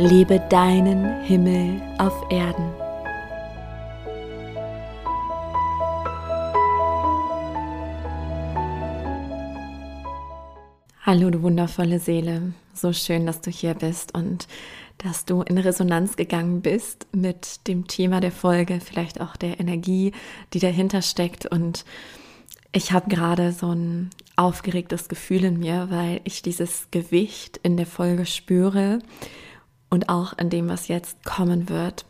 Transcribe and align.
Lebe 0.00 0.38
deinen 0.48 1.22
Himmel 1.24 1.82
auf 1.98 2.14
Erden. 2.30 2.72
Hallo, 11.02 11.30
du 11.30 11.42
wundervolle 11.42 11.98
Seele. 11.98 12.52
So 12.74 12.92
schön, 12.92 13.26
dass 13.26 13.40
du 13.40 13.50
hier 13.50 13.74
bist 13.74 14.14
und 14.14 14.46
dass 14.98 15.24
du 15.24 15.42
in 15.42 15.58
Resonanz 15.58 16.14
gegangen 16.14 16.62
bist 16.62 17.08
mit 17.10 17.66
dem 17.66 17.88
Thema 17.88 18.20
der 18.20 18.30
Folge, 18.30 18.78
vielleicht 18.78 19.20
auch 19.20 19.34
der 19.34 19.58
Energie, 19.58 20.12
die 20.52 20.60
dahinter 20.60 21.02
steckt. 21.02 21.44
Und 21.46 21.84
ich 22.70 22.92
habe 22.92 23.10
gerade 23.10 23.50
so 23.50 23.74
ein 23.74 24.10
aufgeregtes 24.36 25.08
Gefühl 25.08 25.42
in 25.42 25.58
mir, 25.58 25.88
weil 25.90 26.20
ich 26.22 26.40
dieses 26.40 26.86
Gewicht 26.92 27.58
in 27.64 27.76
der 27.76 27.86
Folge 27.86 28.26
spüre 28.26 29.00
und 29.90 30.08
auch 30.08 30.36
in 30.38 30.50
dem, 30.50 30.68
was 30.68 30.88
jetzt 30.88 31.24
kommen 31.24 31.68
wird. 31.68 32.04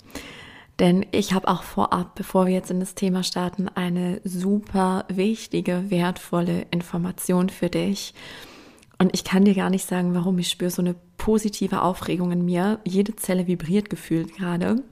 Denn 0.78 1.06
ich 1.10 1.32
habe 1.32 1.48
auch 1.48 1.64
vorab, 1.64 2.14
bevor 2.14 2.46
wir 2.46 2.54
jetzt 2.54 2.70
in 2.70 2.80
das 2.80 2.94
Thema 2.94 3.24
starten, 3.24 3.68
eine 3.68 4.20
super 4.22 5.04
wichtige, 5.08 5.84
wertvolle 5.88 6.66
Information 6.70 7.48
für 7.48 7.68
dich. 7.68 8.14
Und 8.98 9.10
ich 9.12 9.24
kann 9.24 9.44
dir 9.44 9.54
gar 9.54 9.70
nicht 9.70 9.86
sagen, 9.86 10.14
warum. 10.14 10.38
Ich 10.38 10.48
spüre 10.48 10.70
so 10.70 10.82
eine 10.82 10.94
positive 11.16 11.82
Aufregung 11.82 12.30
in 12.30 12.44
mir. 12.44 12.78
Jede 12.84 13.16
Zelle 13.16 13.46
vibriert 13.46 13.90
gefühlt 13.90 14.36
gerade. 14.36 14.82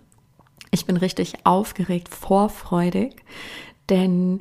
Ich 0.72 0.86
bin 0.86 0.96
richtig 0.96 1.34
aufgeregt, 1.44 2.08
vorfreudig, 2.08 3.16
denn 3.88 4.40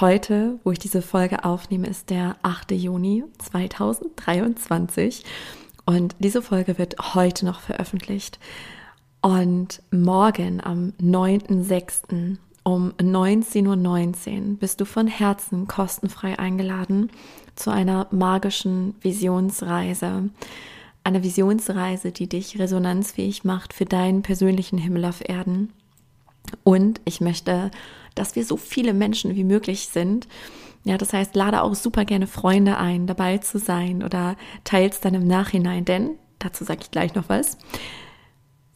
heute, 0.00 0.58
wo 0.64 0.72
ich 0.72 0.78
diese 0.78 1.02
Folge 1.02 1.44
aufnehme, 1.44 1.86
ist 1.86 2.08
der 2.10 2.36
8. 2.42 2.72
Juni 2.72 3.24
2023. 3.38 5.24
Und 5.88 6.16
diese 6.18 6.42
Folge 6.42 6.76
wird 6.76 7.14
heute 7.14 7.46
noch 7.46 7.60
veröffentlicht. 7.60 8.38
Und 9.22 9.80
morgen 9.90 10.62
am 10.62 10.92
9.6. 11.00 12.36
um 12.62 12.92
19.19 13.00 13.66
Uhr 13.66 13.72
.19 13.72 14.58
bist 14.58 14.82
du 14.82 14.84
von 14.84 15.06
Herzen 15.06 15.66
kostenfrei 15.66 16.38
eingeladen 16.38 17.08
zu 17.56 17.70
einer 17.70 18.06
magischen 18.10 18.96
Visionsreise. 19.00 20.28
Eine 21.04 21.22
Visionsreise, 21.22 22.12
die 22.12 22.28
dich 22.28 22.58
resonanzfähig 22.58 23.44
macht 23.44 23.72
für 23.72 23.86
deinen 23.86 24.20
persönlichen 24.20 24.76
Himmel 24.76 25.06
auf 25.06 25.26
Erden. 25.26 25.72
Und 26.64 27.00
ich 27.06 27.22
möchte, 27.22 27.70
dass 28.14 28.36
wir 28.36 28.44
so 28.44 28.58
viele 28.58 28.92
Menschen 28.92 29.36
wie 29.36 29.44
möglich 29.44 29.88
sind, 29.88 30.28
ja, 30.88 30.96
das 30.96 31.12
heißt, 31.12 31.36
lade 31.36 31.62
auch 31.62 31.74
super 31.74 32.06
gerne 32.06 32.26
Freunde 32.26 32.78
ein, 32.78 33.06
dabei 33.06 33.36
zu 33.38 33.58
sein 33.58 34.02
oder 34.02 34.36
teils 34.64 35.00
dann 35.00 35.12
im 35.12 35.26
Nachhinein, 35.26 35.84
denn 35.84 36.12
dazu 36.38 36.64
sage 36.64 36.80
ich 36.82 36.90
gleich 36.90 37.14
noch 37.14 37.28
was. 37.28 37.58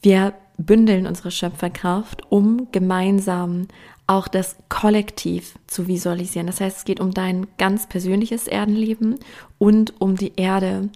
Wir 0.03 0.35
bündeln 0.59 1.07
unsere 1.07 1.31
Schöpferkraft, 1.31 2.31
um 2.31 2.69
gemeinsam 2.71 3.67
auch 4.07 4.29
das 4.29 4.57
Kollektiv 4.69 5.59
zu 5.67 5.87
visualisieren. 5.87 6.49
Das 6.49 6.61
heißt, 6.61 6.79
es 6.79 6.85
geht 6.85 7.01
um 7.01 7.13
dein 7.13 7.47
ganz 7.57 7.89
persönliches 7.89 8.47
Erdenleben 8.47 9.19
und 9.57 9.99
um 9.99 10.17
die 10.17 10.35
Erde. 10.37 10.91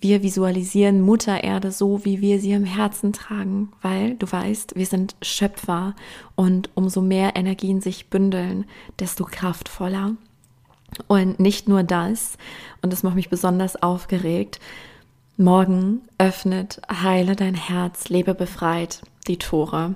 Wir 0.00 0.22
visualisieren 0.22 1.00
Mutter 1.00 1.42
Erde 1.42 1.72
so, 1.72 2.04
wie 2.04 2.20
wir 2.20 2.38
sie 2.38 2.52
im 2.52 2.64
Herzen 2.64 3.12
tragen, 3.12 3.72
weil 3.82 4.14
du 4.14 4.30
weißt, 4.30 4.76
wir 4.76 4.86
sind 4.86 5.16
Schöpfer 5.22 5.96
und 6.36 6.70
umso 6.74 7.00
mehr 7.00 7.34
Energien 7.34 7.80
sich 7.80 8.10
bündeln, 8.10 8.66
desto 9.00 9.24
kraftvoller. 9.24 10.14
Und 11.06 11.40
nicht 11.40 11.68
nur 11.68 11.82
das, 11.82 12.36
und 12.82 12.92
das 12.92 13.02
macht 13.02 13.16
mich 13.16 13.28
besonders 13.28 13.82
aufgeregt, 13.82 14.60
morgen 15.36 16.02
öffnet 16.18 16.80
Heile 16.90 17.36
dein 17.36 17.54
Herz, 17.54 18.08
lebe 18.08 18.34
befreit 18.34 19.02
die 19.26 19.38
Tore. 19.38 19.94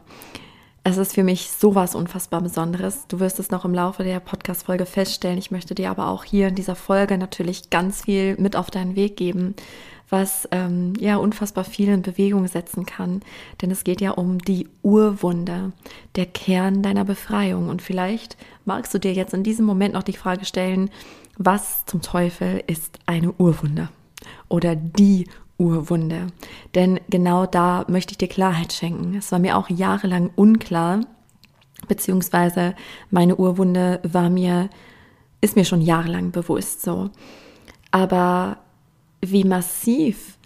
Es 0.83 0.97
ist 0.97 1.15
für 1.15 1.23
mich 1.23 1.51
sowas 1.51 1.95
unfassbar 1.95 2.41
Besonderes. 2.41 3.07
Du 3.07 3.21
wirst 3.21 3.39
es 3.39 3.51
noch 3.51 3.67
im 3.67 3.75
Laufe 3.75 4.03
der 4.03 4.19
Podcast-Folge 4.19 4.87
feststellen. 4.87 5.37
Ich 5.37 5.51
möchte 5.51 5.75
dir 5.75 5.91
aber 5.91 6.09
auch 6.09 6.25
hier 6.25 6.49
in 6.49 6.55
dieser 6.55 6.75
Folge 6.75 7.19
natürlich 7.19 7.69
ganz 7.69 8.03
viel 8.05 8.37
mit 8.39 8.57
auf 8.57 8.71
deinen 8.71 8.97
Weg 8.97 9.19
geben, 9.19 9.55
was 10.09 10.49
ähm, 10.53 10.95
ja 10.99 11.17
unfassbar 11.17 11.65
viel 11.65 11.89
in 11.91 12.01
Bewegung 12.01 12.47
setzen 12.49 12.87
kann. 12.87 13.21
Denn 13.61 13.71
es 13.71 13.85
geht 13.85 14.01
ja 14.01 14.13
um 14.13 14.39
die 14.39 14.69
Urwunde, 14.83 15.73
der 16.17 16.25
Kern 16.25 16.83
deiner 16.83 17.05
Befreiung. 17.05 17.69
Und 17.69 17.83
vielleicht 17.83 18.39
magst 18.65 18.95
du 18.95 18.99
dir 18.99 19.13
jetzt 19.13 19.35
in 19.35 19.43
diesem 19.43 19.67
Moment 19.67 19.93
noch 19.93 20.03
die 20.03 20.15
Frage 20.17 20.47
stellen, 20.47 20.89
was 21.37 21.85
zum 21.85 22.01
Teufel 22.01 22.65
ist 22.67 22.99
eine 23.05 23.33
Urwunde 23.33 23.91
oder 24.49 24.77
die 24.77 25.27
Urwunde? 25.61 26.29
Denn 26.75 26.99
genau 27.09 27.47
da 27.47 27.85
möchte 27.89 28.13
ich 28.13 28.19
dir 28.19 28.29
Klarheit 28.29 28.73
schenken. 28.73 29.15
Es 29.15 29.31
war 29.31 29.39
mir 29.39 29.57
auch 29.57 29.69
jahrelang 29.69 30.31
unklar, 30.35 31.01
beziehungsweise 31.87 32.75
meine 33.11 33.37
Urwunde 33.37 34.01
war 34.03 34.31
mir, 34.31 34.71
ist 35.41 35.57
mir 35.57 35.65
schon 35.65 35.83
jahrelang 35.83 36.33
bewusst 36.33 36.83
so. 36.83 37.11
Aber 37.91 38.59
wie 39.21 39.45
massiv 39.45 40.39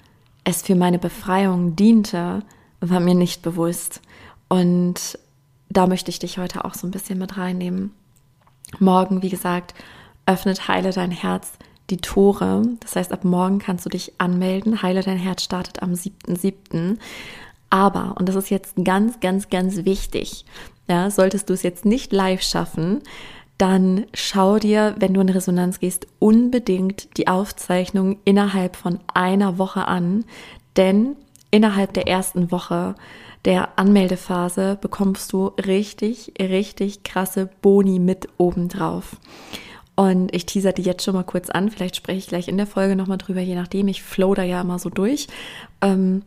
es 0.45 0.63
für 0.63 0.75
meine 0.75 0.99
Befreiung 0.99 1.77
diente, 1.77 2.43
war 2.81 3.01
mir 3.01 3.15
nicht 3.15 3.43
bewusst. 3.43 4.03
Und 4.49 5.19
da 5.71 5.87
möchte 5.87 6.11
ich 6.11 6.19
dich 6.19 6.39
heute 6.39 6.65
auch 6.65 6.75
so 6.75 6.87
ein 6.87 6.91
bisschen 6.91 7.19
mit 7.19 7.37
reinnehmen. 7.37 7.93
Morgen, 8.79 9.23
wie 9.23 9.31
gesagt, 9.31 9.75
öffnet 10.27 10.69
Heile 10.69 10.91
dein 10.91 11.11
Herz 11.11 11.53
die 11.91 11.99
Tore. 11.99 12.63
Das 12.81 12.97
heißt, 12.97 13.13
ab 13.13 13.25
morgen 13.25 13.59
kannst 13.59 13.85
du 13.85 13.91
dich 13.91 14.13
anmelden. 14.19 14.83
Heile 14.83 15.03
dein 15.03 15.19
Herz 15.19 15.43
startet 15.43 15.83
am 15.83 15.93
7.7. 15.93 16.99
Aber, 17.71 18.15
und 18.19 18.29
das 18.29 18.37
ist 18.37 18.51
jetzt 18.51 18.75
ganz, 18.85 19.21
ganz, 19.21 19.51
ganz 19.51 19.85
wichtig, 19.85 20.45
ja, 20.89 21.11
solltest 21.11 21.49
du 21.49 21.55
es 21.55 21.63
jetzt 21.63 21.85
nicht 21.85 22.13
live 22.13 22.43
schaffen, 22.43 23.01
dann 23.59 24.07
schau 24.15 24.59
dir, 24.59 24.95
wenn 24.99 25.15
du 25.15 25.21
in 25.21 25.29
Resonanz 25.29 25.81
gehst, 25.81 26.07
unbedingt 26.19 27.17
die 27.17 27.29
Aufzeichnung 27.29 28.19
innerhalb 28.25 28.77
von 28.77 29.01
einer 29.13 29.59
Woche 29.59 29.87
an, 29.89 30.25
denn 30.77 31.17
innerhalb 31.51 31.95
der 31.95 32.09
ersten 32.09 32.51
Woche 32.51 32.97
der 33.45 33.79
Anmeldephase 33.79 34.79
bekommst 34.81 35.33
du 35.33 35.49
richtig, 35.67 36.33
richtig 36.41 37.03
krasse 37.03 37.49
Boni 37.61 37.99
mit 37.99 38.29
obendrauf. 38.39 39.17
Und 39.97 40.35
ich 40.35 40.47
teaser 40.47 40.73
die 40.73 40.83
jetzt 40.83 41.05
schon 41.05 41.15
mal 41.15 41.23
kurz 41.23 41.51
an. 41.51 41.71
Vielleicht 41.71 41.97
spreche 41.97 42.19
ich 42.19 42.27
gleich 42.27 42.49
in 42.49 42.57
der 42.57 42.67
Folge 42.67 42.97
nochmal 42.97 43.19
drüber, 43.19 43.41
je 43.41 43.55
nachdem. 43.55 43.89
Ich 43.89 44.03
flow 44.03 44.35
da 44.35 44.43
ja 44.43 44.61
immer 44.61 44.79
so 44.79 44.91
durch. 44.91 45.29
Ähm, 45.81 46.23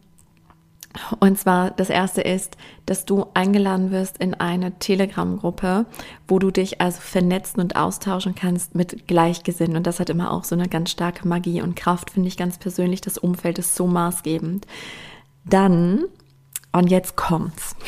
und 1.19 1.38
zwar 1.38 1.72
das 1.72 1.89
erste 1.89 2.22
ist, 2.22 2.57
dass 2.85 3.06
du 3.06 3.25
eingeladen 3.33 3.91
wirst 3.91 4.17
in 4.17 4.33
eine 4.33 4.77
Telegram-Gruppe, 4.79 5.85
wo 6.27 6.39
du 6.39 6.51
dich 6.51 6.81
also 6.81 7.00
vernetzen 7.01 7.59
und 7.61 7.75
austauschen 7.75 8.35
kannst 8.35 8.75
mit 8.75 9.07
Gleichgesinnten. 9.07 9.77
Und 9.77 9.88
das 9.88 10.00
hat 10.00 10.09
immer 10.09 10.31
auch 10.31 10.44
so 10.44 10.56
eine 10.56 10.68
ganz 10.68 10.92
starke 10.92 11.27
Magie 11.27 11.62
und 11.62 11.75
Kraft, 11.75 12.12
finde 12.12 12.30
ich 12.30 12.38
ganz 12.38 12.57
persönlich. 12.57 13.01
Das 13.01 13.18
Umfeld 13.18 13.59
ist 13.59 13.75
so 13.75 13.86
maßgebend. 13.88 14.65
Dann, 15.45 16.06
und 16.71 16.89
jetzt 16.89 17.15
kommt's. 17.15 17.75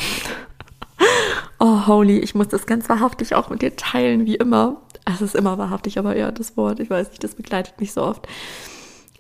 Oh, 1.62 1.88
holy, 1.88 2.20
ich 2.20 2.36
muss 2.36 2.48
das 2.48 2.66
ganz 2.68 2.88
wahrhaftig 2.88 3.36
auch 3.36 3.50
mit 3.50 3.62
dir 3.62 3.76
teilen, 3.76 4.26
wie 4.26 4.36
immer. 4.36 4.78
Es 5.14 5.22
ist 5.22 5.36
immer 5.36 5.58
wahrhaftig, 5.58 5.98
aber 5.98 6.16
ja, 6.16 6.32
das 6.32 6.58
Wort, 6.58 6.80
ich 6.80 6.90
weiß 6.90 7.10
nicht, 7.10 7.24
das 7.24 7.36
begleitet 7.36 7.80
mich 7.80 7.94
so 7.94 8.04
oft. 8.04 8.28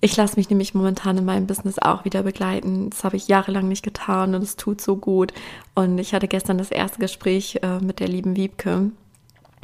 Ich 0.01 0.15
lasse 0.15 0.37
mich 0.37 0.49
nämlich 0.49 0.73
momentan 0.73 1.17
in 1.17 1.25
meinem 1.25 1.47
Business 1.47 1.77
auch 1.79 2.05
wieder 2.05 2.23
begleiten. 2.23 2.89
Das 2.89 3.03
habe 3.03 3.17
ich 3.17 3.27
jahrelang 3.27 3.67
nicht 3.67 3.83
getan 3.83 4.33
und 4.33 4.41
es 4.41 4.55
tut 4.55 4.79
so 4.79 4.95
gut. 4.95 5.33
Und 5.75 5.97
ich 5.97 6.13
hatte 6.13 6.27
gestern 6.27 6.57
das 6.57 6.71
erste 6.71 6.99
Gespräch 6.99 7.59
äh, 7.61 7.79
mit 7.79 7.99
der 7.99 8.07
lieben 8.07 8.37
Wiebke. 8.37 8.91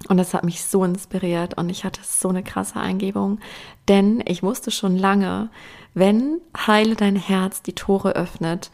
Und 0.09 0.17
das 0.17 0.33
hat 0.33 0.43
mich 0.43 0.61
so 0.63 0.83
inspiriert 0.83 1.57
und 1.57 1.69
ich 1.69 1.85
hatte 1.85 2.01
so 2.03 2.27
eine 2.27 2.43
krasse 2.43 2.75
Eingebung. 2.75 3.39
Denn 3.87 4.21
ich 4.25 4.43
wusste 4.43 4.71
schon 4.71 4.97
lange, 4.97 5.49
wenn 5.93 6.41
Heile 6.67 6.95
dein 6.95 7.15
Herz 7.15 7.61
die 7.61 7.73
Tore 7.73 8.11
öffnet, 8.11 8.71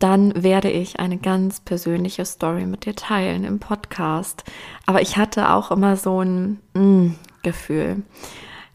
dann 0.00 0.42
werde 0.42 0.70
ich 0.70 0.98
eine 0.98 1.18
ganz 1.18 1.60
persönliche 1.60 2.24
Story 2.24 2.66
mit 2.66 2.84
dir 2.84 2.96
teilen 2.96 3.44
im 3.44 3.60
Podcast. 3.60 4.42
Aber 4.86 5.00
ich 5.00 5.16
hatte 5.16 5.50
auch 5.50 5.70
immer 5.70 5.96
so 5.96 6.20
ein 6.20 6.58
mm, 6.74 7.14
Gefühl 7.42 8.02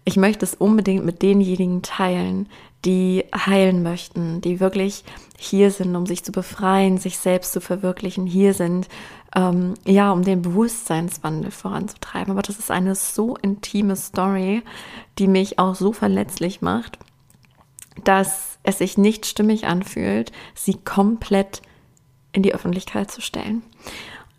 ich 0.06 0.16
möchte 0.16 0.46
es 0.46 0.54
unbedingt 0.54 1.04
mit 1.04 1.24
denjenigen 1.24 1.82
teilen, 1.82 2.48
die 2.86 3.26
heilen 3.36 3.82
möchten, 3.82 4.40
die 4.40 4.60
wirklich 4.60 5.04
hier 5.38 5.72
sind, 5.72 5.96
um 5.96 6.06
sich 6.06 6.24
zu 6.24 6.32
befreien, 6.32 7.00
sich 7.00 7.18
selbst 7.18 7.52
zu 7.52 7.60
verwirklichen, 7.60 8.28
hier 8.28 8.54
sind, 8.54 8.88
ähm, 9.36 9.74
ja, 9.84 10.12
um 10.12 10.24
den 10.24 10.44
Bewusstseinswandel 10.44 11.50
voranzutreiben. 11.50 12.32
Aber 12.32 12.44
das 12.44 12.60
ist 12.60 12.70
eine 12.70 12.94
so 12.94 13.36
intime 13.36 13.96
Story, 13.96 14.62
die 15.18 15.28
mich 15.28 15.58
auch 15.58 15.74
so 15.74 15.92
verletzlich 15.92 16.62
macht, 16.62 17.00
dass 18.04 18.55
es 18.66 18.80
sich 18.80 18.98
nicht 18.98 19.26
stimmig 19.26 19.66
anfühlt, 19.66 20.32
sie 20.54 20.76
komplett 20.76 21.62
in 22.32 22.44
die 22.44 22.54
Öffentlichkeit 22.54 23.12
zu 23.12 23.22
stellen. 23.22 23.64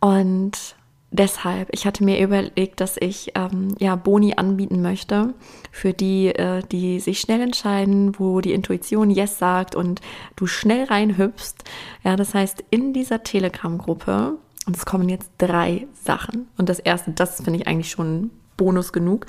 Und 0.01 0.77
deshalb, 1.11 1.69
ich 1.73 1.87
hatte 1.87 2.05
mir 2.05 2.21
überlegt, 2.21 2.81
dass 2.81 2.97
ich 2.99 3.33
ähm, 3.35 3.75
ja 3.79 3.97
Boni 3.97 4.35
anbieten 4.37 4.83
möchte 4.83 5.35
für 5.73 5.93
die, 5.93 6.29
äh, 6.29 6.63
die 6.71 7.01
sich 7.01 7.21
schnell 7.21 7.41
entscheiden, 7.41 8.19
wo 8.19 8.41
die 8.41 8.53
Intuition 8.53 9.11
Yes 9.11 9.39
sagt 9.39 9.75
und 9.75 10.01
du 10.37 10.47
schnell 10.47 10.85
reinhüpfst. 10.85 11.57
Ja, 12.05 12.17
das 12.17 12.35
heißt, 12.35 12.65
in 12.71 12.93
dieser 12.93 13.23
Telegram-Gruppe, 13.23 14.37
und 14.67 14.77
es 14.77 14.85
kommen 14.85 15.09
jetzt 15.09 15.31
drei 15.39 15.87
Sachen. 15.95 16.49
Und 16.59 16.69
das 16.69 16.81
erste, 16.81 17.13
das 17.13 17.37
finde 17.37 17.61
ich 17.61 17.67
eigentlich 17.69 17.91
schon 17.91 18.31
Bonus 18.57 18.93
genug. 18.93 19.27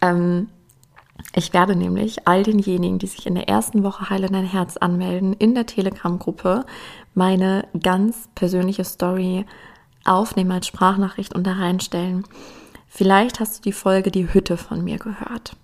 Ähm, 0.00 0.48
ich 1.34 1.52
werde 1.52 1.76
nämlich 1.76 2.26
all 2.26 2.42
denjenigen, 2.42 2.98
die 2.98 3.06
sich 3.06 3.26
in 3.26 3.34
der 3.34 3.48
ersten 3.48 3.82
Woche 3.84 4.10
Heile 4.10 4.28
dein 4.28 4.44
Herz 4.44 4.76
anmelden, 4.76 5.34
in 5.34 5.54
der 5.54 5.66
Telegram-Gruppe 5.66 6.64
meine 7.14 7.66
ganz 7.80 8.28
persönliche 8.34 8.84
Story 8.84 9.44
aufnehmen 10.04 10.52
als 10.52 10.66
Sprachnachricht 10.66 11.34
und 11.34 11.46
da 11.46 11.52
reinstellen. 11.52 12.24
Vielleicht 12.88 13.40
hast 13.40 13.58
du 13.58 13.62
die 13.62 13.72
Folge 13.72 14.10
Die 14.10 14.32
Hütte 14.32 14.56
von 14.56 14.82
mir 14.82 14.98
gehört. 14.98 15.56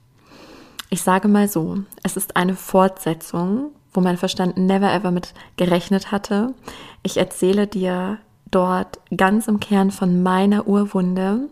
Ich 0.91 1.03
sage 1.03 1.29
mal 1.29 1.49
so, 1.49 1.79
es 2.03 2.17
ist 2.17 2.37
eine 2.37 2.55
Fortsetzung, 2.55 3.71
wo 3.93 4.01
mein 4.01 4.17
Verstand 4.19 4.57
never 4.57 4.93
ever 4.93 5.11
mit 5.11 5.33
gerechnet 5.57 6.13
hatte. 6.13 6.55
Ich 7.03 7.17
erzähle 7.17 7.67
dir 7.67 8.19
dort 8.51 9.01
ganz 9.17 9.49
im 9.49 9.61
Kern 9.61 9.91
von 9.91 10.23
meiner 10.23 10.69
Urwunde 10.69 11.49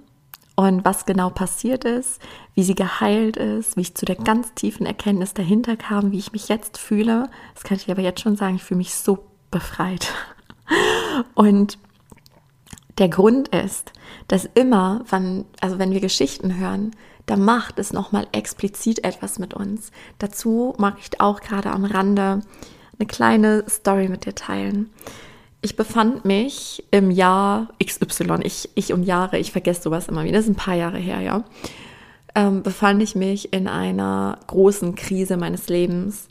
und 0.54 0.84
was 0.84 1.06
genau 1.06 1.30
passiert 1.30 1.84
ist, 1.84 2.20
wie 2.54 2.62
sie 2.62 2.74
geheilt 2.74 3.36
ist, 3.36 3.76
wie 3.76 3.82
ich 3.82 3.94
zu 3.94 4.04
der 4.04 4.16
ganz 4.16 4.52
tiefen 4.54 4.84
Erkenntnis 4.84 5.34
dahinter 5.34 5.76
kam, 5.76 6.12
wie 6.12 6.18
ich 6.18 6.32
mich 6.32 6.48
jetzt 6.48 6.78
fühle. 6.78 7.28
Das 7.54 7.64
kann 7.64 7.78
ich 7.78 7.90
aber 7.90 8.02
jetzt 8.02 8.20
schon 8.20 8.36
sagen, 8.36 8.56
ich 8.56 8.64
fühle 8.64 8.78
mich 8.78 8.94
so 8.94 9.26
befreit. 9.50 10.12
Und 11.34 11.78
der 12.98 13.08
Grund 13.08 13.48
ist, 13.48 13.92
dass 14.28 14.44
immer, 14.54 15.02
wann, 15.08 15.46
also 15.60 15.78
wenn 15.78 15.92
wir 15.92 16.00
Geschichten 16.00 16.58
hören, 16.58 16.92
da 17.26 17.36
macht 17.36 17.78
es 17.78 17.92
nochmal 17.92 18.26
explizit 18.32 19.04
etwas 19.04 19.38
mit 19.38 19.54
uns. 19.54 19.90
Dazu 20.18 20.74
mag 20.76 20.96
ich 20.98 21.20
auch 21.20 21.40
gerade 21.40 21.70
am 21.70 21.84
Rande 21.84 22.40
eine 22.98 23.06
kleine 23.06 23.64
Story 23.68 24.08
mit 24.08 24.26
dir 24.26 24.34
teilen. 24.34 24.90
Ich 25.62 25.76
befand 25.76 26.24
mich 26.24 26.82
im 26.90 27.10
Jahr 27.10 27.68
XY, 27.82 28.40
ich, 28.42 28.68
ich 28.74 28.92
und 28.92 29.04
Jahre, 29.04 29.38
ich 29.38 29.52
vergesse 29.52 29.82
sowas 29.82 30.08
immer 30.08 30.24
wieder, 30.24 30.34
das 30.34 30.46
ist 30.46 30.50
ein 30.50 30.56
paar 30.56 30.74
Jahre 30.74 30.98
her, 30.98 31.20
ja, 31.20 31.44
ähm, 32.34 32.62
befand 32.62 33.02
ich 33.02 33.14
mich 33.14 33.52
in 33.52 33.68
einer 33.68 34.38
großen 34.48 34.94
Krise 34.96 35.36
meines 35.36 35.68
Lebens. 35.68 36.28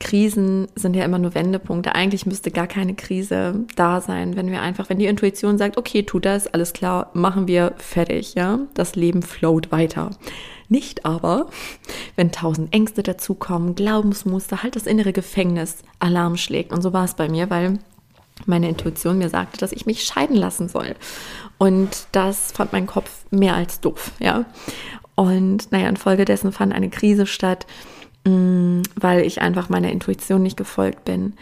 Krisen 0.00 0.68
sind 0.76 0.94
ja 0.94 1.04
immer 1.04 1.18
nur 1.18 1.34
Wendepunkte. 1.34 1.94
Eigentlich 1.94 2.24
müsste 2.24 2.50
gar 2.52 2.68
keine 2.68 2.94
Krise 2.94 3.64
da 3.74 4.00
sein, 4.00 4.36
wenn 4.36 4.50
wir 4.50 4.62
einfach, 4.62 4.88
wenn 4.88 4.98
die 4.98 5.06
Intuition 5.06 5.58
sagt, 5.58 5.76
okay, 5.76 6.04
tu 6.04 6.20
das, 6.20 6.46
alles 6.46 6.72
klar, 6.72 7.10
machen 7.14 7.48
wir 7.48 7.74
fertig, 7.78 8.34
ja. 8.34 8.60
Das 8.74 8.94
Leben 8.94 9.22
float 9.22 9.72
weiter. 9.72 10.10
Nicht 10.68 11.04
aber, 11.04 11.48
wenn 12.14 12.30
tausend 12.30 12.72
Ängste 12.72 13.02
dazukommen, 13.02 13.74
Glaubensmuster, 13.74 14.62
halt 14.62 14.76
das 14.76 14.86
innere 14.86 15.12
Gefängnis 15.12 15.78
Alarm 15.98 16.36
schlägt. 16.36 16.72
Und 16.72 16.82
so 16.82 16.92
war 16.92 17.04
es 17.04 17.14
bei 17.14 17.28
mir, 17.28 17.50
weil 17.50 17.78
meine 18.46 18.68
Intuition 18.68 19.18
mir 19.18 19.28
sagte, 19.28 19.58
dass 19.58 19.72
ich 19.72 19.86
mich 19.86 20.04
scheiden 20.04 20.36
lassen 20.36 20.68
soll. 20.68 20.94
Und 21.58 22.06
das 22.12 22.52
fand 22.52 22.72
mein 22.72 22.86
Kopf 22.86 23.24
mehr 23.30 23.54
als 23.54 23.80
doof, 23.80 24.12
ja. 24.18 24.44
Und 25.14 25.72
naja, 25.72 25.88
infolgedessen 25.88 26.52
fand 26.52 26.72
eine 26.72 26.90
Krise 26.90 27.26
statt 27.26 27.66
Mm, 28.28 28.82
weil 28.96 29.22
ich 29.22 29.40
einfach 29.40 29.68
meiner 29.68 29.90
Intuition 29.90 30.42
nicht 30.42 30.56
gefolgt 30.56 31.04
bin. 31.04 31.34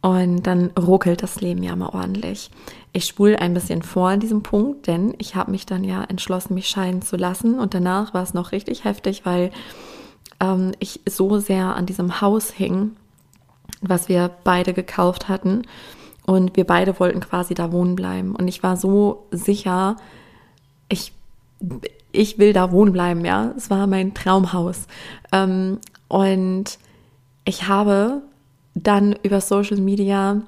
Und 0.00 0.46
dann 0.46 0.70
ruckelt 0.78 1.22
das 1.22 1.40
Leben 1.40 1.62
ja 1.62 1.74
mal 1.74 1.88
ordentlich. 1.88 2.50
Ich 2.92 3.06
spule 3.06 3.40
ein 3.40 3.54
bisschen 3.54 3.82
vor 3.82 4.10
an 4.10 4.20
diesem 4.20 4.42
Punkt, 4.42 4.86
denn 4.86 5.14
ich 5.18 5.34
habe 5.34 5.50
mich 5.50 5.66
dann 5.66 5.84
ja 5.84 6.04
entschlossen, 6.04 6.54
mich 6.54 6.68
scheiden 6.68 7.02
zu 7.02 7.16
lassen. 7.16 7.58
Und 7.58 7.74
danach 7.74 8.14
war 8.14 8.22
es 8.22 8.34
noch 8.34 8.52
richtig 8.52 8.84
heftig, 8.84 9.24
weil 9.24 9.50
ähm, 10.40 10.72
ich 10.78 11.00
so 11.06 11.38
sehr 11.38 11.74
an 11.74 11.86
diesem 11.86 12.20
Haus 12.20 12.50
hing, 12.50 12.92
was 13.80 14.08
wir 14.08 14.30
beide 14.44 14.72
gekauft 14.72 15.28
hatten. 15.28 15.62
Und 16.28 16.58
wir 16.58 16.64
beide 16.64 17.00
wollten 17.00 17.20
quasi 17.20 17.54
da 17.54 17.72
wohnen 17.72 17.96
bleiben. 17.96 18.36
Und 18.36 18.48
ich 18.48 18.62
war 18.62 18.76
so 18.76 19.26
sicher, 19.30 19.96
ich, 20.90 21.14
ich 22.12 22.38
will 22.38 22.52
da 22.52 22.70
wohnen 22.70 22.92
bleiben, 22.92 23.24
ja. 23.24 23.54
Es 23.56 23.70
war 23.70 23.86
mein 23.86 24.12
Traumhaus. 24.12 24.88
Ähm, 25.32 25.78
und 26.06 26.78
ich 27.46 27.66
habe 27.66 28.20
dann 28.74 29.16
über 29.22 29.40
Social 29.40 29.78
Media 29.78 30.42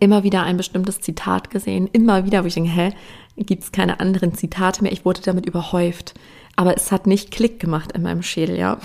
immer 0.00 0.22
wieder 0.22 0.44
ein 0.44 0.56
bestimmtes 0.56 1.02
Zitat 1.02 1.50
gesehen, 1.50 1.90
immer 1.92 2.24
wieder, 2.24 2.42
wo 2.42 2.46
ich 2.46 2.54
denke, 2.54 2.70
hä, 2.70 2.94
gibt 3.36 3.64
es 3.64 3.72
keine 3.72 4.00
anderen 4.00 4.32
Zitate 4.32 4.82
mehr? 4.82 4.92
Ich 4.92 5.04
wurde 5.04 5.20
damit 5.20 5.44
überhäuft. 5.44 6.14
Aber 6.56 6.74
es 6.74 6.90
hat 6.92 7.06
nicht 7.06 7.30
Klick 7.30 7.60
gemacht 7.60 7.92
in 7.92 8.00
meinem 8.00 8.22
Schädel, 8.22 8.56
ja. 8.56 8.78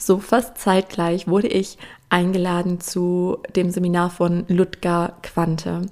So 0.00 0.18
fast 0.18 0.58
zeitgleich 0.58 1.28
wurde 1.28 1.46
ich 1.46 1.78
eingeladen 2.12 2.80
zu 2.80 3.38
dem 3.56 3.70
Seminar 3.70 4.10
von 4.10 4.44
Ludger 4.48 5.14
Quante. 5.22 5.82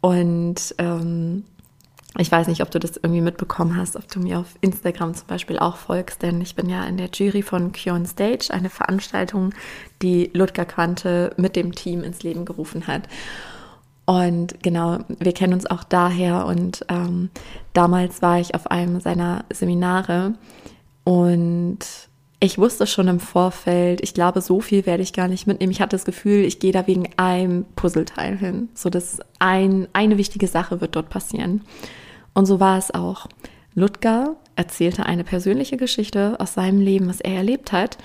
Und 0.00 0.74
ähm, 0.78 1.44
ich 2.16 2.30
weiß 2.30 2.46
nicht, 2.46 2.62
ob 2.62 2.70
du 2.70 2.78
das 2.78 2.96
irgendwie 2.96 3.20
mitbekommen 3.20 3.76
hast, 3.76 3.96
ob 3.96 4.08
du 4.08 4.20
mir 4.20 4.38
auf 4.38 4.54
Instagram 4.60 5.14
zum 5.14 5.26
Beispiel 5.26 5.58
auch 5.58 5.76
folgst, 5.76 6.22
denn 6.22 6.40
ich 6.40 6.54
bin 6.54 6.68
ja 6.68 6.84
in 6.84 6.96
der 6.96 7.10
Jury 7.12 7.42
von 7.42 7.72
Cure 7.72 8.06
Stage, 8.06 8.48
eine 8.50 8.70
Veranstaltung, 8.70 9.52
die 10.00 10.30
Ludger 10.32 10.64
Quante 10.64 11.34
mit 11.36 11.56
dem 11.56 11.72
Team 11.72 12.02
ins 12.02 12.22
Leben 12.22 12.44
gerufen 12.44 12.86
hat. 12.86 13.08
Und 14.06 14.62
genau, 14.62 15.00
wir 15.18 15.32
kennen 15.32 15.52
uns 15.52 15.66
auch 15.66 15.84
daher 15.84 16.46
und 16.46 16.84
ähm, 16.88 17.30
damals 17.72 18.22
war 18.22 18.40
ich 18.40 18.54
auf 18.54 18.70
einem 18.70 19.00
seiner 19.00 19.44
Seminare 19.52 20.34
und 21.04 22.07
ich 22.40 22.58
wusste 22.58 22.86
schon 22.86 23.08
im 23.08 23.18
Vorfeld, 23.18 24.00
ich 24.00 24.14
glaube, 24.14 24.40
so 24.40 24.60
viel 24.60 24.86
werde 24.86 25.02
ich 25.02 25.12
gar 25.12 25.26
nicht 25.26 25.46
mitnehmen. 25.46 25.72
Ich 25.72 25.80
hatte 25.80 25.96
das 25.96 26.04
Gefühl, 26.04 26.44
ich 26.44 26.60
gehe 26.60 26.72
da 26.72 26.86
wegen 26.86 27.08
einem 27.16 27.64
Puzzleteil 27.74 28.36
hin, 28.36 28.68
so 28.74 28.90
dass 28.90 29.18
ein, 29.40 29.88
eine 29.92 30.18
wichtige 30.18 30.46
Sache 30.46 30.80
wird 30.80 30.94
dort 30.94 31.10
passieren. 31.10 31.62
Und 32.34 32.46
so 32.46 32.60
war 32.60 32.78
es 32.78 32.94
auch. 32.94 33.26
Ludger 33.74 34.36
erzählte 34.54 35.06
eine 35.06 35.24
persönliche 35.24 35.76
Geschichte 35.76 36.36
aus 36.38 36.54
seinem 36.54 36.80
Leben, 36.80 37.08
was 37.08 37.20
er 37.20 37.34
erlebt 37.34 37.72
hat. 37.72 37.98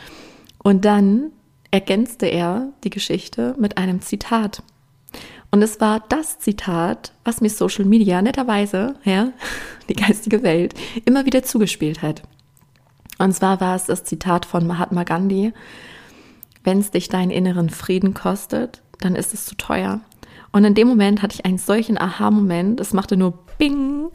Und 0.64 0.84
dann 0.86 1.32
ergänzte 1.70 2.26
er 2.26 2.70
die 2.84 2.90
Geschichte 2.90 3.56
mit 3.60 3.78
einem 3.78 4.02
Zitat. 4.02 4.64
Und 5.52 5.62
es 5.62 5.80
war 5.80 6.04
das 6.10 6.40
Zitat, 6.40 7.14
was 7.24 7.42
mir 7.42 7.50
Social 7.50 7.86
Media 7.86 8.24
netterweise, 8.24 8.96
ja, 9.04 9.32
die 9.90 9.94
geistige 9.94 10.42
Welt, 10.42 10.74
immer 11.06 11.26
wieder 11.28 11.44
zugespielt 11.44 12.02
hat. 12.02 12.24
Und 13.20 13.34
zwar 13.34 13.62
war 13.62 13.76
es 13.76 13.86
das 13.86 14.04
Zitat 14.04 14.46
von 14.46 14.66
Mahatma 14.68 15.04
Gandhi, 15.04 15.54
wenn 16.64 16.80
es 16.80 16.92
dich 16.92 17.10
deinen 17.10 17.32
inneren 17.32 17.70
Frieden 17.70 18.14
kostet, 18.14 18.82
dann 19.00 19.16
ist 19.16 19.34
es 19.34 19.46
zu 19.46 19.56
teuer. 19.56 20.02
Und 20.52 20.66
in 20.66 20.76
dem 20.76 20.88
Moment 20.88 21.22
hatte 21.22 21.36
ich 21.36 21.46
einen 21.46 21.58
solchen 21.58 21.98
Aha-Moment, 21.98 22.80
es 22.80 22.94
machte 22.94 23.18
nur 23.18 23.34
Bing. 23.58 24.12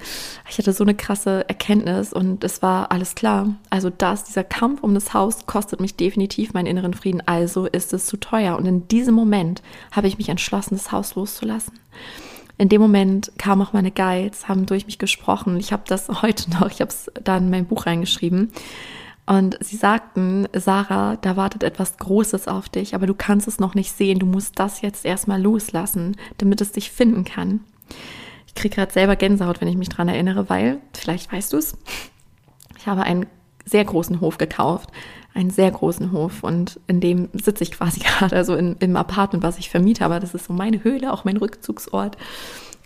Ich 0.49 0.59
hatte 0.59 0.73
so 0.73 0.85
eine 0.85 0.95
krasse 0.95 1.49
Erkenntnis 1.49 2.13
und 2.13 2.45
es 2.45 2.63
war 2.63 2.93
alles 2.93 3.15
klar. 3.15 3.55
Also 3.71 3.91
das, 3.91 4.25
dieser 4.25 4.45
Kampf 4.45 4.83
um 4.83 4.95
das 4.95 5.15
Haus 5.15 5.47
kostet 5.47 5.81
mich 5.81 5.97
definitiv 5.97 6.55
meinen 6.55 6.67
inneren 6.67 6.95
Frieden, 6.95 7.23
also 7.27 7.67
ist 7.67 7.93
es 7.93 8.07
zu 8.07 8.19
teuer. 8.19 8.57
Und 8.57 8.67
in 8.67 8.87
diesem 8.89 9.15
Moment 9.15 9.63
habe 9.91 10.07
ich 10.07 10.19
mich 10.19 10.29
entschlossen, 10.29 10.77
das 10.77 10.93
Haus 10.93 11.15
loszulassen. 11.17 11.79
In 12.59 12.69
dem 12.69 12.81
Moment 12.81 13.33
kamen 13.39 13.63
auch 13.63 13.73
meine 13.73 13.93
Guides, 13.93 14.49
haben 14.49 14.67
durch 14.67 14.87
mich 14.87 14.99
gesprochen. 14.99 15.57
Ich 15.59 15.73
habe 15.73 15.85
das 15.87 16.09
heute 16.23 16.51
noch, 16.51 16.71
ich 16.71 16.81
habe 16.81 16.91
es 16.91 17.11
da 17.23 17.37
in 17.37 17.51
mein 17.51 17.67
Buch 17.67 17.87
reingeschrieben. 17.87 18.53
Und 19.27 19.59
sie 19.61 19.77
sagten, 19.77 20.49
Sarah, 20.55 21.17
da 21.17 21.37
wartet 21.37 21.63
etwas 21.63 21.99
Großes 21.99 22.49
auf 22.49 22.69
dich, 22.69 22.95
aber 22.95 23.07
du 23.07 23.15
kannst 23.15 23.47
es 23.47 23.61
noch 23.61 23.75
nicht 23.75 23.93
sehen. 23.93 24.19
Du 24.19 24.27
musst 24.27 24.59
das 24.59 24.81
jetzt 24.81 25.05
erstmal 25.05 25.41
loslassen, 25.41 26.17
damit 26.39 26.61
es 26.61 26.73
dich 26.73 26.91
finden 26.91 27.25
kann. 27.25 27.61
Ich 28.47 28.55
kriege 28.55 28.75
gerade 28.75 28.93
selber 28.93 29.17
Gänsehaut, 29.17 29.61
wenn 29.61 29.69
ich 29.69 29.77
mich 29.77 29.91
dran 29.91 30.09
erinnere, 30.09 30.49
weil, 30.49 30.81
vielleicht 30.95 31.31
weißt 31.31 31.53
du 31.53 31.59
es, 31.59 31.77
ich 32.79 32.87
habe 32.87 33.03
einen 33.03 33.27
sehr 33.69 33.85
großen 33.85 34.21
Hof 34.21 34.39
gekauft, 34.39 34.91
einen 35.35 35.51
sehr 35.51 35.71
großen 35.71 36.13
Hof 36.13 36.43
und 36.43 36.81
in 36.87 37.01
dem 37.01 37.29
sitze 37.33 37.65
ich 37.65 37.73
quasi 37.73 38.01
gerade, 38.19 38.37
also 38.37 38.55
in, 38.55 38.77
im 38.81 38.97
Apartment, 38.97 39.43
was 39.43 39.59
ich 39.59 39.71
vermiete, 39.71 40.05
aber 40.05 40.21
das 40.21 40.35
ist 40.35 40.47
so 40.47 40.53
meine 40.53 40.85
Höhle, 40.85 41.13
auch 41.13 41.25
mein 41.25 41.37
Rückzugsort. 41.37 42.17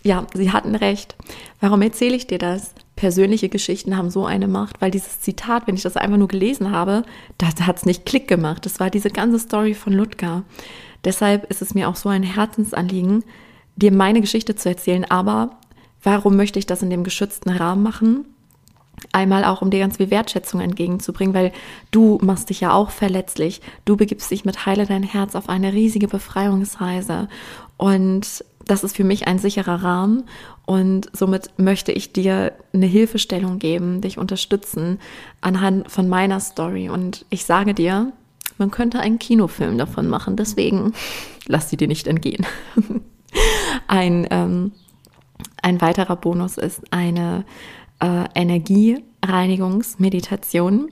Ja, 0.05 0.27
sie 0.33 0.51
hatten 0.51 0.75
recht. 0.75 1.15
Warum 1.61 1.81
erzähle 1.81 2.15
ich 2.15 2.27
dir 2.27 2.37
das? 2.37 2.73
persönliche 2.95 3.49
Geschichten 3.49 3.97
haben 3.97 4.09
so 4.09 4.25
eine 4.25 4.47
Macht, 4.47 4.81
weil 4.81 4.91
dieses 4.91 5.19
Zitat, 5.19 5.67
wenn 5.67 5.75
ich 5.75 5.81
das 5.81 5.97
einfach 5.97 6.17
nur 6.17 6.27
gelesen 6.27 6.71
habe, 6.71 7.03
da 7.37 7.47
hat 7.47 7.77
es 7.77 7.85
nicht 7.85 8.05
Klick 8.05 8.27
gemacht. 8.27 8.65
Das 8.65 8.79
war 8.79 8.89
diese 8.89 9.09
ganze 9.09 9.39
Story 9.39 9.73
von 9.73 9.93
Ludger. 9.93 10.43
Deshalb 11.03 11.49
ist 11.49 11.61
es 11.61 11.73
mir 11.73 11.89
auch 11.89 11.95
so 11.95 12.09
ein 12.09 12.23
Herzensanliegen, 12.23 13.23
dir 13.75 13.91
meine 13.91 14.21
Geschichte 14.21 14.55
zu 14.55 14.69
erzählen. 14.69 15.05
Aber 15.09 15.57
warum 16.03 16.35
möchte 16.35 16.59
ich 16.59 16.65
das 16.65 16.83
in 16.83 16.89
dem 16.89 17.03
geschützten 17.03 17.49
Rahmen 17.49 17.83
machen? 17.83 18.25
Einmal 19.11 19.43
auch, 19.45 19.61
um 19.61 19.69
dir 19.69 19.79
ganz 19.79 19.97
viel 19.97 20.09
Wertschätzung 20.09 20.61
entgegenzubringen, 20.61 21.33
weil 21.33 21.51
du 21.91 22.17
machst 22.21 22.49
dich 22.49 22.61
ja 22.61 22.73
auch 22.73 22.89
verletzlich. 22.89 23.61
Du 23.85 23.97
begibst 23.97 24.31
dich 24.31 24.45
mit 24.45 24.65
Heile 24.65 24.85
dein 24.85 25.03
Herz 25.03 25.35
auf 25.35 25.49
eine 25.49 25.73
riesige 25.73 26.07
Befreiungsreise. 26.07 27.27
Und 27.77 28.43
das 28.65 28.83
ist 28.83 28.95
für 28.95 29.03
mich 29.03 29.27
ein 29.27 29.39
sicherer 29.39 29.83
Rahmen. 29.83 30.23
Und 30.65 31.09
somit 31.13 31.51
möchte 31.57 31.91
ich 31.91 32.13
dir 32.13 32.53
eine 32.73 32.85
Hilfestellung 32.85 33.59
geben, 33.59 34.01
dich 34.01 34.17
unterstützen 34.17 34.99
anhand 35.41 35.91
von 35.91 36.07
meiner 36.07 36.39
Story. 36.39 36.89
Und 36.89 37.25
ich 37.29 37.45
sage 37.45 37.73
dir, 37.73 38.13
man 38.57 38.71
könnte 38.71 38.99
einen 38.99 39.19
Kinofilm 39.19 39.77
davon 39.77 40.07
machen. 40.07 40.35
Deswegen 40.37 40.93
lass 41.47 41.69
sie 41.69 41.77
dir 41.77 41.87
nicht 41.87 42.07
entgehen. 42.07 42.45
ein, 43.87 44.27
ähm, 44.31 44.71
ein 45.61 45.81
weiterer 45.81 46.15
Bonus 46.15 46.57
ist 46.57 46.81
eine 46.91 47.45
äh, 48.03 48.25
Energiereinigungsmeditation. 48.35 50.91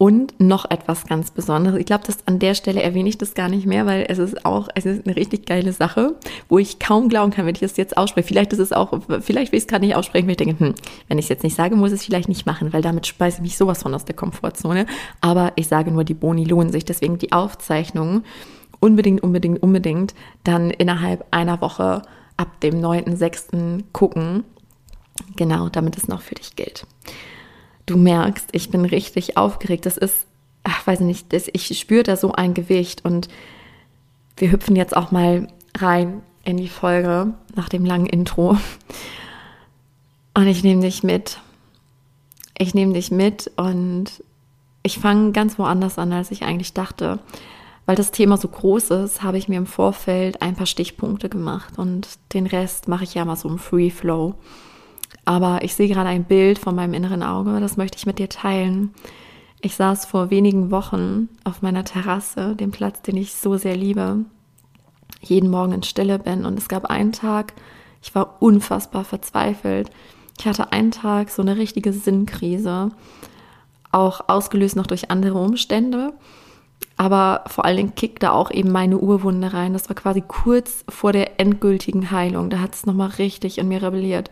Und 0.00 0.38
noch 0.38 0.70
etwas 0.70 1.08
ganz 1.08 1.32
Besonderes. 1.32 1.80
Ich 1.80 1.86
glaube, 1.86 2.06
dass 2.06 2.24
an 2.28 2.38
der 2.38 2.54
Stelle 2.54 2.80
erwähne 2.80 3.08
ich 3.08 3.18
das 3.18 3.34
gar 3.34 3.48
nicht 3.48 3.66
mehr, 3.66 3.84
weil 3.84 4.06
es 4.08 4.18
ist 4.18 4.46
auch, 4.46 4.68
es 4.76 4.86
ist 4.86 5.04
eine 5.04 5.16
richtig 5.16 5.44
geile 5.44 5.72
Sache, 5.72 6.14
wo 6.48 6.58
ich 6.58 6.78
kaum 6.78 7.08
glauben 7.08 7.32
kann, 7.32 7.46
wenn 7.46 7.56
ich 7.56 7.62
das 7.62 7.76
jetzt 7.76 7.96
ausspreche. 7.96 8.28
Vielleicht 8.28 8.52
ist 8.52 8.60
es 8.60 8.72
auch, 8.72 8.92
vielleicht 9.18 9.50
will 9.50 9.58
ich 9.58 9.64
es 9.64 9.66
gerade 9.66 9.84
nicht 9.84 9.96
aussprechen, 9.96 10.26
weil 10.26 10.34
ich 10.34 10.36
denke, 10.36 10.64
hm, 10.64 10.74
wenn 11.08 11.18
ich 11.18 11.24
es 11.24 11.30
jetzt 11.30 11.42
nicht 11.42 11.56
sage, 11.56 11.74
muss 11.74 11.90
ich 11.90 11.98
es 11.98 12.04
vielleicht 12.04 12.28
nicht 12.28 12.46
machen, 12.46 12.72
weil 12.72 12.80
damit 12.80 13.08
speise 13.08 13.38
ich 13.38 13.42
mich 13.42 13.58
sowas 13.58 13.82
von 13.82 13.92
aus 13.92 14.04
der 14.04 14.14
Komfortzone. 14.14 14.86
Aber 15.20 15.50
ich 15.56 15.66
sage 15.66 15.90
nur, 15.90 16.04
die 16.04 16.14
Boni 16.14 16.44
lohnen 16.44 16.70
sich. 16.70 16.84
Deswegen 16.84 17.18
die 17.18 17.32
Aufzeichnungen 17.32 18.22
unbedingt, 18.78 19.24
unbedingt, 19.24 19.60
unbedingt 19.64 20.14
dann 20.44 20.70
innerhalb 20.70 21.26
einer 21.32 21.60
Woche 21.60 22.02
ab 22.36 22.60
dem 22.60 22.80
9.6. 22.80 23.82
gucken. 23.92 24.44
Genau, 25.36 25.68
damit 25.68 25.96
es 25.96 26.08
noch 26.08 26.22
für 26.22 26.34
dich 26.34 26.56
gilt 26.56 26.86
du 27.88 27.96
merkst, 27.96 28.48
ich 28.52 28.70
bin 28.70 28.84
richtig 28.84 29.36
aufgeregt. 29.36 29.86
Das 29.86 29.96
ist, 29.96 30.26
ach, 30.62 30.86
weiß 30.86 31.00
nicht, 31.00 31.32
das, 31.32 31.48
ich 31.52 31.78
spüre 31.78 32.02
da 32.02 32.16
so 32.16 32.32
ein 32.32 32.54
Gewicht 32.54 33.04
und 33.04 33.28
wir 34.36 34.52
hüpfen 34.52 34.76
jetzt 34.76 34.96
auch 34.96 35.10
mal 35.10 35.48
rein 35.76 36.22
in 36.44 36.56
die 36.56 36.68
Folge 36.68 37.32
nach 37.54 37.68
dem 37.68 37.84
langen 37.84 38.06
Intro. 38.06 38.56
Und 40.34 40.46
ich 40.46 40.62
nehme 40.62 40.82
dich 40.82 41.02
mit. 41.02 41.40
Ich 42.56 42.74
nehme 42.74 42.92
dich 42.92 43.10
mit 43.10 43.50
und 43.56 44.22
ich 44.82 44.98
fange 44.98 45.32
ganz 45.32 45.58
woanders 45.58 45.98
an, 45.98 46.12
als 46.12 46.30
ich 46.30 46.44
eigentlich 46.44 46.72
dachte. 46.72 47.18
Weil 47.86 47.96
das 47.96 48.10
Thema 48.10 48.36
so 48.36 48.48
groß 48.48 48.90
ist, 48.90 49.22
habe 49.22 49.38
ich 49.38 49.48
mir 49.48 49.56
im 49.56 49.66
Vorfeld 49.66 50.42
ein 50.42 50.54
paar 50.54 50.66
Stichpunkte 50.66 51.28
gemacht 51.28 51.78
und 51.78 52.18
den 52.34 52.46
Rest 52.46 52.86
mache 52.86 53.04
ich 53.04 53.14
ja 53.14 53.24
mal 53.24 53.36
so 53.36 53.48
im 53.48 53.58
Free 53.58 53.90
Flow. 53.90 54.34
Aber 55.28 55.62
ich 55.62 55.74
sehe 55.74 55.88
gerade 55.88 56.08
ein 56.08 56.24
Bild 56.24 56.58
von 56.58 56.74
meinem 56.74 56.94
inneren 56.94 57.22
Auge, 57.22 57.60
das 57.60 57.76
möchte 57.76 57.98
ich 57.98 58.06
mit 58.06 58.18
dir 58.18 58.30
teilen. 58.30 58.94
Ich 59.60 59.74
saß 59.74 60.06
vor 60.06 60.30
wenigen 60.30 60.70
Wochen 60.70 61.28
auf 61.44 61.60
meiner 61.60 61.84
Terrasse, 61.84 62.56
dem 62.56 62.70
Platz, 62.70 63.02
den 63.02 63.18
ich 63.18 63.34
so 63.34 63.58
sehr 63.58 63.76
liebe, 63.76 64.24
jeden 65.20 65.50
Morgen 65.50 65.72
in 65.74 65.82
Stille 65.82 66.18
bin. 66.18 66.46
Und 66.46 66.58
es 66.58 66.66
gab 66.66 66.86
einen 66.86 67.12
Tag, 67.12 67.52
ich 68.02 68.14
war 68.14 68.36
unfassbar 68.40 69.04
verzweifelt. 69.04 69.90
Ich 70.38 70.46
hatte 70.46 70.72
einen 70.72 70.92
Tag 70.92 71.28
so 71.28 71.42
eine 71.42 71.58
richtige 71.58 71.92
Sinnkrise, 71.92 72.88
auch 73.92 74.30
ausgelöst 74.30 74.76
noch 74.76 74.86
durch 74.86 75.10
andere 75.10 75.38
Umstände. 75.38 76.14
Aber 76.96 77.44
vor 77.48 77.66
allen 77.66 77.76
Dingen 77.76 77.94
kickte 77.94 78.32
auch 78.32 78.50
eben 78.50 78.72
meine 78.72 78.96
Urwunde 78.96 79.52
rein. 79.52 79.74
Das 79.74 79.90
war 79.90 79.94
quasi 79.94 80.22
kurz 80.26 80.86
vor 80.88 81.12
der 81.12 81.38
endgültigen 81.38 82.12
Heilung. 82.12 82.48
Da 82.48 82.60
hat 82.60 82.74
es 82.74 82.86
nochmal 82.86 83.10
richtig 83.18 83.58
in 83.58 83.68
mir 83.68 83.82
rebelliert. 83.82 84.30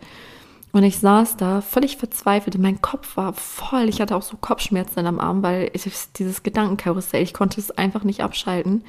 Und 0.77 0.83
ich 0.83 0.99
saß 0.99 1.37
da 1.37 1.61
völlig 1.61 1.97
verzweifelt. 1.97 2.55
Mein 2.59 2.79
Kopf 2.83 3.17
war 3.17 3.33
voll. 3.33 3.89
Ich 3.89 3.99
hatte 3.99 4.15
auch 4.15 4.21
so 4.21 4.37
Kopfschmerzen 4.37 5.07
am 5.07 5.19
Arm, 5.19 5.41
weil 5.41 5.71
ich, 5.73 5.89
dieses 6.17 6.43
Gedankenkarussell, 6.43 7.23
ich 7.23 7.33
konnte 7.33 7.59
es 7.59 7.71
einfach 7.71 8.03
nicht 8.03 8.21
abschalten. 8.21 8.83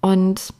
Und 0.00 0.54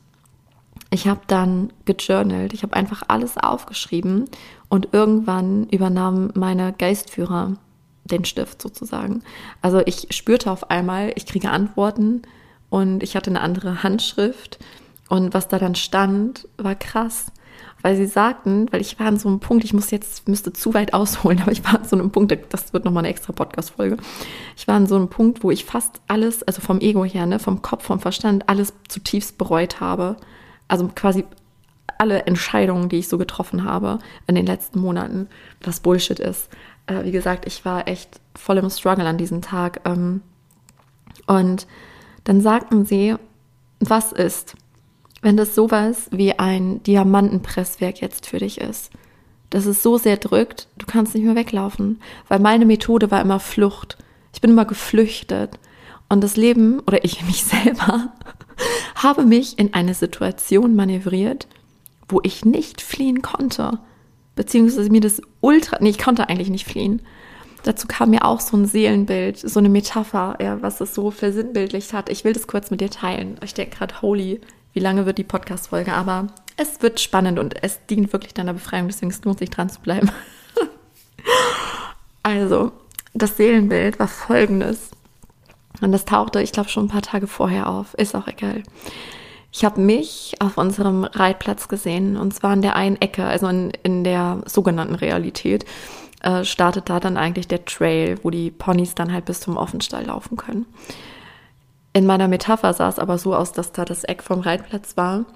ich 0.90 1.08
habe 1.08 1.22
dann 1.26 1.72
gejournalt. 1.86 2.52
Ich 2.52 2.64
habe 2.64 2.76
einfach 2.76 3.02
alles 3.08 3.38
aufgeschrieben. 3.38 4.26
Und 4.68 4.88
irgendwann 4.92 5.70
übernahm 5.70 6.30
meine 6.34 6.74
Geistführer 6.74 7.56
den 8.04 8.26
Stift 8.26 8.60
sozusagen. 8.60 9.22
Also 9.62 9.80
ich 9.86 10.08
spürte 10.10 10.50
auf 10.50 10.70
einmal, 10.70 11.12
ich 11.16 11.24
kriege 11.24 11.48
Antworten 11.48 12.20
und 12.68 13.02
ich 13.02 13.16
hatte 13.16 13.30
eine 13.30 13.40
andere 13.40 13.82
Handschrift. 13.82 14.58
Und 15.08 15.32
was 15.32 15.48
da 15.48 15.58
dann 15.58 15.76
stand, 15.76 16.46
war 16.58 16.74
krass 16.74 17.32
weil 17.82 17.96
sie 17.96 18.06
sagten, 18.06 18.66
weil 18.70 18.80
ich 18.80 18.98
war 18.98 19.06
an 19.06 19.18
so 19.18 19.28
einem 19.28 19.40
Punkt, 19.40 19.64
ich 19.64 19.74
muss 19.74 19.90
jetzt, 19.90 20.28
müsste 20.28 20.52
zu 20.52 20.72
weit 20.72 20.94
ausholen, 20.94 21.40
aber 21.42 21.52
ich 21.52 21.64
war 21.64 21.74
an 21.74 21.84
so 21.84 21.96
einem 21.96 22.10
Punkt, 22.10 22.36
das 22.50 22.72
wird 22.72 22.84
nochmal 22.84 23.02
eine 23.02 23.10
extra 23.10 23.32
Podcast-Folge. 23.32 23.96
Ich 24.56 24.66
war 24.68 24.76
an 24.76 24.86
so 24.86 24.96
einem 24.96 25.08
Punkt, 25.08 25.42
wo 25.42 25.50
ich 25.50 25.64
fast 25.64 26.00
alles, 26.08 26.42
also 26.44 26.60
vom 26.60 26.80
Ego 26.80 27.04
her, 27.04 27.26
ne, 27.26 27.38
vom 27.38 27.62
Kopf, 27.62 27.84
vom 27.84 28.00
Verstand, 28.00 28.48
alles 28.48 28.72
zutiefst 28.88 29.36
bereut 29.36 29.80
habe. 29.80 30.16
Also 30.68 30.88
quasi 30.94 31.24
alle 31.98 32.24
Entscheidungen, 32.26 32.88
die 32.88 32.98
ich 32.98 33.08
so 33.08 33.18
getroffen 33.18 33.64
habe 33.64 33.98
in 34.26 34.34
den 34.34 34.46
letzten 34.46 34.80
Monaten, 34.80 35.28
was 35.62 35.80
Bullshit 35.80 36.18
ist. 36.18 36.48
Äh, 36.86 37.04
wie 37.04 37.12
gesagt, 37.12 37.46
ich 37.46 37.64
war 37.64 37.88
echt 37.88 38.20
voll 38.34 38.58
im 38.58 38.70
Struggle 38.70 39.06
an 39.06 39.18
diesem 39.18 39.42
Tag. 39.42 39.80
Ähm, 39.84 40.22
und 41.26 41.66
dann 42.24 42.40
sagten 42.40 42.84
sie, 42.84 43.14
was 43.80 44.12
ist, 44.12 44.56
wenn 45.22 45.36
das 45.36 45.54
sowas 45.54 46.08
wie 46.10 46.38
ein 46.38 46.82
Diamantenpresswerk 46.82 48.00
jetzt 48.00 48.26
für 48.26 48.38
dich 48.38 48.60
ist, 48.60 48.90
dass 49.50 49.66
es 49.66 49.82
so 49.82 49.96
sehr 49.98 50.16
drückt, 50.16 50.66
du 50.78 50.86
kannst 50.86 51.14
nicht 51.14 51.24
mehr 51.24 51.36
weglaufen, 51.36 52.00
weil 52.28 52.40
meine 52.40 52.66
Methode 52.66 53.10
war 53.10 53.20
immer 53.20 53.38
Flucht. 53.38 53.96
Ich 54.34 54.40
bin 54.40 54.50
immer 54.50 54.64
geflüchtet 54.64 55.58
und 56.08 56.22
das 56.22 56.36
Leben 56.36 56.80
oder 56.80 57.04
ich 57.04 57.22
mich 57.26 57.44
selber 57.44 58.12
habe 58.96 59.24
mich 59.24 59.58
in 59.58 59.74
eine 59.74 59.94
Situation 59.94 60.74
manövriert, 60.74 61.46
wo 62.08 62.20
ich 62.22 62.44
nicht 62.44 62.80
fliehen 62.80 63.22
konnte, 63.22 63.78
beziehungsweise 64.34 64.90
mir 64.90 65.00
das 65.00 65.22
ultra, 65.40 65.78
nee, 65.80 65.90
ich 65.90 65.98
konnte 65.98 66.28
eigentlich 66.28 66.50
nicht 66.50 66.66
fliehen. 66.66 67.02
Dazu 67.62 67.86
kam 67.86 68.10
mir 68.10 68.24
auch 68.24 68.40
so 68.40 68.56
ein 68.56 68.66
Seelenbild, 68.66 69.38
so 69.38 69.60
eine 69.60 69.68
Metapher, 69.68 70.36
ja, 70.42 70.60
was 70.62 70.80
es 70.80 70.96
so 70.96 71.12
versinnbildlicht 71.12 71.92
hat. 71.92 72.08
Ich 72.08 72.24
will 72.24 72.32
das 72.32 72.48
kurz 72.48 72.72
mit 72.72 72.80
dir 72.80 72.90
teilen. 72.90 73.38
Ich 73.44 73.54
denke 73.54 73.76
gerade, 73.76 74.02
holy, 74.02 74.40
wie 74.72 74.80
lange 74.80 75.06
wird 75.06 75.18
die 75.18 75.24
Podcast-Folge, 75.24 75.92
aber 75.92 76.28
es 76.56 76.82
wird 76.82 77.00
spannend 77.00 77.38
und 77.38 77.62
es 77.62 77.84
dient 77.86 78.12
wirklich 78.12 78.34
deiner 78.34 78.54
Befreiung, 78.54 78.88
deswegen 78.88 79.10
es 79.10 79.24
lohnt 79.24 79.38
sich 79.38 79.50
dran 79.50 79.70
zu 79.70 79.80
bleiben. 79.80 80.10
also, 82.22 82.72
das 83.14 83.36
Seelenbild 83.36 83.98
war 83.98 84.08
folgendes. 84.08 84.90
Und 85.80 85.92
das 85.92 86.04
tauchte, 86.04 86.42
ich 86.42 86.52
glaube, 86.52 86.68
schon 86.68 86.86
ein 86.86 86.90
paar 86.90 87.02
Tage 87.02 87.26
vorher 87.26 87.68
auf. 87.68 87.94
Ist 87.94 88.14
auch 88.14 88.28
egal. 88.28 88.62
Ich 89.50 89.64
habe 89.64 89.80
mich 89.80 90.34
auf 90.40 90.56
unserem 90.56 91.04
Reitplatz 91.04 91.68
gesehen 91.68 92.16
und 92.16 92.32
zwar 92.32 92.54
in 92.54 92.62
der 92.62 92.74
einen 92.74 93.00
Ecke, 93.00 93.24
also 93.24 93.48
in, 93.48 93.70
in 93.82 94.02
der 94.02 94.42
sogenannten 94.46 94.94
Realität, 94.94 95.66
äh, 96.22 96.44
startet 96.44 96.88
da 96.88 97.00
dann 97.00 97.18
eigentlich 97.18 97.48
der 97.48 97.64
Trail, 97.66 98.18
wo 98.22 98.30
die 98.30 98.50
Ponys 98.50 98.94
dann 98.94 99.12
halt 99.12 99.26
bis 99.26 99.40
zum 99.40 99.58
Offenstall 99.58 100.06
laufen 100.06 100.36
können. 100.36 100.64
In 101.92 102.06
meiner 102.06 102.28
Metapher 102.28 102.72
sah 102.72 102.88
es 102.88 102.98
aber 102.98 103.18
so 103.18 103.34
aus, 103.34 103.52
dass 103.52 103.72
da 103.72 103.84
das 103.84 104.04
Eck 104.04 104.22
vom 104.22 104.40
Reitplatz 104.40 104.96
war 104.96 105.26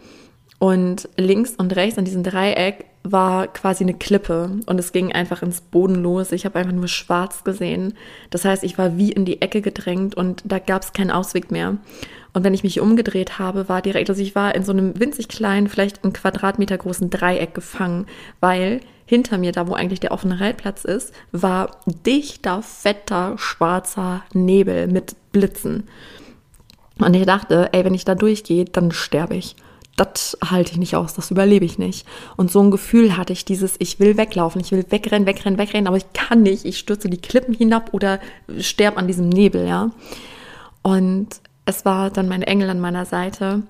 und 0.58 1.08
links 1.16 1.54
und 1.56 1.76
rechts 1.76 1.98
an 1.98 2.06
diesem 2.06 2.22
Dreieck 2.22 2.86
war 3.02 3.46
quasi 3.46 3.84
eine 3.84 3.94
Klippe 3.94 4.50
und 4.66 4.80
es 4.80 4.92
ging 4.92 5.12
einfach 5.12 5.42
ins 5.42 5.60
Boden 5.60 5.96
los. 5.96 6.32
Ich 6.32 6.44
habe 6.44 6.58
einfach 6.58 6.72
nur 6.72 6.88
schwarz 6.88 7.44
gesehen. 7.44 7.94
Das 8.30 8.44
heißt, 8.44 8.64
ich 8.64 8.78
war 8.78 8.96
wie 8.96 9.12
in 9.12 9.24
die 9.24 9.42
Ecke 9.42 9.60
gedrängt 9.60 10.16
und 10.16 10.42
da 10.44 10.58
gab 10.58 10.82
es 10.82 10.92
keinen 10.92 11.10
Ausweg 11.10 11.50
mehr. 11.50 11.76
Und 12.32 12.42
wenn 12.44 12.54
ich 12.54 12.64
mich 12.64 12.80
umgedreht 12.80 13.38
habe, 13.38 13.68
war 13.68 13.80
direkt, 13.80 14.10
also 14.10 14.20
ich 14.20 14.34
war 14.34 14.54
in 14.54 14.64
so 14.64 14.72
einem 14.72 14.98
winzig 14.98 15.28
kleinen, 15.28 15.68
vielleicht 15.68 16.04
einen 16.04 16.12
Quadratmeter 16.12 16.76
großen 16.76 17.10
Dreieck 17.10 17.54
gefangen, 17.54 18.06
weil 18.40 18.80
hinter 19.06 19.38
mir, 19.38 19.52
da 19.52 19.68
wo 19.68 19.74
eigentlich 19.74 20.00
der 20.00 20.12
offene 20.12 20.40
Reitplatz 20.40 20.84
ist, 20.84 21.14
war 21.32 21.78
dichter, 22.04 22.62
fetter, 22.62 23.38
schwarzer 23.38 24.24
Nebel 24.32 24.88
mit 24.88 25.16
Blitzen. 25.32 25.84
Und 26.98 27.14
ich 27.14 27.26
dachte, 27.26 27.70
ey, 27.72 27.84
wenn 27.84 27.94
ich 27.94 28.04
da 28.04 28.14
durchgehe, 28.14 28.64
dann 28.64 28.90
sterbe 28.90 29.36
ich. 29.36 29.56
Das 29.96 30.36
halte 30.44 30.72
ich 30.72 30.78
nicht 30.78 30.94
aus, 30.94 31.14
das 31.14 31.30
überlebe 31.30 31.64
ich 31.64 31.78
nicht. 31.78 32.06
Und 32.36 32.50
so 32.50 32.60
ein 32.60 32.70
Gefühl 32.70 33.16
hatte 33.16 33.32
ich 33.32 33.46
dieses, 33.46 33.76
ich 33.78 33.98
will 33.98 34.18
weglaufen, 34.18 34.60
ich 34.60 34.70
will 34.70 34.84
wegrennen, 34.90 35.26
wegrennen, 35.26 35.58
wegrennen, 35.58 35.86
aber 35.86 35.96
ich 35.96 36.12
kann 36.12 36.42
nicht. 36.42 36.66
Ich 36.66 36.78
stürze 36.78 37.08
die 37.08 37.20
Klippen 37.20 37.54
hinab 37.54 37.94
oder 37.94 38.20
sterbe 38.58 38.98
an 38.98 39.06
diesem 39.06 39.28
Nebel, 39.30 39.66
ja. 39.66 39.90
Und 40.82 41.28
es 41.64 41.84
war 41.84 42.10
dann 42.10 42.28
mein 42.28 42.42
Engel 42.42 42.68
an 42.70 42.80
meiner 42.80 43.06
Seite. 43.06 43.62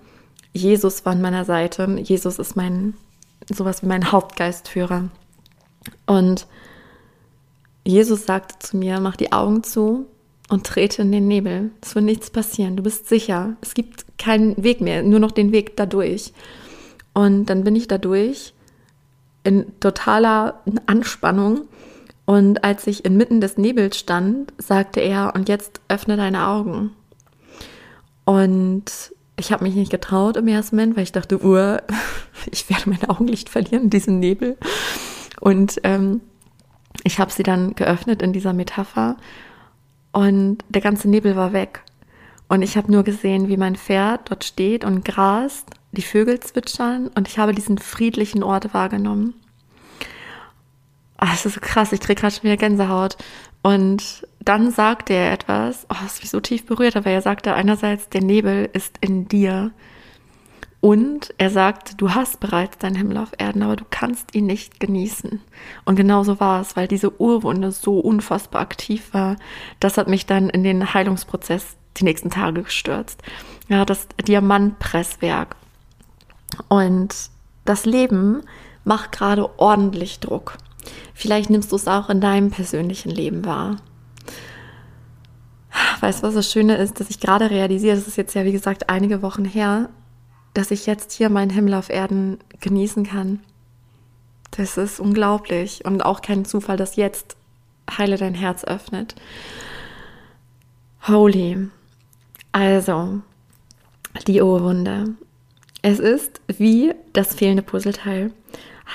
Jesus 0.52 1.04
war 1.04 1.12
an 1.12 1.22
meiner 1.22 1.44
Seite. 1.44 1.86
Jesus 2.02 2.38
ist 2.38 2.56
mein, 2.56 2.94
sowas 3.52 3.82
wie 3.82 3.86
mein 3.86 4.10
Hauptgeistführer. 4.10 5.08
Und 6.06 6.46
Jesus 7.84 8.26
sagte 8.26 8.58
zu 8.58 8.76
mir, 8.76 8.98
mach 8.98 9.16
die 9.16 9.32
Augen 9.32 9.62
zu 9.62 10.06
und 10.48 10.64
trete 10.64 11.02
in 11.02 11.12
den 11.12 11.28
Nebel. 11.28 11.70
Es 11.82 11.94
wird 11.94 12.04
nichts 12.04 12.30
passieren. 12.30 12.76
Du 12.76 12.82
bist 12.82 13.08
sicher. 13.08 13.56
Es 13.60 13.74
gibt 13.74 14.18
keinen 14.18 14.62
Weg 14.62 14.80
mehr, 14.80 15.02
nur 15.02 15.18
noch 15.18 15.32
den 15.32 15.52
Weg 15.52 15.76
dadurch. 15.76 16.32
Und 17.14 17.46
dann 17.46 17.64
bin 17.64 17.74
ich 17.74 17.88
dadurch 17.88 18.52
in 19.42 19.78
totaler 19.80 20.62
Anspannung. 20.86 21.62
Und 22.24 22.64
als 22.64 22.86
ich 22.86 23.04
inmitten 23.04 23.40
des 23.40 23.56
Nebels 23.56 23.98
stand, 23.98 24.52
sagte 24.58 25.00
er, 25.00 25.32
und 25.34 25.48
jetzt 25.48 25.80
öffne 25.88 26.16
deine 26.16 26.48
Augen. 26.48 26.90
Und 28.24 28.84
ich 29.38 29.52
habe 29.52 29.64
mich 29.64 29.74
nicht 29.74 29.90
getraut 29.90 30.36
im 30.36 30.48
ersten 30.48 30.76
Moment, 30.76 30.96
weil 30.96 31.04
ich 31.04 31.12
dachte, 31.12 31.44
uh, 31.44 31.78
ich 32.50 32.68
werde 32.68 32.90
mein 32.90 33.08
Augenlicht 33.08 33.48
verlieren 33.48 33.84
in 33.84 33.90
diesem 33.90 34.18
Nebel. 34.18 34.56
Und 35.40 35.80
ähm, 35.84 36.20
ich 37.04 37.18
habe 37.18 37.32
sie 37.32 37.42
dann 37.42 37.74
geöffnet 37.74 38.22
in 38.22 38.32
dieser 38.32 38.52
Metapher 38.52 39.16
und 40.16 40.64
der 40.70 40.80
ganze 40.80 41.10
Nebel 41.10 41.36
war 41.36 41.52
weg. 41.52 41.82
Und 42.48 42.62
ich 42.62 42.78
habe 42.78 42.90
nur 42.90 43.02
gesehen, 43.02 43.48
wie 43.48 43.58
mein 43.58 43.76
Pferd 43.76 44.30
dort 44.30 44.44
steht 44.44 44.82
und 44.82 45.04
grast, 45.04 45.68
die 45.92 46.00
Vögel 46.00 46.40
zwitschern 46.40 47.08
und 47.08 47.28
ich 47.28 47.38
habe 47.38 47.52
diesen 47.52 47.76
friedlichen 47.76 48.42
Ort 48.42 48.72
wahrgenommen. 48.72 49.34
Oh, 51.20 51.26
das 51.26 51.44
ist 51.44 51.56
so 51.56 51.60
krass, 51.60 51.92
ich 51.92 52.00
kriege 52.00 52.18
gerade 52.18 52.34
schon 52.34 52.44
wieder 52.44 52.56
Gänsehaut. 52.56 53.18
Und 53.62 54.26
dann 54.40 54.70
sagte 54.70 55.12
er 55.12 55.32
etwas, 55.32 55.86
oh, 55.90 55.96
das 56.02 56.22
mich 56.22 56.30
so 56.30 56.40
tief 56.40 56.64
berührt, 56.64 56.94
weil 56.94 57.12
er 57.12 57.20
sagte 57.20 57.52
einerseits, 57.52 58.08
der 58.08 58.22
Nebel 58.22 58.70
ist 58.72 58.96
in 59.02 59.28
dir. 59.28 59.70
Und 60.80 61.34
er 61.38 61.50
sagt, 61.50 62.00
du 62.00 62.14
hast 62.14 62.38
bereits 62.38 62.78
deinen 62.78 62.96
Himmel 62.96 63.16
auf 63.16 63.32
Erden, 63.38 63.62
aber 63.62 63.76
du 63.76 63.84
kannst 63.88 64.34
ihn 64.34 64.46
nicht 64.46 64.78
genießen. 64.78 65.40
Und 65.84 65.96
genau 65.96 66.22
so 66.22 66.38
war 66.38 66.60
es, 66.60 66.76
weil 66.76 66.86
diese 66.86 67.20
Urwunde 67.20 67.72
so 67.72 67.98
unfassbar 67.98 68.60
aktiv 68.60 69.12
war. 69.12 69.36
Das 69.80 69.96
hat 69.96 70.06
mich 70.06 70.26
dann 70.26 70.48
in 70.48 70.62
den 70.62 70.94
Heilungsprozess 70.94 71.76
die 71.96 72.04
nächsten 72.04 72.30
Tage 72.30 72.62
gestürzt. 72.62 73.22
Ja, 73.68 73.84
das 73.84 74.06
Diamantpresswerk. 74.26 75.56
Und 76.68 77.14
das 77.64 77.84
Leben 77.84 78.42
macht 78.84 79.12
gerade 79.12 79.58
ordentlich 79.58 80.20
Druck. 80.20 80.58
Vielleicht 81.14 81.50
nimmst 81.50 81.72
du 81.72 81.76
es 81.76 81.88
auch 81.88 82.08
in 82.10 82.20
deinem 82.20 82.50
persönlichen 82.50 83.10
Leben 83.10 83.44
wahr. 83.44 83.76
Weißt 86.00 86.22
du, 86.22 86.28
was 86.28 86.34
das 86.34 86.50
Schöne 86.50 86.76
ist, 86.76 87.00
dass 87.00 87.10
ich 87.10 87.20
gerade 87.20 87.50
realisiere, 87.50 87.96
das 87.96 88.06
ist 88.06 88.16
jetzt 88.16 88.34
ja 88.34 88.44
wie 88.44 88.52
gesagt 88.52 88.88
einige 88.88 89.22
Wochen 89.22 89.44
her, 89.44 89.88
dass 90.56 90.70
ich 90.70 90.86
jetzt 90.86 91.12
hier 91.12 91.28
meinen 91.28 91.50
Himmel 91.50 91.74
auf 91.74 91.90
Erden 91.90 92.38
genießen 92.60 93.04
kann. 93.04 93.40
Das 94.52 94.78
ist 94.78 95.00
unglaublich 95.00 95.84
und 95.84 96.02
auch 96.02 96.22
kein 96.22 96.46
Zufall, 96.46 96.78
dass 96.78 96.96
jetzt 96.96 97.36
Heile 97.90 98.16
dein 98.16 98.34
Herz 98.34 98.64
öffnet. 98.64 99.14
Holy. 101.06 101.68
Also, 102.52 103.20
die 104.26 104.40
Urwunde. 104.40 105.14
Es 105.82 105.98
ist 105.98 106.40
wie 106.48 106.94
das 107.12 107.34
fehlende 107.34 107.62
Puzzleteil. 107.62 108.32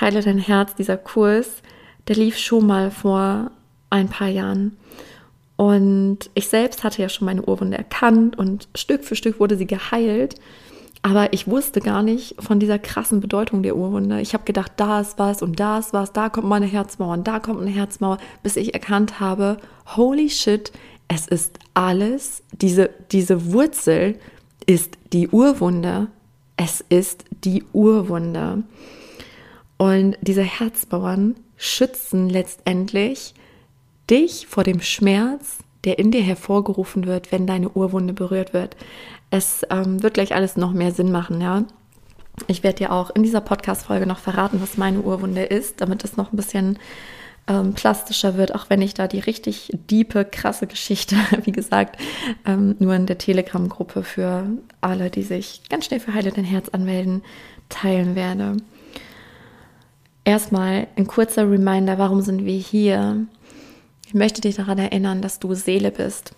Heile 0.00 0.20
dein 0.20 0.38
Herz, 0.38 0.74
dieser 0.74 0.96
Kurs, 0.96 1.62
der 2.08 2.16
lief 2.16 2.38
schon 2.38 2.66
mal 2.66 2.90
vor 2.90 3.52
ein 3.88 4.08
paar 4.08 4.28
Jahren. 4.28 4.76
Und 5.56 6.28
ich 6.34 6.48
selbst 6.48 6.82
hatte 6.82 7.02
ja 7.02 7.08
schon 7.08 7.26
meine 7.26 7.42
Urwunde 7.42 7.78
erkannt 7.78 8.36
und 8.36 8.68
Stück 8.74 9.04
für 9.04 9.14
Stück 9.14 9.38
wurde 9.38 9.56
sie 9.56 9.66
geheilt. 9.66 10.34
Aber 11.02 11.32
ich 11.32 11.48
wusste 11.48 11.80
gar 11.80 12.02
nicht 12.02 12.36
von 12.38 12.60
dieser 12.60 12.78
krassen 12.78 13.20
Bedeutung 13.20 13.64
der 13.64 13.76
Urwunde. 13.76 14.20
Ich 14.20 14.34
habe 14.34 14.44
gedacht, 14.44 14.72
da 14.76 15.00
ist 15.00 15.18
was 15.18 15.42
und 15.42 15.58
da 15.58 15.78
ist 15.78 15.92
was, 15.92 16.12
da 16.12 16.28
kommt 16.28 16.46
meine 16.46 16.66
Herzmauer 16.66 17.14
und 17.14 17.26
da 17.26 17.40
kommt 17.40 17.60
eine 17.60 17.70
Herzmauer, 17.70 18.18
bis 18.44 18.56
ich 18.56 18.72
erkannt 18.72 19.18
habe, 19.18 19.56
holy 19.96 20.30
shit, 20.30 20.70
es 21.08 21.26
ist 21.26 21.58
alles, 21.74 22.44
diese, 22.52 22.90
diese 23.10 23.52
Wurzel 23.52 24.18
ist 24.66 24.96
die 25.12 25.28
Urwunde. 25.28 26.08
Es 26.56 26.84
ist 26.88 27.24
die 27.44 27.64
Urwunde. 27.72 28.62
Und 29.76 30.16
diese 30.20 30.42
Herzmauern 30.42 31.34
schützen 31.56 32.28
letztendlich 32.28 33.34
dich 34.08 34.46
vor 34.46 34.62
dem 34.62 34.80
Schmerz, 34.80 35.58
der 35.84 35.98
in 35.98 36.12
dir 36.12 36.22
hervorgerufen 36.22 37.06
wird, 37.06 37.32
wenn 37.32 37.46
deine 37.46 37.70
Urwunde 37.70 38.12
berührt 38.12 38.52
wird. 38.52 38.76
Es 39.32 39.62
ähm, 39.70 40.02
wird 40.02 40.12
gleich 40.12 40.34
alles 40.34 40.58
noch 40.58 40.74
mehr 40.74 40.92
Sinn 40.92 41.10
machen, 41.10 41.40
ja. 41.40 41.64
Ich 42.48 42.62
werde 42.62 42.76
dir 42.76 42.92
auch 42.92 43.08
in 43.08 43.22
dieser 43.22 43.40
Podcast-Folge 43.40 44.06
noch 44.06 44.18
verraten, 44.18 44.60
was 44.60 44.76
meine 44.76 45.00
Urwunde 45.00 45.42
ist, 45.42 45.80
damit 45.80 46.04
es 46.04 46.18
noch 46.18 46.32
ein 46.32 46.36
bisschen 46.36 46.78
ähm, 47.48 47.72
plastischer 47.72 48.36
wird, 48.36 48.54
auch 48.54 48.68
wenn 48.68 48.82
ich 48.82 48.92
da 48.92 49.08
die 49.08 49.20
richtig 49.20 49.70
diepe, 49.88 50.26
krasse 50.26 50.66
Geschichte, 50.66 51.16
wie 51.44 51.52
gesagt, 51.52 51.98
ähm, 52.44 52.76
nur 52.78 52.94
in 52.94 53.06
der 53.06 53.16
Telegram-Gruppe 53.16 54.02
für 54.02 54.44
alle, 54.82 55.08
die 55.08 55.22
sich 55.22 55.62
ganz 55.70 55.86
schnell 55.86 56.00
für 56.00 56.12
Heile 56.12 56.30
dein 56.30 56.44
Herz 56.44 56.68
anmelden, 56.68 57.22
teilen 57.70 58.14
werde. 58.14 58.58
Erstmal 60.26 60.88
ein 60.96 61.06
kurzer 61.06 61.50
Reminder, 61.50 61.96
warum 61.96 62.20
sind 62.20 62.44
wir 62.44 62.58
hier? 62.58 63.26
Ich 64.06 64.12
möchte 64.12 64.42
dich 64.42 64.56
daran 64.56 64.76
erinnern, 64.76 65.22
dass 65.22 65.38
du 65.38 65.54
Seele 65.54 65.90
bist 65.90 66.34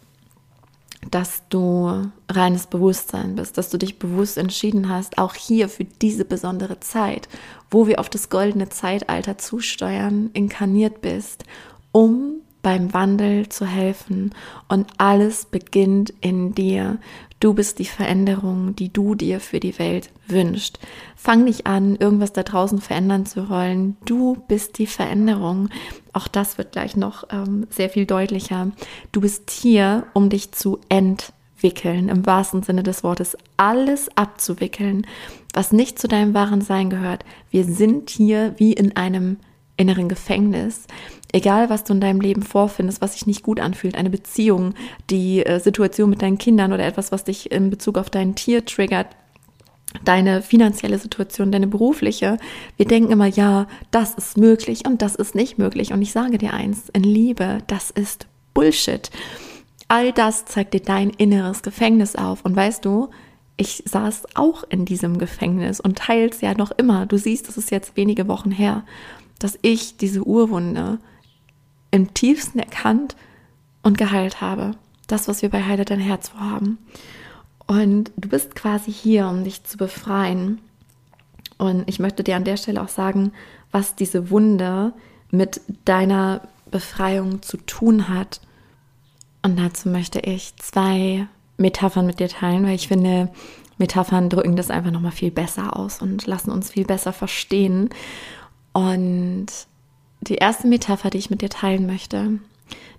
dass 1.10 1.42
du 1.48 2.10
reines 2.30 2.66
Bewusstsein 2.66 3.34
bist, 3.36 3.58
dass 3.58 3.70
du 3.70 3.78
dich 3.78 3.98
bewusst 3.98 4.38
entschieden 4.38 4.88
hast, 4.88 5.18
auch 5.18 5.34
hier 5.34 5.68
für 5.68 5.84
diese 5.84 6.24
besondere 6.24 6.80
Zeit, 6.80 7.28
wo 7.70 7.86
wir 7.86 8.00
auf 8.00 8.08
das 8.08 8.30
goldene 8.30 8.68
Zeitalter 8.68 9.38
zusteuern, 9.38 10.30
inkarniert 10.32 11.00
bist, 11.00 11.44
um 11.92 12.40
beim 12.64 12.92
Wandel 12.92 13.48
zu 13.48 13.64
helfen. 13.66 14.35
Und 14.68 14.88
alles 14.98 15.44
beginnt 15.44 16.12
in 16.20 16.55
dir. 16.55 16.98
Du 17.38 17.53
bist 17.53 17.79
die 17.79 17.85
Veränderung, 17.85 18.74
die 18.74 18.92
du 18.92 19.14
dir 19.14 19.38
für 19.38 19.61
die 19.61 19.79
Welt 19.79 20.11
wünschst. 20.27 20.81
Fang 21.14 21.44
nicht 21.44 21.66
an, 21.66 21.94
irgendwas 21.94 22.33
da 22.33 22.42
draußen 22.42 22.81
verändern 22.81 23.27
zu 23.27 23.50
wollen. 23.50 23.98
Du 24.07 24.42
bist 24.48 24.79
die 24.79 24.87
Veränderung. 24.87 25.68
Auch 26.14 26.27
das 26.27 26.57
wird 26.57 26.72
gleich 26.72 26.96
noch 26.96 27.24
ähm, 27.31 27.66
sehr 27.70 27.90
viel 27.90 28.07
deutlicher. 28.07 28.72
Du 29.12 29.20
bist 29.20 29.50
hier, 29.50 30.07
um 30.14 30.31
dich 30.31 30.53
zu 30.53 30.79
entwickeln, 30.88 32.09
im 32.09 32.24
wahrsten 32.24 32.62
Sinne 32.62 32.83
des 32.83 33.05
Wortes, 33.05 33.37
alles 33.59 34.09
abzuwickeln, 34.16 35.07
was 35.53 35.70
nicht 35.70 35.98
zu 35.98 36.09
deinem 36.09 36.33
wahren 36.33 36.62
Sein 36.62 36.88
gehört. 36.88 37.27
Wir 37.50 37.64
sind 37.64 38.09
hier 38.09 38.55
wie 38.57 38.72
in 38.72 38.96
einem 38.96 39.37
inneren 39.77 40.09
Gefängnis. 40.09 40.87
Egal, 41.35 41.68
was 41.68 41.83
du 41.83 41.94
in 41.94 42.01
deinem 42.01 42.20
Leben 42.20 42.42
vorfindest, 42.42 43.01
was 43.01 43.14
sich 43.14 43.27
nicht 43.27 43.42
gut 43.42 43.59
anfühlt, 43.59 43.97
eine 43.97 44.09
Beziehung, 44.09 44.75
die 45.11 45.44
äh, 45.44 45.59
Situation 45.59 46.09
mit 46.09 46.23
deinen 46.23 46.38
Kindern 46.38 46.73
oder 46.73 46.87
etwas, 46.87 47.11
was 47.11 47.25
dich 47.25 47.51
in 47.51 47.70
Bezug 47.70 47.99
auf 47.99 48.09
dein 48.09 48.37
Tier 48.37 48.64
triggert, 48.64 49.09
deine 50.05 50.42
finanzielle 50.42 50.97
Situation, 50.97 51.51
deine 51.51 51.66
berufliche. 51.66 52.38
Wir 52.77 52.87
denken 52.87 53.11
immer, 53.11 53.27
ja, 53.27 53.66
das 53.90 54.14
ist 54.14 54.37
möglich 54.37 54.87
und 54.87 55.03
das 55.03 55.16
ist 55.16 55.35
nicht 55.35 55.59
möglich. 55.59 55.92
Und 55.92 56.03
ich 56.03 56.12
sage 56.12 56.38
dir 56.38 56.55
eins, 56.55 56.88
in 56.92 57.03
Liebe, 57.03 57.59
das 57.66 57.90
ist 57.90 58.29
Bullshit. 58.55 59.11
All 59.88 60.12
das 60.12 60.44
zeigt 60.44 60.73
dir 60.73 60.83
dein 60.83 61.11
inneres 61.11 61.64
Gefängnis 61.64 62.14
auf. 62.14 62.44
Und 62.44 62.55
weißt 62.55 62.85
du, 62.85 63.09
ich 63.57 63.83
saß 63.87 64.37
auch 64.37 64.62
in 64.68 64.85
diesem 64.85 65.18
Gefängnis 65.18 65.81
und 65.81 65.99
teils 65.99 66.42
ja 66.42 66.55
noch 66.55 66.70
immer. 66.70 67.07
Du 67.07 67.18
siehst, 67.18 67.49
das 67.49 67.57
ist 67.57 67.73
jetzt 67.73 67.97
wenige 67.97 68.29
Wochen 68.29 68.53
her, 68.53 68.85
dass 69.40 69.59
ich 69.62 69.97
diese 69.97 70.23
Urwunde 70.23 71.01
im 71.94 72.12
tiefsten 72.12 72.59
erkannt 72.59 73.14
und 73.85 73.96
geheilt 73.96 74.40
habe. 74.40 74.72
Das, 75.07 75.28
was 75.28 75.42
wir 75.42 75.48
bei 75.48 75.62
Heile 75.62 75.85
dein 75.85 76.00
Herz 76.00 76.30
vorhaben. 76.30 76.78
Und 77.68 78.11
du 78.16 78.28
bist 78.28 78.57
quasi 78.57 78.92
hier, 78.92 79.28
um 79.28 79.44
dich 79.44 79.62
zu 79.62 79.78
befreien. 79.78 80.61
Und 81.57 81.88
ich 81.88 82.00
möchte 82.00 82.24
dir 82.24 82.35
an 82.35 82.42
der 82.42 82.57
Stelle 82.57 82.83
auch 82.83 82.88
sagen, 82.88 83.30
was 83.70 83.94
diese 83.94 84.30
Wunde 84.30 84.92
mit 85.30 85.61
deiner 85.85 86.40
Befreiung 86.68 87.42
zu 87.42 87.59
tun 87.59 88.09
hat. 88.09 88.40
Und 89.42 89.57
dazu 89.57 89.88
möchte 89.88 90.18
ich 90.18 90.57
zwei 90.57 91.28
Metaphern 91.59 92.07
mit 92.07 92.18
dir 92.18 92.28
teilen, 92.28 92.64
weil 92.64 92.74
ich 92.74 92.88
finde, 92.88 93.30
Metaphern 93.78 94.30
drücken 94.30 94.57
das 94.57 94.70
einfach 94.70 94.90
nochmal 94.90 95.12
viel 95.12 95.30
besser 95.30 95.76
aus 95.78 96.02
und 96.02 96.26
lassen 96.26 96.50
uns 96.50 96.72
viel 96.72 96.87
besser 96.87 97.12
verstehen. 97.12 97.90
Und 98.72 99.46
die 100.28 100.37
erste 100.37 100.66
Metapher, 100.66 101.10
die 101.10 101.18
ich 101.18 101.30
mit 101.30 101.42
dir 101.42 101.50
teilen 101.50 101.87
möchte, 101.87 102.38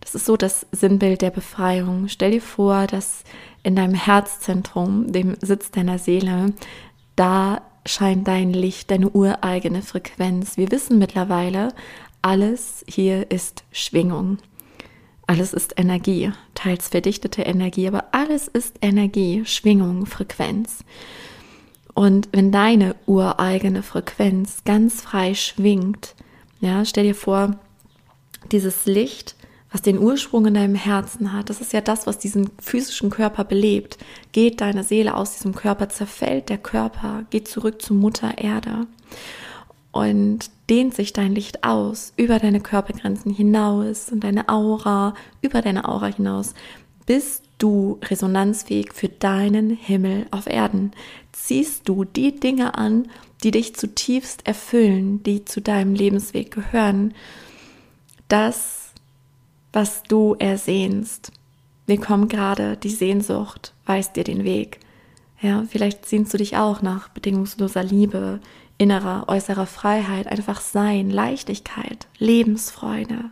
das 0.01 0.15
ist 0.15 0.25
so 0.25 0.37
das 0.37 0.67
Sinnbild 0.71 1.21
der 1.21 1.31
Befreiung. 1.31 2.07
Stell 2.07 2.31
dir 2.31 2.41
vor, 2.41 2.87
dass 2.87 3.23
in 3.63 3.75
deinem 3.75 3.95
Herzzentrum, 3.95 5.11
dem 5.11 5.35
Sitz 5.41 5.71
deiner 5.71 5.97
Seele, 5.97 6.53
da 7.15 7.61
scheint 7.85 8.27
dein 8.27 8.51
Licht, 8.53 8.91
deine 8.91 9.09
ureigene 9.09 9.81
Frequenz. 9.81 10.57
Wir 10.57 10.71
wissen 10.71 10.99
mittlerweile, 10.99 11.73
alles 12.21 12.83
hier 12.87 13.31
ist 13.31 13.63
Schwingung. 13.71 14.37
Alles 15.27 15.53
ist 15.53 15.73
Energie, 15.77 16.31
teils 16.53 16.89
verdichtete 16.89 17.41
Energie, 17.41 17.87
aber 17.87 18.05
alles 18.11 18.47
ist 18.47 18.75
Energie, 18.81 19.43
Schwingung, 19.45 20.05
Frequenz. 20.05 20.83
Und 21.95 22.29
wenn 22.31 22.51
deine 22.51 22.95
ureigene 23.07 23.81
Frequenz 23.81 24.63
ganz 24.65 25.01
frei 25.01 25.33
schwingt, 25.33 26.13
ja, 26.59 26.85
stell 26.85 27.03
dir 27.03 27.15
vor, 27.15 27.57
dieses 28.51 28.85
Licht 28.85 29.35
was 29.75 29.81
den 29.81 29.99
Ursprung 29.99 30.45
in 30.45 30.53
deinem 30.53 30.75
Herzen 30.75 31.33
hat. 31.33 31.49
Das 31.49 31.59
ist 31.59 31.73
ja 31.73 31.81
das, 31.81 32.07
was 32.07 32.17
diesen 32.17 32.49
physischen 32.61 33.09
Körper 33.09 33.43
belebt. 33.43 33.97
Geht 34.31 34.61
deine 34.61 34.85
Seele 34.85 35.17
aus 35.17 35.33
diesem 35.33 35.53
Körper, 35.53 35.89
zerfällt 35.89 36.47
der 36.47 36.59
Körper, 36.59 37.25
geht 37.29 37.49
zurück 37.49 37.81
zu 37.81 37.93
Mutter 37.93 38.37
Erde 38.37 38.87
und 39.91 40.49
dehnt 40.69 40.93
sich 40.93 41.11
dein 41.11 41.35
Licht 41.35 41.65
aus 41.65 42.13
über 42.15 42.39
deine 42.39 42.61
Körpergrenzen 42.61 43.33
hinaus 43.33 44.09
und 44.13 44.23
deine 44.23 44.47
Aura 44.47 45.13
über 45.41 45.61
deine 45.61 45.89
Aura 45.89 46.07
hinaus, 46.07 46.53
bist 47.05 47.43
du 47.57 47.99
resonanzfähig 48.05 48.93
für 48.93 49.09
deinen 49.09 49.71
Himmel 49.71 50.25
auf 50.31 50.47
Erden. 50.47 50.91
Ziehst 51.33 51.89
du 51.89 52.05
die 52.05 52.39
Dinge 52.39 52.77
an, 52.77 53.09
die 53.45 53.51
dich 53.51 53.75
zutiefst 53.75 54.45
erfüllen, 54.47 55.21
die 55.21 55.45
zu 55.45 55.61
deinem 55.61 55.93
Lebensweg 55.93 56.49
gehören. 56.49 57.13
Das, 58.27 58.89
was 59.71 60.01
du 60.01 60.35
ersehnst. 60.39 61.31
Mir 61.85 62.01
kommt 62.01 62.31
gerade 62.31 62.75
die 62.75 62.89
Sehnsucht, 62.89 63.73
weist 63.85 64.15
dir 64.15 64.23
den 64.23 64.43
Weg. 64.43 64.79
Ja, 65.41 65.63
vielleicht 65.69 66.07
sehnst 66.07 66.33
du 66.33 66.39
dich 66.39 66.57
auch 66.57 66.81
nach 66.81 67.09
bedingungsloser 67.09 67.83
Liebe, 67.83 68.39
innerer, 68.79 69.25
äußerer 69.27 69.67
Freiheit, 69.67 70.25
einfach 70.25 70.59
Sein, 70.59 71.11
Leichtigkeit, 71.11 72.07
Lebensfreude, 72.17 73.25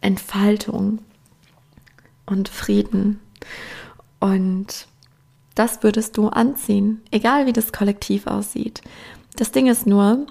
Entfaltung 0.00 1.00
und 2.24 2.48
Frieden. 2.48 3.20
Und 4.20 4.88
das 5.56 5.82
würdest 5.82 6.16
du 6.16 6.28
anziehen, 6.28 7.02
egal 7.10 7.46
wie 7.46 7.52
das 7.52 7.72
Kollektiv 7.72 8.28
aussieht. 8.28 8.82
Das 9.36 9.50
Ding 9.50 9.66
ist 9.66 9.86
nur, 9.86 10.26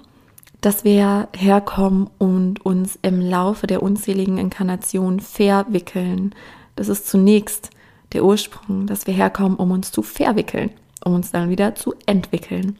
dass 0.62 0.84
wir 0.84 1.28
herkommen 1.36 2.08
und 2.16 2.64
uns 2.64 2.98
im 3.02 3.20
Laufe 3.20 3.66
der 3.66 3.82
unzähligen 3.82 4.38
Inkarnationen 4.38 5.20
verwickeln. 5.20 6.34
Das 6.76 6.88
ist 6.88 7.08
zunächst 7.08 7.70
der 8.12 8.24
Ursprung, 8.24 8.86
dass 8.86 9.06
wir 9.06 9.14
herkommen, 9.14 9.58
um 9.58 9.72
uns 9.72 9.92
zu 9.92 10.02
verwickeln, 10.02 10.70
um 11.04 11.14
uns 11.14 11.32
dann 11.32 11.50
wieder 11.50 11.74
zu 11.74 11.94
entwickeln. 12.06 12.78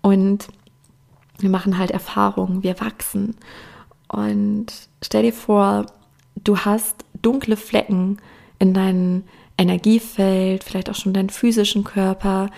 Und 0.00 0.48
wir 1.38 1.50
machen 1.50 1.78
halt 1.78 1.90
Erfahrungen, 1.90 2.62
wir 2.62 2.80
wachsen. 2.80 3.36
Und 4.08 4.66
stell 5.02 5.22
dir 5.22 5.32
vor, 5.32 5.86
du 6.42 6.58
hast 6.58 7.04
dunkle 7.20 7.56
Flecken 7.56 8.18
in 8.58 8.72
deinem 8.72 9.24
Energiefeld, 9.56 10.64
vielleicht 10.64 10.90
auch 10.90 10.94
schon 10.94 11.14
deinen 11.14 11.30
physischen 11.30 11.84
Körper. 11.84 12.50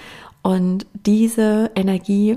Und 0.42 0.87
diese 0.94 1.70
Energie 1.74 2.37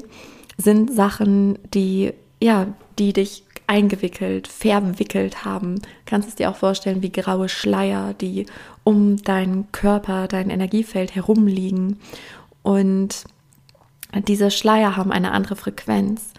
sind 0.58 0.94
Sachen, 0.94 1.58
die, 1.74 2.14
ja, 2.42 2.68
die 2.98 3.14
dich 3.14 3.44
eingewickelt, 3.68 4.48
verwickelt 4.48 5.46
haben. 5.46 5.76
Du 5.76 5.88
kannst 6.06 6.28
es 6.28 6.36
dir 6.36 6.50
auch 6.50 6.56
vorstellen 6.56 7.04
wie 7.04 7.12
graue 7.12 7.50
Schleier, 7.50 8.14
die 8.14 8.48
um 8.84 9.18
deinen 9.18 9.72
Körper, 9.72 10.28
dein 10.28 10.50
Energiefeld 10.50 11.14
herumliegen. 11.14 12.00
Und 12.64 13.26
diese 14.28 14.50
Schleier 14.50 14.98
haben 14.98 15.12
eine 15.12 15.32
andere 15.32 15.56
Frequenz 15.56 16.34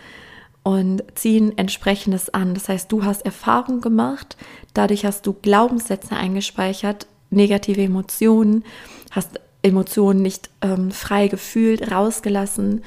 und 0.65 1.05
ziehen 1.15 1.57
entsprechendes 1.57 2.35
an. 2.35 2.55
Das 2.55 2.69
heißt, 2.69 2.91
du 2.91 3.05
hast 3.05 3.25
Erfahrung 3.25 3.81
gemacht, 3.81 4.37
dadurch 4.75 5.05
hast 5.05 5.27
du 5.27 5.33
Glaubenssätze 5.33 6.17
eingespeichert, 6.17 7.07
negative 7.31 7.83
Emotionen, 7.83 8.65
hast 9.11 9.41
Emotionen 9.63 10.23
nicht 10.23 10.51
ähm, 10.63 10.91
frei 10.91 11.29
gefühlt, 11.29 11.91
rausgelassen 11.91 12.83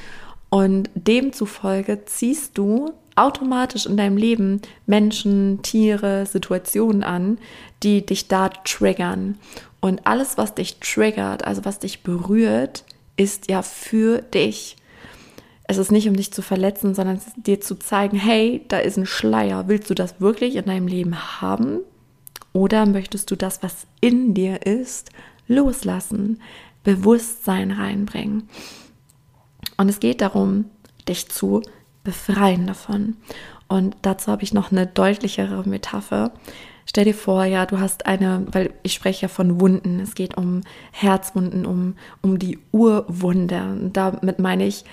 und 0.50 0.90
demzufolge 0.96 2.06
ziehst 2.06 2.58
du 2.58 2.94
automatisch 3.16 3.86
in 3.86 3.98
deinem 3.98 4.18
Leben 4.18 4.62
Menschen, 4.86 5.62
Tiere, 5.64 6.26
Situationen 6.26 7.04
an, 7.04 7.38
die 7.82 8.06
dich 8.06 8.28
da 8.28 8.50
triggern. 8.50 9.40
Und 9.80 10.06
alles, 10.06 10.38
was 10.38 10.56
dich 10.56 10.80
triggert, 10.80 11.46
also 11.46 11.66
was 11.66 11.80
dich 11.80 12.04
berührt, 12.04 12.86
ist 13.18 13.50
ja 13.50 13.62
für 13.62 14.22
dich. 14.22 14.78
Es 15.66 15.78
ist 15.78 15.92
nicht, 15.92 16.08
um 16.08 16.16
dich 16.16 16.32
zu 16.32 16.42
verletzen, 16.42 16.94
sondern 16.94 17.20
dir 17.36 17.60
zu 17.62 17.76
zeigen, 17.76 18.18
hey, 18.18 18.64
da 18.68 18.78
ist 18.78 18.98
ein 18.98 19.06
Schleier. 19.06 19.68
Willst 19.68 19.90
du 19.90 19.94
das 19.94 20.20
wirklich 20.20 20.56
in 20.56 20.66
deinem 20.66 20.88
Leben 20.88 21.42
haben? 21.42 21.80
Oder 22.54 22.86
möchtest 22.86 23.32
du 23.32 23.36
das, 23.36 23.64
was 23.64 23.88
in 24.00 24.34
dir 24.34 24.66
ist, 24.66 25.10
loslassen, 25.48 26.40
Bewusstsein 26.84 27.72
reinbringen? 27.72 28.48
Und 29.78 29.90
es 29.90 30.00
geht 30.00 30.22
darum, 30.22 30.66
dich 31.08 31.30
zu 31.30 31.62
befreien 32.04 32.68
davon. 32.68 33.18
Und 33.68 33.98
dazu 34.04 34.32
habe 34.32 34.44
ich 34.44 34.54
noch 34.54 34.72
eine 34.72 34.86
deutlichere 34.86 35.68
Metapher. 35.68 36.32
Stell 36.86 37.06
dir 37.06 37.16
vor, 37.16 37.46
ja, 37.46 37.66
du 37.66 37.80
hast 37.80 38.06
eine, 38.06 38.46
weil 38.52 38.74
ich 38.84 38.94
spreche 38.94 39.24
ja 39.24 39.28
von 39.30 39.60
Wunden, 39.60 40.00
es 40.00 40.16
geht 40.16 40.38
um 40.38 40.62
Herzwunden, 40.92 41.66
um, 41.66 41.96
um 42.22 42.38
die 42.40 42.60
Urwunde. 42.72 43.62
Und 43.64 43.98
damit 43.98 44.40
meine 44.40 44.66
ich 44.66 44.84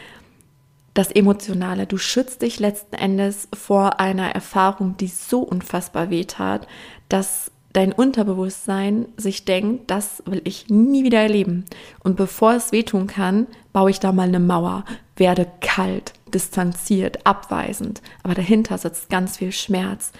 das 0.94 1.10
Emotionale. 1.10 1.86
Du 1.86 1.98
schützt 1.98 2.42
dich 2.42 2.58
letzten 2.58 2.94
Endes 2.94 3.48
vor 3.54 4.00
einer 4.00 4.30
Erfahrung, 4.30 4.96
die 4.96 5.08
so 5.08 5.40
unfassbar 5.40 6.10
weh 6.10 6.24
tat, 6.24 6.66
dass 7.10 7.50
dein 7.72 7.92
Unterbewusstsein 7.92 9.06
sich 9.16 9.44
denkt, 9.44 9.90
das 9.90 10.22
will 10.26 10.40
ich 10.44 10.68
nie 10.68 11.04
wieder 11.04 11.20
erleben. 11.20 11.66
Und 12.02 12.16
bevor 12.16 12.54
es 12.54 12.72
wehtun 12.72 13.06
kann, 13.06 13.46
baue 13.72 13.90
ich 13.90 14.00
da 14.00 14.12
mal 14.12 14.28
eine 14.28 14.40
Mauer, 14.40 14.84
werde 15.16 15.46
kalt, 15.60 16.14
distanziert, 16.34 17.26
abweisend. 17.26 18.00
Aber 18.22 18.34
dahinter 18.34 18.78
sitzt 18.78 19.10
ganz 19.10 19.36
viel 19.36 19.52
Schmerz. 19.52 20.12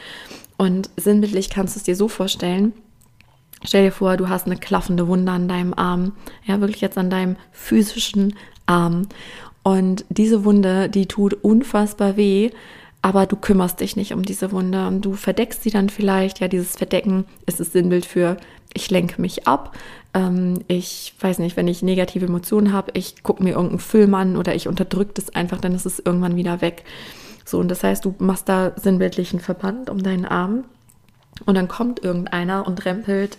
Und 0.59 0.91
sinnbildlich 0.97 1.51
kannst 1.51 1.75
du 1.75 1.79
es 1.79 1.85
dir 1.85 1.97
so 1.97 2.07
vorstellen, 2.09 2.75
Stell 3.63 3.85
dir 3.85 3.93
vor, 3.93 4.17
du 4.17 4.29
hast 4.29 4.47
eine 4.47 4.57
klaffende 4.57 5.07
Wunde 5.07 5.33
an 5.33 5.47
deinem 5.47 5.75
Arm, 5.75 6.13
ja, 6.47 6.61
wirklich 6.61 6.81
jetzt 6.81 6.97
an 6.97 7.11
deinem 7.11 7.37
physischen 7.53 8.35
Arm. 8.67 9.07
Und 9.63 10.07
diese 10.09 10.45
Wunde, 10.45 10.89
die 10.89 11.07
tut 11.07 11.35
unfassbar 11.35 12.17
weh, 12.17 12.51
aber 13.03 13.27
du 13.27 13.37
kümmerst 13.37 13.81
dich 13.81 13.97
nicht 13.97 14.13
um 14.13 14.23
diese 14.23 14.53
Wunde 14.53 14.87
und 14.87 15.03
du 15.03 15.15
verdeckst 15.15 15.63
sie 15.63 15.71
dann 15.71 15.89
vielleicht. 15.89 16.41
Ja, 16.41 16.49
dieses 16.49 16.77
Verdecken 16.77 17.25
ist 17.47 17.61
das 17.61 17.73
Sinnbild 17.73 18.05
für, 18.05 18.37
ich 18.75 18.91
lenke 18.91 19.21
mich 19.21 19.47
ab. 19.47 19.77
Ähm, 20.13 20.61
ich 20.69 21.15
weiß 21.21 21.39
nicht, 21.39 21.57
wenn 21.57 21.69
ich 21.69 21.83
negative 21.83 22.27
Emotionen 22.27 22.73
habe, 22.73 22.93
ich 22.95 23.23
gucke 23.23 23.43
mir 23.43 23.51
irgendeinen 23.51 23.79
Film 23.79 24.15
an 24.15 24.37
oder 24.37 24.55
ich 24.55 24.69
unterdrücke 24.69 25.13
das 25.15 25.35
einfach, 25.35 25.61
dann 25.61 25.75
ist 25.75 25.87
es 25.87 25.99
irgendwann 25.99 26.37
wieder 26.37 26.61
weg. 26.61 26.85
So, 27.45 27.59
und 27.59 27.69
das 27.69 27.83
heißt, 27.83 28.05
du 28.05 28.15
machst 28.19 28.49
da 28.49 28.73
sinnbildlichen 28.77 29.41
Verband 29.41 29.91
um 29.91 30.03
deinen 30.03 30.27
Arm 30.27 30.65
und 31.47 31.55
dann 31.55 31.69
kommt 31.69 32.05
irgendeiner 32.05 32.67
und 32.67 32.85
rempelt 32.85 33.39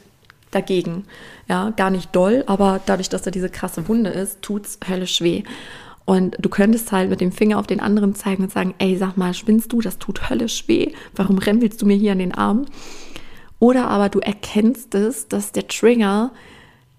dagegen. 0.49 1.05
Ja, 1.47 1.69
gar 1.69 1.91
nicht 1.91 2.15
doll, 2.15 2.43
aber 2.47 2.81
dadurch, 2.85 3.09
dass 3.09 3.21
da 3.21 3.31
diese 3.31 3.49
krasse 3.49 3.87
Wunde 3.87 4.09
ist, 4.09 4.41
tut's 4.41 4.79
höllisch 4.87 5.21
weh. 5.21 5.43
Und 6.11 6.35
du 6.41 6.49
könntest 6.49 6.91
halt 6.91 7.09
mit 7.09 7.21
dem 7.21 7.31
Finger 7.31 7.57
auf 7.57 7.67
den 7.67 7.79
anderen 7.79 8.15
zeigen 8.15 8.43
und 8.43 8.51
sagen, 8.51 8.73
ey, 8.79 8.97
sag 8.97 9.15
mal, 9.15 9.33
spinnst 9.33 9.71
du, 9.71 9.79
das 9.79 9.97
tut 9.97 10.29
höllisch 10.29 10.67
weh, 10.67 10.91
warum 11.15 11.37
rempelst 11.37 11.81
du 11.81 11.85
mir 11.85 11.95
hier 11.95 12.11
an 12.11 12.19
den 12.19 12.33
Arm? 12.33 12.65
Oder 13.59 13.87
aber 13.87 14.09
du 14.09 14.19
erkennst 14.19 14.93
es, 14.93 15.29
dass 15.29 15.53
der 15.53 15.69
Trigger 15.69 16.31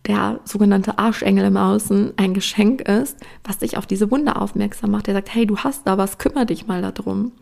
der 0.06 0.40
sogenannte 0.44 0.98
Arschengel 0.98 1.44
im 1.44 1.58
Außen 1.58 2.14
ein 2.16 2.32
Geschenk 2.32 2.88
ist, 2.88 3.18
was 3.44 3.58
dich 3.58 3.76
auf 3.76 3.84
diese 3.84 4.10
Wunde 4.10 4.34
aufmerksam 4.34 4.92
macht. 4.92 5.08
Der 5.08 5.14
sagt, 5.14 5.34
hey, 5.34 5.44
du 5.44 5.58
hast 5.58 5.86
da 5.86 5.98
was, 5.98 6.16
kümmere 6.16 6.46
dich 6.46 6.66
mal 6.66 6.80
darum. 6.80 7.32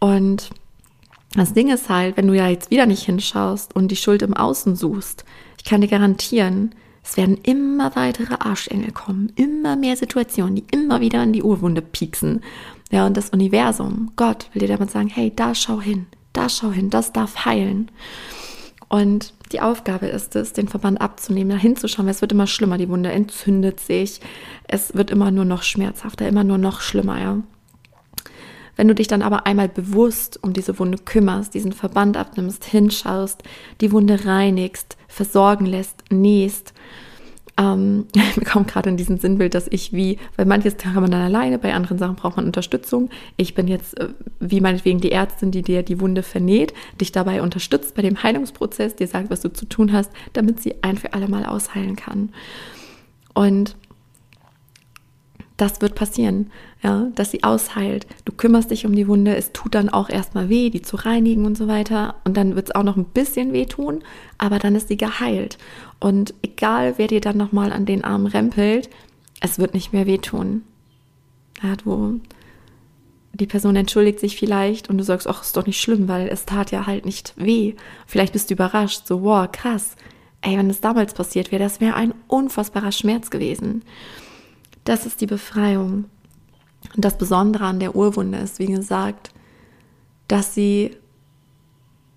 Und 0.00 0.50
das 1.36 1.52
Ding 1.52 1.70
ist 1.70 1.90
halt, 1.90 2.16
wenn 2.16 2.26
du 2.26 2.34
ja 2.34 2.48
jetzt 2.48 2.72
wieder 2.72 2.86
nicht 2.86 3.04
hinschaust 3.04 3.76
und 3.76 3.86
die 3.92 3.96
Schuld 3.96 4.22
im 4.22 4.34
Außen 4.34 4.74
suchst, 4.74 5.24
ich 5.58 5.64
kann 5.64 5.80
dir 5.80 5.86
garantieren, 5.86 6.74
es 7.04 7.16
werden 7.16 7.36
immer 7.42 7.96
weitere 7.96 8.34
Arschengel 8.38 8.92
kommen, 8.92 9.32
immer 9.34 9.76
mehr 9.76 9.96
Situationen, 9.96 10.56
die 10.56 10.64
immer 10.70 11.00
wieder 11.00 11.20
an 11.20 11.32
die 11.32 11.42
Urwunde 11.42 11.82
pieksen. 11.82 12.42
Ja, 12.90 13.06
und 13.06 13.16
das 13.16 13.30
Universum, 13.30 14.12
Gott 14.16 14.48
will 14.52 14.60
dir 14.60 14.68
damit 14.68 14.90
sagen, 14.90 15.08
hey, 15.08 15.32
da 15.34 15.54
schau 15.54 15.80
hin, 15.80 16.06
da 16.32 16.48
schau 16.48 16.70
hin, 16.70 16.90
das 16.90 17.12
darf 17.12 17.44
heilen. 17.44 17.90
Und 18.88 19.32
die 19.52 19.60
Aufgabe 19.60 20.06
ist 20.06 20.36
es, 20.36 20.52
den 20.52 20.68
Verband 20.68 21.00
abzunehmen, 21.00 21.50
da 21.50 21.56
hinzuschauen, 21.56 22.06
weil 22.06 22.14
es 22.14 22.20
wird 22.20 22.32
immer 22.32 22.46
schlimmer, 22.46 22.78
die 22.78 22.88
Wunde 22.88 23.10
entzündet 23.10 23.80
sich, 23.80 24.20
es 24.68 24.94
wird 24.94 25.10
immer 25.10 25.30
nur 25.30 25.44
noch 25.44 25.62
schmerzhafter, 25.62 26.28
immer 26.28 26.44
nur 26.44 26.58
noch 26.58 26.80
schlimmer, 26.80 27.20
ja. 27.20 27.38
Wenn 28.76 28.88
du 28.88 28.94
dich 28.94 29.08
dann 29.08 29.22
aber 29.22 29.46
einmal 29.46 29.68
bewusst 29.68 30.38
um 30.42 30.52
diese 30.52 30.78
Wunde 30.78 30.98
kümmerst, 30.98 31.54
diesen 31.54 31.72
Verband 31.72 32.16
abnimmst, 32.16 32.64
hinschaust, 32.64 33.42
die 33.80 33.92
Wunde 33.92 34.24
reinigst, 34.24 34.96
versorgen 35.08 35.66
lässt, 35.66 36.04
nähst, 36.10 36.72
ähm, 37.58 38.06
mir 38.36 38.44
kommt 38.44 38.68
gerade 38.68 38.88
in 38.88 38.96
diesen 38.96 39.18
Sinnbild, 39.18 39.54
dass 39.54 39.68
ich 39.68 39.92
wie, 39.92 40.18
weil 40.36 40.46
manches 40.46 40.76
kann 40.76 40.94
man 40.94 41.10
dann 41.10 41.20
alleine, 41.22 41.58
bei 41.58 41.74
anderen 41.74 41.98
Sachen 41.98 42.16
braucht 42.16 42.36
man 42.36 42.46
Unterstützung. 42.46 43.10
Ich 43.36 43.54
bin 43.54 43.68
jetzt 43.68 43.98
äh, 43.98 44.08
wie 44.40 44.60
meinetwegen 44.60 45.00
die 45.00 45.12
Ärztin, 45.12 45.50
die 45.50 45.62
dir 45.62 45.82
die 45.82 46.00
Wunde 46.00 46.22
vernäht, 46.22 46.72
dich 47.00 47.12
dabei 47.12 47.42
unterstützt 47.42 47.94
bei 47.94 48.02
dem 48.02 48.22
Heilungsprozess, 48.22 48.96
dir 48.96 49.06
sagt, 49.06 49.30
was 49.30 49.42
du 49.42 49.52
zu 49.52 49.66
tun 49.66 49.92
hast, 49.92 50.10
damit 50.32 50.60
sie 50.62 50.82
ein 50.82 50.96
für 50.96 51.12
alle 51.12 51.28
Mal 51.28 51.44
ausheilen 51.44 51.96
kann. 51.96 52.30
Und 53.34 53.76
das 55.56 55.80
wird 55.80 55.94
passieren, 55.94 56.50
ja, 56.82 57.08
dass 57.14 57.30
sie 57.30 57.44
ausheilt. 57.44 58.06
Du 58.24 58.32
kümmerst 58.32 58.70
dich 58.70 58.86
um 58.86 58.94
die 58.94 59.06
Wunde, 59.06 59.36
es 59.36 59.52
tut 59.52 59.74
dann 59.74 59.88
auch 59.88 60.08
erstmal 60.08 60.48
weh, 60.48 60.70
die 60.70 60.82
zu 60.82 60.96
reinigen 60.96 61.46
und 61.46 61.56
so 61.56 61.68
weiter. 61.68 62.16
Und 62.24 62.36
dann 62.36 62.56
wird 62.56 62.68
es 62.68 62.74
auch 62.74 62.82
noch 62.82 62.96
ein 62.96 63.04
bisschen 63.04 63.52
weh 63.52 63.66
tun, 63.66 64.02
aber 64.38 64.58
dann 64.58 64.74
ist 64.74 64.88
sie 64.88 64.96
geheilt. 64.96 65.58
Und 66.00 66.34
egal, 66.42 66.94
wer 66.96 67.06
dir 67.06 67.20
dann 67.20 67.36
nochmal 67.36 67.72
an 67.72 67.86
den 67.86 68.04
Arm 68.04 68.26
rempelt, 68.26 68.88
es 69.40 69.58
wird 69.58 69.74
nicht 69.74 69.92
mehr 69.92 70.06
wehtun. 70.06 70.62
Ja, 71.62 71.76
du, 71.76 72.20
die 73.34 73.46
Person 73.46 73.76
entschuldigt 73.76 74.20
sich 74.20 74.36
vielleicht 74.36 74.90
und 74.90 74.98
du 74.98 75.04
sagst, 75.04 75.26
ach, 75.26 75.42
ist 75.42 75.56
doch 75.56 75.66
nicht 75.66 75.80
schlimm, 75.80 76.08
weil 76.08 76.28
es 76.28 76.44
tat 76.44 76.70
ja 76.70 76.86
halt 76.86 77.04
nicht 77.04 77.34
weh. 77.36 77.74
Vielleicht 78.06 78.32
bist 78.32 78.50
du 78.50 78.54
überrascht, 78.54 79.06
so, 79.06 79.22
wow, 79.22 79.50
krass. 79.50 79.96
Ey, 80.42 80.58
wenn 80.58 80.70
es 80.70 80.80
damals 80.80 81.14
passiert 81.14 81.52
wäre, 81.52 81.62
das 81.62 81.80
wäre 81.80 81.94
ein 81.94 82.14
unfassbarer 82.26 82.92
Schmerz 82.92 83.30
gewesen. 83.30 83.82
Das 84.84 85.06
ist 85.06 85.20
die 85.20 85.26
Befreiung. 85.26 86.06
Und 86.94 87.04
das 87.04 87.16
Besondere 87.16 87.64
an 87.64 87.80
der 87.80 87.94
Urwunde 87.94 88.38
ist, 88.38 88.58
wie 88.58 88.66
gesagt, 88.66 89.32
dass 90.28 90.54
sie, 90.54 90.96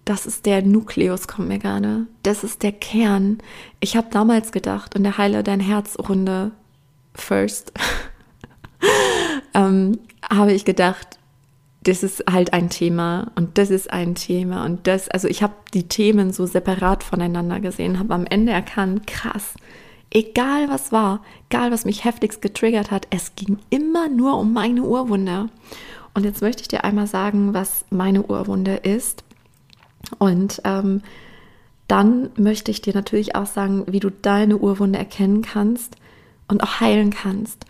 das 0.05 0.25
ist 0.25 0.45
der 0.45 0.61
Nukleus, 0.63 1.27
kommt 1.27 1.47
mir 1.47 1.59
gerade, 1.59 2.07
das 2.23 2.43
ist 2.43 2.63
der 2.63 2.71
Kern. 2.71 3.39
Ich 3.79 3.95
habe 3.95 4.07
damals 4.09 4.51
gedacht, 4.51 4.95
in 4.95 5.03
der 5.03 5.17
Heile 5.17 5.43
dein 5.43 5.59
Herz-Runde 5.59 6.51
first, 7.13 7.71
ähm, 9.53 9.99
habe 10.29 10.53
ich 10.53 10.65
gedacht, 10.65 11.19
das 11.83 12.01
ist 12.01 12.23
halt 12.29 12.51
ein 12.51 12.69
Thema 12.69 13.31
und 13.35 13.59
das 13.59 13.69
ist 13.69 13.93
ein 13.93 14.15
Thema 14.15 14.65
und 14.65 14.87
das, 14.87 15.07
also 15.07 15.27
ich 15.27 15.43
habe 15.43 15.53
die 15.73 15.87
Themen 15.87 16.33
so 16.33 16.47
separat 16.47 17.03
voneinander 17.03 17.59
gesehen, 17.59 17.99
habe 17.99 18.15
am 18.15 18.25
Ende 18.25 18.51
erkannt, 18.51 19.05
krass, 19.05 19.53
egal 20.11 20.69
was 20.69 20.91
war, 20.91 21.21
egal 21.49 21.71
was 21.71 21.85
mich 21.85 22.05
heftigst 22.05 22.41
getriggert 22.41 22.91
hat, 22.91 23.07
es 23.09 23.35
ging 23.35 23.59
immer 23.69 24.09
nur 24.09 24.37
um 24.37 24.53
meine 24.53 24.83
Urwunde. 24.83 25.49
Und 26.13 26.23
jetzt 26.23 26.41
möchte 26.41 26.61
ich 26.61 26.67
dir 26.67 26.83
einmal 26.83 27.07
sagen, 27.07 27.53
was 27.53 27.85
meine 27.89 28.23
Urwunde 28.23 28.75
ist. 28.75 29.23
Und 30.17 30.61
ähm, 30.63 31.01
dann 31.87 32.29
möchte 32.37 32.71
ich 32.71 32.81
dir 32.81 32.93
natürlich 32.93 33.35
auch 33.35 33.45
sagen, 33.45 33.83
wie 33.87 33.99
du 33.99 34.09
deine 34.09 34.57
Urwunde 34.57 34.97
erkennen 34.97 35.41
kannst 35.41 35.95
und 36.47 36.63
auch 36.63 36.79
heilen 36.79 37.11
kannst. 37.11 37.65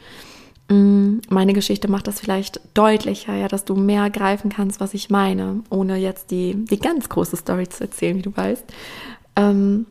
Mm, 0.69 1.17
meine 1.30 1.54
Geschichte 1.54 1.89
macht 1.89 2.08
das 2.08 2.19
vielleicht 2.19 2.62
deutlicher, 2.74 3.36
ja, 3.36 3.48
dass 3.48 3.65
du 3.65 3.76
mehr 3.76 4.10
greifen 4.10 4.50
kannst, 4.50 4.80
was 4.80 4.93
ich 4.93 5.10
meine, 5.10 5.63
ohne 5.69 5.98
jetzt 5.98 6.32
die, 6.32 6.56
die 6.56 6.80
ganz 6.80 7.10
große 7.10 7.38
Story 7.38 7.67
zu 7.67 7.84
erzählen, 7.84 8.17
wie 8.17 8.21
du 8.21 8.36
weißt. 8.36 8.65
Ähm, 9.36 9.86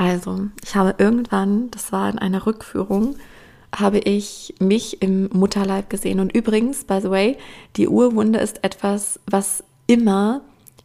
also, 0.00 0.48
ich 0.64 0.76
habe 0.76 0.94
irgendwann, 0.96 1.70
das 1.72 1.92
war 1.92 2.08
in 2.08 2.18
einer 2.18 2.46
Rückführung, 2.46 3.16
habe 3.76 3.98
ich 3.98 4.54
mich 4.58 5.02
im 5.02 5.28
Mutterleib 5.30 5.90
gesehen. 5.90 6.20
Und 6.20 6.34
übrigens, 6.34 6.84
by 6.84 7.00
the 7.02 7.10
way, 7.10 7.36
die 7.76 7.86
Urwunde 7.86 8.38
ist 8.38 8.64
etwas, 8.64 9.20
was 9.26 9.62
immer 9.86 10.40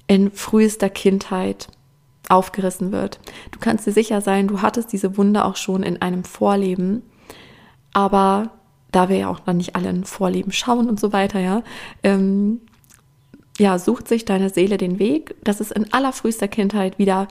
in 0.07 0.31
frühester 0.31 0.89
Kindheit 0.89 1.69
aufgerissen 2.27 2.91
wird. 2.91 3.21
Du 3.51 3.59
kannst 3.59 3.87
dir 3.87 3.93
sicher 3.93 4.19
sein, 4.19 4.49
du 4.49 4.61
hattest 4.61 4.91
diese 4.91 5.15
Wunde 5.15 5.45
auch 5.45 5.55
schon 5.55 5.83
in 5.83 6.01
einem 6.01 6.25
Vorleben. 6.25 7.01
Aber 7.93 8.49
da 8.91 9.07
wir 9.07 9.15
ja 9.15 9.29
auch 9.29 9.39
dann 9.39 9.55
nicht 9.55 9.77
alle 9.77 9.91
in 9.91 10.03
Vorleben 10.03 10.51
schauen 10.51 10.89
und 10.89 10.99
so 10.99 11.13
weiter, 11.13 11.39
ja, 11.39 11.63
ähm, 12.03 12.59
ja, 13.57 13.79
sucht 13.79 14.09
sich 14.09 14.25
deine 14.25 14.49
Seele 14.49 14.75
den 14.75 14.99
Weg, 14.99 15.35
dass 15.45 15.61
es 15.61 15.71
in 15.71 15.93
allerfrühester 15.93 16.49
Kindheit 16.49 16.99
wieder 16.99 17.29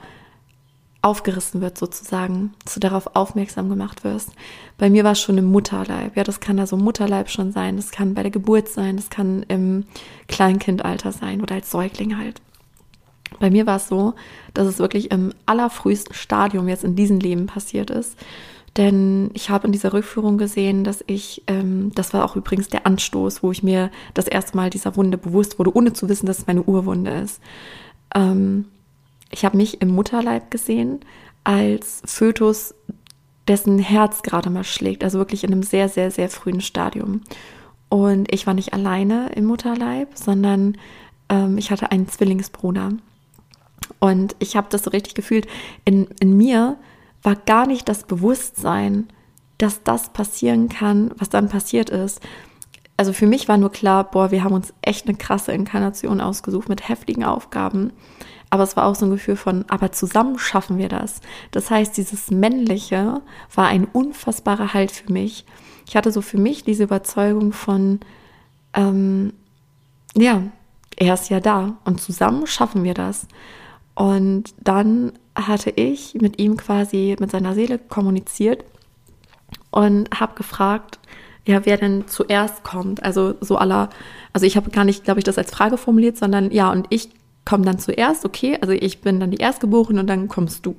aufgerissen 1.04 1.60
wird 1.60 1.76
sozusagen, 1.76 2.54
dass 2.64 2.74
du 2.74 2.80
darauf 2.80 3.14
aufmerksam 3.14 3.68
gemacht 3.68 4.04
wirst. 4.04 4.30
Bei 4.78 4.88
mir 4.88 5.04
war 5.04 5.12
es 5.12 5.20
schon 5.20 5.38
im 5.38 5.44
Mutterleib. 5.44 6.16
Ja, 6.16 6.24
das 6.24 6.40
kann 6.40 6.58
also 6.58 6.76
Mutterleib 6.76 7.28
schon 7.28 7.52
sein, 7.52 7.76
das 7.76 7.90
kann 7.90 8.14
bei 8.14 8.22
der 8.22 8.30
Geburt 8.30 8.68
sein, 8.68 8.96
das 8.96 9.10
kann 9.10 9.44
im 9.48 9.84
Kleinkindalter 10.28 11.12
sein 11.12 11.42
oder 11.42 11.56
als 11.56 11.70
Säugling 11.70 12.16
halt. 12.16 12.40
Bei 13.38 13.50
mir 13.50 13.66
war 13.66 13.76
es 13.76 13.88
so, 13.88 14.14
dass 14.54 14.66
es 14.66 14.78
wirklich 14.78 15.10
im 15.10 15.32
allerfrühesten 15.46 16.14
Stadium 16.14 16.68
jetzt 16.68 16.84
in 16.84 16.96
diesem 16.96 17.20
Leben 17.20 17.46
passiert 17.46 17.90
ist. 17.90 18.16
Denn 18.76 19.30
ich 19.34 19.50
habe 19.50 19.66
in 19.66 19.72
dieser 19.72 19.92
Rückführung 19.92 20.36
gesehen, 20.36 20.82
dass 20.82 21.04
ich, 21.06 21.42
ähm, 21.46 21.92
das 21.94 22.12
war 22.12 22.24
auch 22.24 22.34
übrigens 22.34 22.68
der 22.68 22.86
Anstoß, 22.86 23.42
wo 23.42 23.52
ich 23.52 23.62
mir 23.62 23.90
das 24.14 24.26
erste 24.26 24.56
Mal 24.56 24.70
dieser 24.70 24.96
Wunde 24.96 25.16
bewusst 25.16 25.58
wurde, 25.58 25.76
ohne 25.76 25.92
zu 25.92 26.08
wissen, 26.08 26.26
dass 26.26 26.38
es 26.40 26.46
meine 26.46 26.62
Urwunde 26.62 27.12
ist. 27.12 27.40
Ähm, 28.14 28.66
ich 29.34 29.44
habe 29.44 29.56
mich 29.56 29.82
im 29.82 29.88
Mutterleib 29.88 30.50
gesehen 30.50 31.00
als 31.42 32.02
Fötus, 32.04 32.74
dessen 33.48 33.78
Herz 33.78 34.22
gerade 34.22 34.48
mal 34.48 34.64
schlägt, 34.64 35.04
also 35.04 35.18
wirklich 35.18 35.44
in 35.44 35.52
einem 35.52 35.62
sehr, 35.62 35.88
sehr, 35.88 36.10
sehr 36.10 36.30
frühen 36.30 36.60
Stadium. 36.60 37.20
Und 37.88 38.32
ich 38.32 38.46
war 38.46 38.54
nicht 38.54 38.72
alleine 38.72 39.30
im 39.34 39.44
Mutterleib, 39.44 40.08
sondern 40.14 40.78
ähm, 41.28 41.58
ich 41.58 41.70
hatte 41.70 41.90
einen 41.90 42.08
Zwillingsbruder. 42.08 42.92
Und 43.98 44.36
ich 44.38 44.56
habe 44.56 44.68
das 44.70 44.84
so 44.84 44.90
richtig 44.90 45.14
gefühlt. 45.14 45.46
In, 45.84 46.06
in 46.20 46.36
mir 46.36 46.78
war 47.22 47.34
gar 47.36 47.66
nicht 47.66 47.88
das 47.88 48.04
Bewusstsein, 48.04 49.08
dass 49.58 49.82
das 49.82 50.10
passieren 50.12 50.68
kann, 50.68 51.10
was 51.18 51.28
dann 51.28 51.48
passiert 51.48 51.90
ist. 51.90 52.20
Also 52.96 53.12
für 53.12 53.26
mich 53.26 53.48
war 53.48 53.56
nur 53.56 53.72
klar, 53.72 54.10
boah, 54.10 54.30
wir 54.30 54.44
haben 54.44 54.54
uns 54.54 54.72
echt 54.82 55.08
eine 55.08 55.16
krasse 55.16 55.52
Inkarnation 55.52 56.20
ausgesucht 56.20 56.68
mit 56.68 56.88
heftigen 56.88 57.24
Aufgaben. 57.24 57.92
Aber 58.50 58.62
es 58.62 58.76
war 58.76 58.86
auch 58.86 58.94
so 58.94 59.06
ein 59.06 59.10
Gefühl 59.10 59.34
von, 59.34 59.64
aber 59.68 59.90
zusammen 59.90 60.38
schaffen 60.38 60.78
wir 60.78 60.88
das. 60.88 61.20
Das 61.50 61.70
heißt, 61.70 61.96
dieses 61.96 62.30
Männliche 62.30 63.20
war 63.52 63.66
ein 63.66 63.84
unfassbarer 63.84 64.74
Halt 64.74 64.92
für 64.92 65.12
mich. 65.12 65.44
Ich 65.88 65.96
hatte 65.96 66.12
so 66.12 66.20
für 66.20 66.38
mich 66.38 66.62
diese 66.62 66.84
Überzeugung 66.84 67.52
von, 67.52 67.98
ähm, 68.74 69.32
ja, 70.16 70.42
er 70.96 71.14
ist 71.14 71.30
ja 71.30 71.40
da 71.40 71.76
und 71.84 72.00
zusammen 72.00 72.46
schaffen 72.46 72.84
wir 72.84 72.94
das. 72.94 73.26
Und 73.96 74.54
dann 74.62 75.12
hatte 75.34 75.70
ich 75.70 76.14
mit 76.14 76.40
ihm 76.40 76.56
quasi 76.56 77.16
mit 77.18 77.32
seiner 77.32 77.54
Seele 77.54 77.78
kommuniziert 77.78 78.64
und 79.72 80.08
habe 80.20 80.34
gefragt, 80.36 81.00
ja, 81.46 81.64
wer 81.66 81.76
denn 81.76 82.08
zuerst 82.08 82.62
kommt. 82.62 83.02
Also 83.02 83.34
so 83.40 83.56
aller, 83.56 83.90
also 84.32 84.46
ich 84.46 84.56
habe 84.56 84.70
gar 84.70 84.84
nicht, 84.84 85.04
glaube 85.04 85.20
ich, 85.20 85.24
das 85.24 85.38
als 85.38 85.50
Frage 85.50 85.76
formuliert, 85.76 86.16
sondern 86.16 86.50
ja, 86.50 86.70
und 86.70 86.86
ich 86.90 87.10
komme 87.44 87.64
dann 87.64 87.78
zuerst, 87.78 88.24
okay, 88.24 88.58
also 88.60 88.72
ich 88.72 89.00
bin 89.00 89.20
dann 89.20 89.30
die 89.30 89.38
Erstgeborene 89.38 90.00
und 90.00 90.06
dann 90.06 90.28
kommst 90.28 90.64
du. 90.64 90.76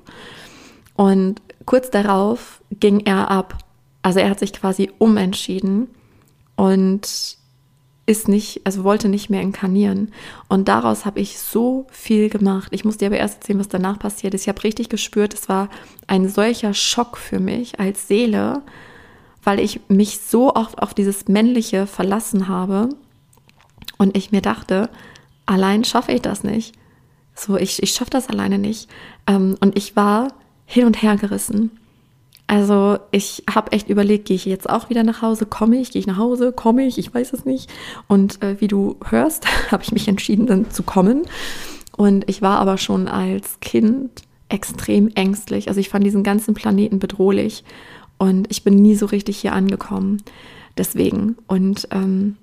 Und 0.96 1.42
kurz 1.66 1.92
darauf 1.92 2.62
ging 2.72 3.02
er 3.02 3.30
ab. 3.30 3.58
Also 4.02 4.20
er 4.20 4.30
hat 4.30 4.40
sich 4.40 4.54
quasi 4.54 4.92
umentschieden 4.98 5.88
und 6.56 7.38
ist 8.08 8.28
nicht, 8.28 8.62
also 8.66 8.84
wollte 8.84 9.10
nicht 9.10 9.30
mehr 9.30 9.42
inkarnieren. 9.42 10.12
Und 10.48 10.68
daraus 10.68 11.06
habe 11.06 11.20
ich 11.20 11.40
so 11.40 11.88
viel 11.90 12.30
gemacht. 12.30 12.68
Ich 12.72 12.86
muss 12.86 12.98
dir 12.98 13.08
aber 13.08 13.18
erst 13.18 13.36
erzählen, 13.36 13.60
was 13.60 13.68
danach 13.68 13.98
passiert 13.98 14.34
ist. 14.34 14.44
Ich 14.44 14.48
habe 14.48 14.64
richtig 14.64 14.90
gespürt, 14.90 15.34
es 15.34 15.50
war 15.50 15.70
ein 16.08 16.30
solcher 16.30 16.74
Schock 16.74 17.18
für 17.18 17.40
mich 17.40 17.80
als 17.80 18.08
Seele, 18.08 18.62
weil 19.46 19.60
ich 19.60 19.80
mich 19.88 20.20
so 20.20 20.54
oft 20.54 20.82
auf 20.82 20.94
dieses 20.94 21.28
Männliche 21.28 21.88
verlassen 21.88 22.48
habe 22.48 22.90
und 23.98 24.18
ich 24.18 24.32
mir 24.32 24.42
dachte, 24.42 24.90
allein 25.46 25.84
schaffe 25.84 26.12
ich 26.12 26.22
das 26.22 26.44
nicht. 26.44 26.76
So, 27.36 27.58
ich, 27.58 27.82
ich 27.82 27.92
schaffe 27.92 28.12
das 28.12 28.30
alleine 28.30 28.58
nicht. 28.58 28.90
Ähm, 29.28 29.58
und 29.60 29.78
ich 29.78 29.96
war 29.96 30.30
hin 30.66 30.86
und 30.86 31.02
her 31.02 31.16
gerissen. 31.16 31.72
Also 32.48 33.00
ich 33.12 33.44
habe 33.50 33.72
echt 33.72 33.90
überlegt, 33.90 34.26
gehe 34.26 34.36
ich 34.36 34.46
jetzt 34.46 34.70
auch 34.70 34.90
wieder 34.90 35.04
nach 35.04 35.22
Hause? 35.22 35.46
Komme 35.46 35.78
ich? 35.78 35.92
Gehe 35.92 36.00
ich 36.00 36.08
nach 36.08 36.18
Hause? 36.18 36.52
Komme 36.52 36.86
ich? 36.86 36.98
Ich 36.98 37.14
weiß 37.14 37.34
es 37.34 37.46
nicht. 37.46 37.70
Und 38.08 38.42
äh, 38.42 38.62
wie 38.62 38.68
du 38.68 38.98
hörst, 39.06 39.48
habe 39.72 39.84
ich 39.84 39.92
mich 39.92 40.08
entschieden, 40.08 40.48
dann 40.48 40.72
zu 40.72 40.84
kommen. 40.84 41.24
Und 41.98 42.30
ich 42.30 42.42
war 42.42 42.60
aber 42.60 42.78
schon 42.78 43.08
als 43.08 43.60
Kind 43.62 44.24
extrem 44.50 45.10
ängstlich. 45.16 45.68
Also 45.68 45.80
ich 45.80 45.90
fand 45.90 46.06
diesen 46.06 46.24
ganzen 46.24 46.54
Planeten 46.54 47.00
bedrohlich. 47.00 47.64
Und 48.18 48.50
ich 48.50 48.64
bin 48.64 48.76
nie 48.76 48.96
so 48.96 49.06
richtig 49.06 49.38
hier 49.38 49.54
angekommen. 49.54 50.22
Deswegen. 50.78 51.38
Und 51.48 51.88
ähm, 51.92 52.38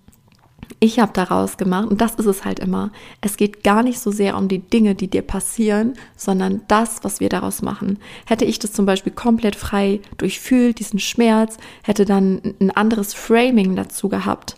ich 0.81 0.99
habe 0.99 1.13
daraus 1.13 1.57
gemacht, 1.57 1.91
und 1.91 2.01
das 2.01 2.15
ist 2.15 2.27
es 2.27 2.45
halt 2.45 2.59
immer, 2.59 2.91
es 3.21 3.37
geht 3.37 3.63
gar 3.63 3.83
nicht 3.83 4.01
so 4.01 4.11
sehr 4.11 4.37
um 4.37 4.49
die 4.49 4.59
Dinge, 4.59 4.95
die 4.95 5.09
dir 5.09 5.23
passieren, 5.23 5.95
sondern 6.17 6.63
das, 6.69 7.05
was 7.05 7.21
wir 7.21 7.29
daraus 7.29 7.63
machen. 7.63 7.99
Hätte 8.27 8.45
ich 8.45 8.59
das 8.59 8.73
zum 8.73 8.87
Beispiel 8.87 9.13
komplett 9.13 9.57
frei 9.57 10.01
durchfühlt, 10.19 10.79
diesen 10.79 10.99
Schmerz, 10.99 11.57
hätte 11.83 12.05
dann 12.05 12.55
ein 12.61 12.71
anderes 12.71 13.15
Framing 13.15 13.77
dazu 13.77 14.09
gehabt, 14.09 14.57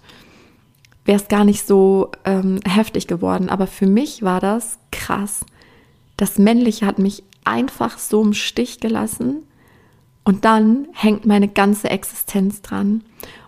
wäre 1.05 1.21
es 1.21 1.29
gar 1.29 1.45
nicht 1.45 1.67
so 1.67 2.11
ähm, 2.25 2.61
heftig 2.67 3.07
geworden. 3.07 3.49
Aber 3.49 3.67
für 3.67 3.87
mich 3.87 4.23
war 4.23 4.41
das 4.41 4.79
krass. 4.91 5.45
Das 6.17 6.39
Männliche 6.39 6.87
hat 6.87 6.99
mich 6.99 7.25
einfach 7.45 7.99
so 7.99 8.23
im 8.23 8.33
Stich 8.33 8.81
gelassen 8.81 9.43
und 10.25 10.45
dann 10.45 10.89
hängt 10.93 11.27
meine 11.27 11.49
ganze 11.49 11.91
Existenz 11.91 12.63
dran. 12.63 13.03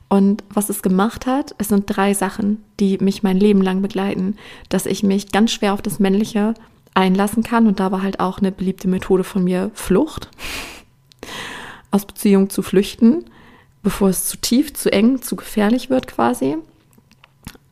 Und 0.09 0.45
was 0.51 0.69
es 0.69 0.83
gemacht 0.83 1.27
hat, 1.27 1.55
es 1.59 1.69
sind 1.69 1.85
drei 1.87 2.15
Sachen, 2.15 2.63
die 2.79 2.99
mich 2.99 3.23
mein 3.23 3.39
Leben 3.39 3.63
lang 3.63 3.83
begleiten. 3.83 4.37
Dass 4.69 4.87
ich 4.87 5.03
mich 5.03 5.33
ganz 5.33 5.51
schwer 5.51 5.73
auf 5.73 5.83
das 5.83 5.99
Männliche 5.99 6.55
einlassen 6.95 7.43
kann. 7.43 7.67
Und 7.67 7.81
da 7.81 7.91
war 7.91 8.03
halt 8.03 8.21
auch 8.21 8.39
eine 8.39 8.53
beliebte 8.53 8.89
Methode 8.89 9.25
von 9.25 9.43
mir 9.43 9.71
Flucht. 9.75 10.31
Aus 11.91 12.05
Beziehung 12.05 12.51
zu 12.51 12.63
flüchten. 12.63 13.25
bevor 13.83 14.09
es 14.09 14.27
zu 14.27 14.37
tief, 14.37 14.75
zu 14.75 14.93
eng, 14.93 15.23
zu 15.23 15.37
gefährlich 15.37 15.91
wird 15.91 16.09
quasi. 16.09 16.57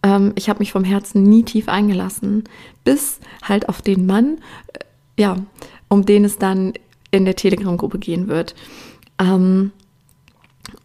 Ähm, 0.04 0.32
ich 0.36 0.48
habe 0.48 0.60
mich 0.60 0.70
vom 0.70 0.84
Herzen 0.84 1.24
nie 1.24 1.42
tief 1.42 1.68
eingelassen, 1.68 2.44
bis 2.84 3.18
halt 3.42 3.68
auf 3.68 3.82
den 3.82 4.06
Mann, 4.06 4.38
äh, 4.72 4.78
ja, 5.18 5.36
um 5.88 6.06
den 6.06 6.24
es 6.24 6.38
dann 6.38 6.74
in 7.10 7.24
der 7.24 7.34
Telegram-Gruppe 7.36 7.98
gehen 7.98 8.28
wird. 8.28 8.54
Ähm, 9.18 9.72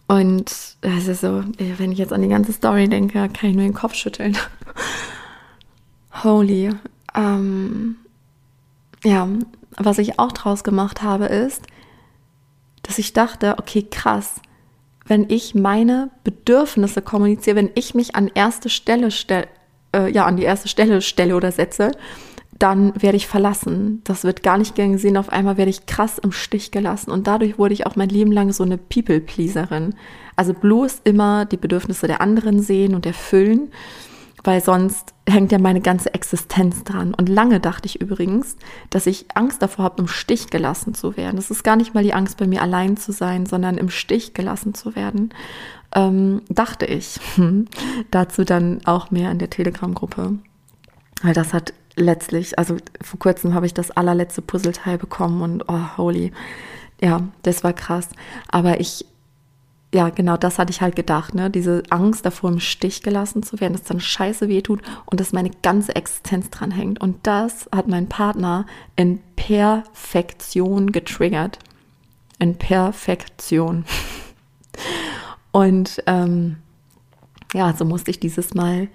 und 0.08 0.78
das 0.82 1.08
ist 1.08 1.22
so, 1.22 1.44
wenn 1.58 1.92
ich 1.92 2.00
jetzt 2.00 2.13
an 2.13 2.22
die 2.22 2.30
ganze 2.30 2.54
Story 2.54 2.88
denke, 2.88 3.30
kann 3.30 3.50
ich 3.50 3.56
nur 3.56 3.65
den 3.65 3.74
Kopf 3.74 3.94
schütteln. 3.94 4.38
Holy. 6.24 6.72
Ähm, 7.15 7.98
ja, 9.04 9.28
was 9.78 9.98
ich 10.00 10.20
auch 10.20 10.32
draus 10.32 10.63
gemacht 10.63 11.04
habe, 11.04 11.26
ist, 11.26 11.68
dass 12.84 12.98
ich 12.98 13.13
dachte, 13.13 13.58
okay, 13.60 13.86
krass, 13.89 14.42
wenn 15.06 15.30
ich 15.30 15.56
meine 15.56 16.10
Bedürfnisse 16.24 17.02
kommuniziere, 17.02 17.56
wenn 17.56 17.72
ich 17.76 17.96
mich 17.96 18.15
an 18.15 18.30
erste 18.34 18.70
Stelle 18.70 19.12
stelle, 19.12 19.48
äh, 19.96 20.12
ja, 20.12 20.26
an 20.26 20.38
die 20.38 20.44
erste 20.44 20.68
Stelle 20.68 21.02
stelle 21.02 21.36
oder 21.36 21.52
setze, 21.52 21.92
dann 22.60 22.93
werde 23.02 23.17
ich 23.17 23.28
verlassen. 23.28 24.02
Das 24.04 24.24
wird 24.24 24.43
gar 24.43 24.58
nicht 24.58 24.76
gern 24.76 24.91
gesehen. 24.91 25.17
Auf 25.17 25.30
einmal 25.30 25.58
werde 25.58 25.72
ich 25.72 25.86
krass 25.86 26.17
im 26.19 26.32
Stich 26.32 26.72
gelassen. 26.72 27.12
Und 27.12 27.28
dadurch 27.28 27.58
wurde 27.58 27.74
ich 27.74 27.86
auch 27.86 27.95
mein 27.95 28.10
Leben 28.10 28.32
lang 28.32 28.52
so 28.52 28.63
eine 28.63 28.78
People-Pleaserin. 28.78 29.95
Also 30.36 30.54
bloß 30.54 31.02
immer 31.06 31.45
die 31.45 31.58
Bedürfnisse 31.58 32.08
der 32.08 32.22
anderen 32.22 32.62
sehen 32.62 32.95
und 32.95 33.06
erfüllen 33.06 33.69
weil 34.43 34.62
sonst 34.62 35.13
hängt 35.28 35.52
ja 35.52 35.60
meine 35.60 35.82
ganze 35.82 36.13
Existenz 36.13 36.84
dran. 36.84 37.13
Und 37.13 37.30
lange 37.30 37.60
dachte 37.60 37.86
ich 37.86 38.02
übrigens, 38.02 38.56
dass 38.89 39.06
ich 39.06 39.26
Angst 39.34 39.62
davor 39.62 39.86
habe, 39.86 40.02
im 40.02 40.08
Stich 40.08 40.50
gelassen 40.50 40.93
zu 40.93 41.17
werden. 41.17 41.38
Es 41.38 41.52
ist 41.52 41.63
gar 41.63 41.76
nicht 41.76 41.93
mal 41.93 42.04
die 42.04 42.13
Angst, 42.13 42.38
bei 42.38 42.48
mir 42.48 42.62
allein 42.62 42.98
zu 42.98 43.12
sein, 43.12 43.45
sondern 43.45 43.78
im 43.78 43.89
Stich 43.89 44.34
gelassen 44.34 44.74
zu 44.74 44.95
werden. 44.95 45.34
Ähm, 45.93 46.41
dachte 46.50 46.86
ich. 46.86 47.19
Dazu 48.12 48.43
dann 48.43 48.82
auch 48.86 49.12
mehr 49.12 49.32
in 49.32 49.39
der 49.39 49.50
Telegram-Gruppe. 49.50 50.39
Weil 51.22 51.34
das 51.34 51.54
hat 51.54 51.74
letztlich, 51.95 52.58
also 52.58 52.78
vor 53.02 53.19
kurzem 53.19 53.54
habe 53.54 53.65
ich 53.65 53.73
das 53.73 53.91
allerletzte 53.91 54.41
Puzzleteil 54.41 54.97
bekommen 54.97 55.41
und 55.41 55.63
oh, 55.67 55.97
holy. 55.97 56.32
Ja, 57.02 57.21
das 57.43 57.63
war 57.63 57.73
krass. 57.73 58.10
Aber 58.49 58.80
ich 58.80 59.06
ja, 59.93 60.10
genau 60.10 60.38
das 60.38 60.60
hatte 60.60 60.71
ich 60.71 60.82
halt 60.82 60.95
gedacht, 60.95 61.34
ne? 61.34 61.49
Diese 61.49 61.82
Angst 61.89 62.23
davor, 62.25 62.52
im 62.52 62.60
Stich 62.60 63.02
gelassen 63.02 63.41
zu 63.41 63.60
werden, 63.60 63.73
dass 63.73 63.84
dann 63.84 63.99
scheiße 63.99 64.47
wehtut 64.47 64.82
und 65.06 65.19
dass 65.19 65.34
meine 65.34 65.49
ganze 65.63 65.95
Existenz 65.95 66.52
dran 66.52 66.69
hängt. 66.69 67.02
Und 67.02 67.25
das 67.25 67.67
hat 67.73 67.88
mein 67.88 68.08
Partner 68.08 68.67
in 68.95 69.19
Perfektion 69.36 70.91
getriggert. 70.91 71.58
In 72.38 72.56
Perfektion. 72.56 73.86
Und 75.52 76.04
ähm, 76.06 76.58
ja, 77.54 77.73
so 77.75 77.84
musste 77.84 78.12
ich 78.12 78.19
dieses 78.19 78.54
Mal 78.54 78.88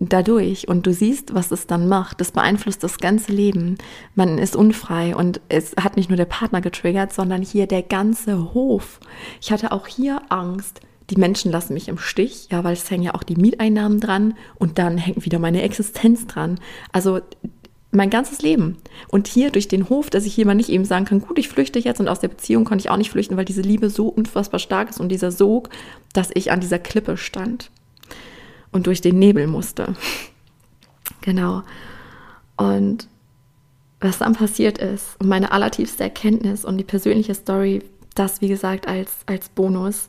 dadurch 0.00 0.66
und 0.66 0.86
du 0.86 0.92
siehst, 0.92 1.34
was 1.34 1.50
es 1.50 1.66
dann 1.66 1.86
macht. 1.86 2.20
Das 2.20 2.32
beeinflusst 2.32 2.82
das 2.82 2.98
ganze 2.98 3.32
Leben. 3.32 3.76
Man 4.14 4.38
ist 4.38 4.56
unfrei 4.56 5.14
und 5.14 5.40
es 5.48 5.76
hat 5.80 5.96
nicht 5.96 6.08
nur 6.08 6.16
der 6.16 6.24
Partner 6.24 6.62
getriggert, 6.62 7.12
sondern 7.12 7.42
hier 7.42 7.66
der 7.66 7.82
ganze 7.82 8.54
Hof. 8.54 8.98
Ich 9.40 9.52
hatte 9.52 9.72
auch 9.72 9.86
hier 9.86 10.22
Angst. 10.30 10.80
Die 11.10 11.16
Menschen 11.16 11.52
lassen 11.52 11.74
mich 11.74 11.88
im 11.88 11.98
Stich, 11.98 12.48
ja, 12.50 12.64
weil 12.64 12.72
es 12.72 12.90
hängen 12.90 13.02
ja 13.02 13.14
auch 13.14 13.24
die 13.24 13.36
Mieteinnahmen 13.36 14.00
dran 14.00 14.34
und 14.54 14.78
dann 14.78 14.96
hängt 14.96 15.24
wieder 15.24 15.38
meine 15.38 15.62
Existenz 15.62 16.26
dran. 16.26 16.58
Also 16.92 17.20
mein 17.90 18.10
ganzes 18.10 18.40
Leben. 18.42 18.76
Und 19.08 19.26
hier 19.26 19.50
durch 19.50 19.66
den 19.66 19.88
Hof, 19.88 20.08
dass 20.08 20.24
ich 20.24 20.32
hier 20.32 20.46
mal 20.46 20.54
nicht 20.54 20.68
eben 20.68 20.84
sagen 20.84 21.04
kann, 21.04 21.20
gut, 21.20 21.38
ich 21.38 21.48
flüchte 21.48 21.80
jetzt 21.80 22.00
und 22.00 22.08
aus 22.08 22.20
der 22.20 22.28
Beziehung 22.28 22.64
konnte 22.64 22.82
ich 22.82 22.90
auch 22.90 22.96
nicht 22.96 23.10
flüchten, 23.10 23.36
weil 23.36 23.44
diese 23.44 23.62
Liebe 23.62 23.90
so 23.90 24.06
unfassbar 24.06 24.60
stark 24.60 24.90
ist 24.90 25.00
und 25.00 25.08
dieser 25.10 25.32
Sog, 25.32 25.68
dass 26.12 26.30
ich 26.32 26.52
an 26.52 26.60
dieser 26.60 26.78
Klippe 26.78 27.16
stand 27.16 27.70
und 28.72 28.86
durch 28.86 29.00
den 29.00 29.18
Nebel 29.18 29.46
musste. 29.46 29.94
Genau. 31.22 31.62
Und 32.56 33.08
was 34.00 34.18
dann 34.18 34.34
passiert 34.34 34.78
ist, 34.78 35.16
und 35.18 35.28
meine 35.28 35.52
allertiefste 35.52 36.04
Erkenntnis 36.04 36.64
und 36.64 36.78
die 36.78 36.84
persönliche 36.84 37.34
Story, 37.34 37.82
das 38.14 38.40
wie 38.40 38.48
gesagt 38.48 38.88
als, 38.88 39.18
als 39.26 39.48
Bonus. 39.50 40.08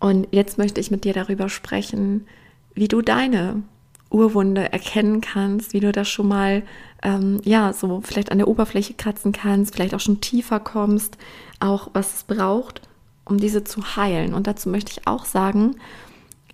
Und 0.00 0.26
jetzt 0.30 0.58
möchte 0.58 0.80
ich 0.80 0.90
mit 0.90 1.04
dir 1.04 1.12
darüber 1.12 1.48
sprechen, 1.48 2.26
wie 2.74 2.88
du 2.88 3.02
deine 3.02 3.62
Urwunde 4.10 4.72
erkennen 4.72 5.20
kannst, 5.20 5.72
wie 5.72 5.80
du 5.80 5.92
das 5.92 6.08
schon 6.08 6.28
mal, 6.28 6.62
ähm, 7.02 7.40
ja, 7.44 7.72
so 7.72 8.00
vielleicht 8.02 8.30
an 8.32 8.38
der 8.38 8.48
Oberfläche 8.48 8.94
kratzen 8.94 9.32
kannst, 9.32 9.74
vielleicht 9.74 9.94
auch 9.94 10.00
schon 10.00 10.20
tiefer 10.20 10.60
kommst, 10.60 11.18
auch 11.60 11.88
was 11.92 12.14
es 12.14 12.24
braucht, 12.24 12.80
um 13.24 13.38
diese 13.38 13.64
zu 13.64 13.96
heilen. 13.96 14.34
Und 14.34 14.46
dazu 14.46 14.68
möchte 14.68 14.92
ich 14.92 15.06
auch 15.06 15.24
sagen, 15.24 15.76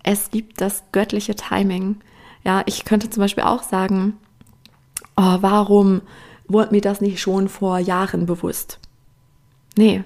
es 0.03 0.31
gibt 0.31 0.61
das 0.61 0.83
göttliche 0.91 1.35
Timing. 1.35 1.97
Ja, 2.43 2.63
ich 2.65 2.85
könnte 2.85 3.09
zum 3.09 3.21
Beispiel 3.21 3.43
auch 3.43 3.63
sagen, 3.63 4.17
oh, 5.15 5.37
warum 5.41 6.01
wurde 6.47 6.71
mir 6.71 6.81
das 6.81 7.01
nicht 7.01 7.19
schon 7.19 7.49
vor 7.49 7.79
Jahren 7.79 8.25
bewusst? 8.25 8.79
Nee, 9.77 10.03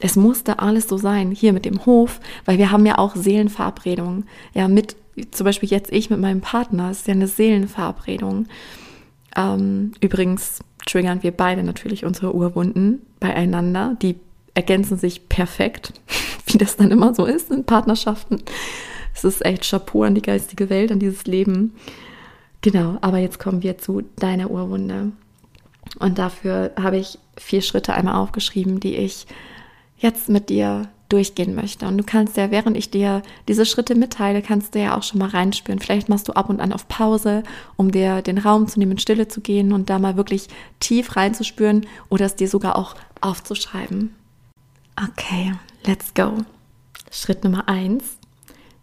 es 0.00 0.16
musste 0.16 0.60
alles 0.60 0.88
so 0.88 0.96
sein, 0.96 1.32
hier 1.32 1.52
mit 1.52 1.64
dem 1.64 1.84
Hof, 1.84 2.20
weil 2.44 2.58
wir 2.58 2.70
haben 2.70 2.86
ja 2.86 2.98
auch 2.98 3.16
Seelenverabredungen. 3.16 4.26
Ja, 4.54 4.68
mit, 4.68 4.96
zum 5.32 5.44
Beispiel 5.44 5.68
jetzt 5.68 5.92
ich 5.92 6.08
mit 6.10 6.20
meinem 6.20 6.40
Partner, 6.40 6.90
ist 6.90 7.08
ja 7.08 7.14
eine 7.14 7.26
Seelenverabredung. 7.26 8.46
Ähm, 9.36 9.92
übrigens 10.00 10.60
triggern 10.86 11.22
wir 11.22 11.32
beide 11.32 11.62
natürlich 11.64 12.04
unsere 12.04 12.34
Urwunden 12.34 13.02
beieinander. 13.18 13.96
Die 14.00 14.16
ergänzen 14.54 14.98
sich 14.98 15.28
perfekt, 15.28 15.92
wie 16.46 16.58
das 16.58 16.76
dann 16.76 16.92
immer 16.92 17.14
so 17.14 17.24
ist 17.24 17.50
in 17.50 17.64
Partnerschaften. 17.64 18.42
Es 19.18 19.24
ist 19.24 19.44
echt 19.44 19.68
Chapeau 19.68 20.04
an 20.04 20.14
die 20.14 20.22
geistige 20.22 20.70
Welt, 20.70 20.92
an 20.92 21.00
dieses 21.00 21.24
Leben. 21.26 21.74
Genau, 22.60 22.98
aber 23.00 23.18
jetzt 23.18 23.40
kommen 23.40 23.64
wir 23.64 23.76
zu 23.76 24.02
deiner 24.16 24.50
Urwunde. 24.50 25.10
Und 25.98 26.18
dafür 26.18 26.70
habe 26.80 26.98
ich 26.98 27.18
vier 27.36 27.62
Schritte 27.62 27.94
einmal 27.94 28.14
aufgeschrieben, 28.14 28.78
die 28.78 28.94
ich 28.94 29.26
jetzt 29.96 30.28
mit 30.28 30.50
dir 30.50 30.88
durchgehen 31.08 31.56
möchte. 31.56 31.88
Und 31.88 31.98
du 31.98 32.04
kannst 32.04 32.36
ja, 32.36 32.52
während 32.52 32.76
ich 32.76 32.90
dir 32.90 33.22
diese 33.48 33.66
Schritte 33.66 33.96
mitteile, 33.96 34.40
kannst 34.40 34.76
du 34.76 34.80
ja 34.80 34.96
auch 34.96 35.02
schon 35.02 35.18
mal 35.18 35.30
reinspüren. 35.30 35.80
Vielleicht 35.80 36.08
machst 36.08 36.28
du 36.28 36.34
ab 36.34 36.48
und 36.48 36.60
an 36.60 36.72
auf 36.72 36.86
Pause, 36.86 37.42
um 37.76 37.90
dir 37.90 38.22
den 38.22 38.38
Raum 38.38 38.68
zu 38.68 38.78
nehmen, 38.78 38.98
Stille 38.98 39.26
zu 39.26 39.40
gehen 39.40 39.72
und 39.72 39.90
da 39.90 39.98
mal 39.98 40.16
wirklich 40.16 40.46
tief 40.78 41.16
reinzuspüren 41.16 41.86
oder 42.08 42.26
es 42.26 42.36
dir 42.36 42.48
sogar 42.48 42.76
auch 42.76 42.94
aufzuschreiben. 43.20 44.14
Okay, 44.96 45.54
let's 45.86 46.14
go. 46.14 46.44
Schritt 47.10 47.42
Nummer 47.42 47.68
eins 47.68 48.17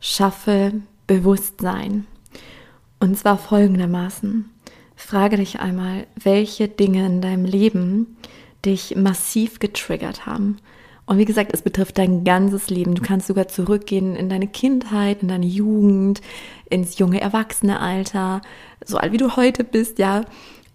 schaffe 0.05 0.71
Bewusstsein. 1.07 2.05
Und 2.99 3.17
zwar 3.17 3.37
folgendermaßen. 3.39 4.45
Frage 4.95 5.37
dich 5.37 5.59
einmal, 5.59 6.05
welche 6.15 6.67
Dinge 6.67 7.05
in 7.07 7.21
deinem 7.21 7.43
Leben 7.43 8.15
dich 8.63 8.95
massiv 8.95 9.59
getriggert 9.59 10.25
haben. 10.25 10.57
Und 11.07 11.17
wie 11.17 11.25
gesagt, 11.25 11.51
es 11.53 11.63
betrifft 11.63 11.97
dein 11.97 12.23
ganzes 12.23 12.69
Leben. 12.69 12.95
Du 12.95 13.01
kannst 13.01 13.27
sogar 13.27 13.47
zurückgehen 13.47 14.15
in 14.15 14.29
deine 14.29 14.47
Kindheit, 14.47 15.21
in 15.23 15.27
deine 15.27 15.45
Jugend, 15.45 16.21
ins 16.69 16.97
junge 16.99 17.19
Erwachsenealter, 17.19 18.41
so 18.85 18.97
alt 18.97 19.11
wie 19.11 19.17
du 19.17 19.35
heute 19.35 19.63
bist, 19.63 19.99
ja. 19.99 20.25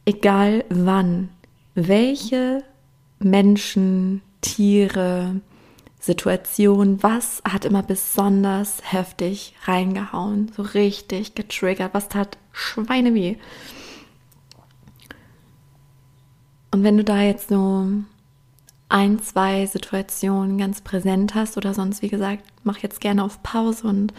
Egal 0.04 0.64
wann. 0.70 1.28
Welche 1.74 2.64
Menschen, 3.20 4.22
Tiere, 4.40 5.40
Situation, 6.00 7.02
was 7.02 7.42
hat 7.44 7.66
immer 7.66 7.82
besonders 7.82 8.78
heftig 8.82 9.54
reingehauen, 9.64 10.50
so 10.56 10.62
richtig 10.62 11.34
getriggert, 11.34 11.92
was 11.92 12.08
tat 12.08 12.38
Schweineweh. 12.52 13.36
Und 16.72 16.84
wenn 16.84 16.96
du 16.96 17.04
da 17.04 17.20
jetzt 17.20 17.48
so 17.48 17.86
ein, 18.88 19.20
zwei 19.20 19.66
Situationen 19.66 20.56
ganz 20.56 20.80
präsent 20.80 21.34
hast 21.34 21.58
oder 21.58 21.74
sonst, 21.74 22.00
wie 22.00 22.08
gesagt, 22.08 22.44
mach 22.64 22.78
jetzt 22.78 23.00
gerne 23.00 23.22
auf 23.22 23.42
Pause 23.42 23.86
und 23.86 24.14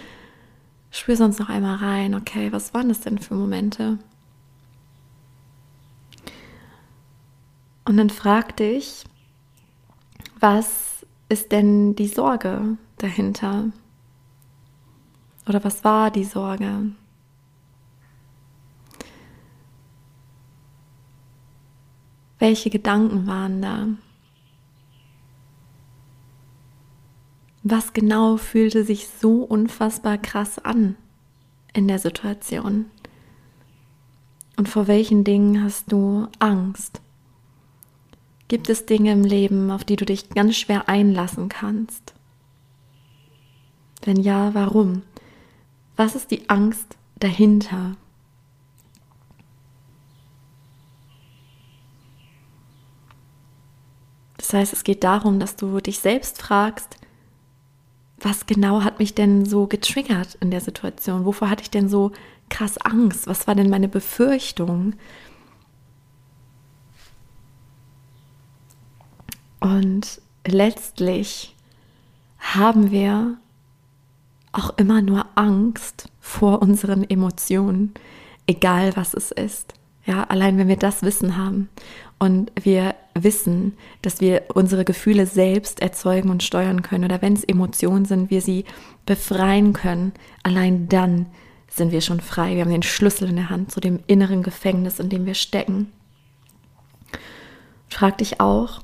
spür 0.91 1.15
sonst 1.15 1.39
noch 1.39 1.49
einmal 1.49 1.77
rein, 1.77 2.13
okay, 2.13 2.51
was 2.51 2.73
waren 2.75 2.89
das 2.89 3.01
denn 3.01 3.17
für 3.17 3.33
Momente? 3.33 3.97
Und 7.85 7.97
dann 7.97 8.11
frag 8.11 8.55
dich, 8.57 9.03
was 10.39 10.90
ist 11.31 11.53
denn 11.53 11.95
die 11.95 12.07
Sorge 12.07 12.77
dahinter? 12.97 13.71
Oder 15.47 15.63
was 15.63 15.83
war 15.85 16.11
die 16.11 16.25
Sorge? 16.25 16.91
Welche 22.37 22.69
Gedanken 22.69 23.27
waren 23.27 23.61
da? 23.61 23.87
Was 27.63 27.93
genau 27.93 28.35
fühlte 28.35 28.83
sich 28.83 29.07
so 29.07 29.43
unfassbar 29.43 30.17
krass 30.17 30.59
an 30.59 30.97
in 31.73 31.87
der 31.87 31.99
Situation? 31.99 32.87
Und 34.57 34.67
vor 34.67 34.87
welchen 34.87 35.23
Dingen 35.23 35.63
hast 35.63 35.91
du 35.91 36.27
Angst? 36.39 37.01
Gibt 38.51 38.67
es 38.67 38.85
Dinge 38.85 39.13
im 39.13 39.23
Leben, 39.23 39.71
auf 39.71 39.85
die 39.85 39.95
du 39.95 40.03
dich 40.03 40.27
ganz 40.27 40.57
schwer 40.57 40.89
einlassen 40.89 41.47
kannst? 41.47 42.13
Wenn 44.03 44.17
ja, 44.17 44.53
warum? 44.53 45.03
Was 45.95 46.15
ist 46.15 46.31
die 46.31 46.49
Angst 46.49 46.97
dahinter? 47.15 47.95
Das 54.35 54.51
heißt, 54.51 54.73
es 54.73 54.83
geht 54.83 55.05
darum, 55.05 55.39
dass 55.39 55.55
du 55.55 55.79
dich 55.79 55.99
selbst 55.99 56.41
fragst, 56.41 56.97
was 58.19 58.47
genau 58.47 58.83
hat 58.83 58.99
mich 58.99 59.15
denn 59.15 59.45
so 59.45 59.65
getriggert 59.65 60.35
in 60.41 60.51
der 60.51 60.59
Situation? 60.59 61.23
Wovor 61.23 61.49
hatte 61.49 61.63
ich 61.63 61.71
denn 61.71 61.87
so 61.87 62.11
krass 62.49 62.77
Angst? 62.79 63.27
Was 63.27 63.47
war 63.47 63.55
denn 63.55 63.69
meine 63.69 63.87
Befürchtung? 63.87 64.95
Und 69.61 70.19
letztlich 70.45 71.55
haben 72.39 72.91
wir 72.91 73.37
auch 74.51 74.71
immer 74.77 75.01
nur 75.01 75.25
Angst 75.35 76.09
vor 76.19 76.61
unseren 76.61 77.09
Emotionen, 77.09 77.93
egal 78.47 78.97
was 78.97 79.13
es 79.13 79.31
ist. 79.31 79.73
Ja, 80.05 80.23
allein 80.25 80.57
wenn 80.57 80.67
wir 80.67 80.77
das 80.77 81.03
Wissen 81.03 81.37
haben 81.37 81.69
und 82.17 82.51
wir 82.61 82.95
wissen, 83.13 83.77
dass 84.01 84.19
wir 84.19 84.45
unsere 84.55 84.83
Gefühle 84.83 85.27
selbst 85.27 85.79
erzeugen 85.79 86.31
und 86.31 86.41
steuern 86.41 86.81
können 86.81 87.05
oder 87.05 87.21
wenn 87.21 87.33
es 87.33 87.43
Emotionen 87.43 88.05
sind, 88.05 88.31
wir 88.31 88.41
sie 88.41 88.65
befreien 89.05 89.73
können, 89.73 90.11
allein 90.41 90.89
dann 90.89 91.27
sind 91.67 91.91
wir 91.91 92.01
schon 92.01 92.19
frei. 92.19 92.55
Wir 92.55 92.63
haben 92.63 92.71
den 92.71 92.83
Schlüssel 92.83 93.29
in 93.29 93.35
der 93.35 93.51
Hand 93.51 93.71
zu 93.71 93.79
dem 93.79 93.99
inneren 94.07 94.41
Gefängnis, 94.41 94.99
in 94.99 95.09
dem 95.09 95.27
wir 95.27 95.35
stecken. 95.35 95.91
Frag 97.87 98.17
dich 98.17 98.41
auch, 98.41 98.81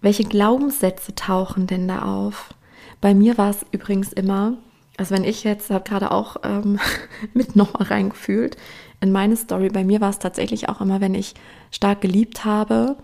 welche 0.00 0.24
Glaubenssätze 0.24 1.14
tauchen 1.14 1.66
denn 1.66 1.88
da 1.88 2.02
auf? 2.02 2.54
Bei 3.00 3.14
mir 3.14 3.38
war 3.38 3.50
es 3.50 3.64
übrigens 3.72 4.12
immer, 4.12 4.54
also 4.96 5.14
wenn 5.14 5.24
ich 5.24 5.44
jetzt 5.44 5.70
habe 5.70 5.84
gerade 5.84 6.10
auch 6.10 6.36
ähm, 6.42 6.78
mit 7.34 7.56
nochmal 7.56 7.84
reingefühlt 7.84 8.56
in 9.00 9.12
meine 9.12 9.36
Story, 9.36 9.68
bei 9.68 9.84
mir 9.84 10.00
war 10.00 10.10
es 10.10 10.18
tatsächlich 10.18 10.68
auch 10.68 10.80
immer, 10.80 11.00
wenn 11.00 11.14
ich 11.14 11.34
stark 11.70 12.00
geliebt 12.00 12.44
habe 12.44 12.96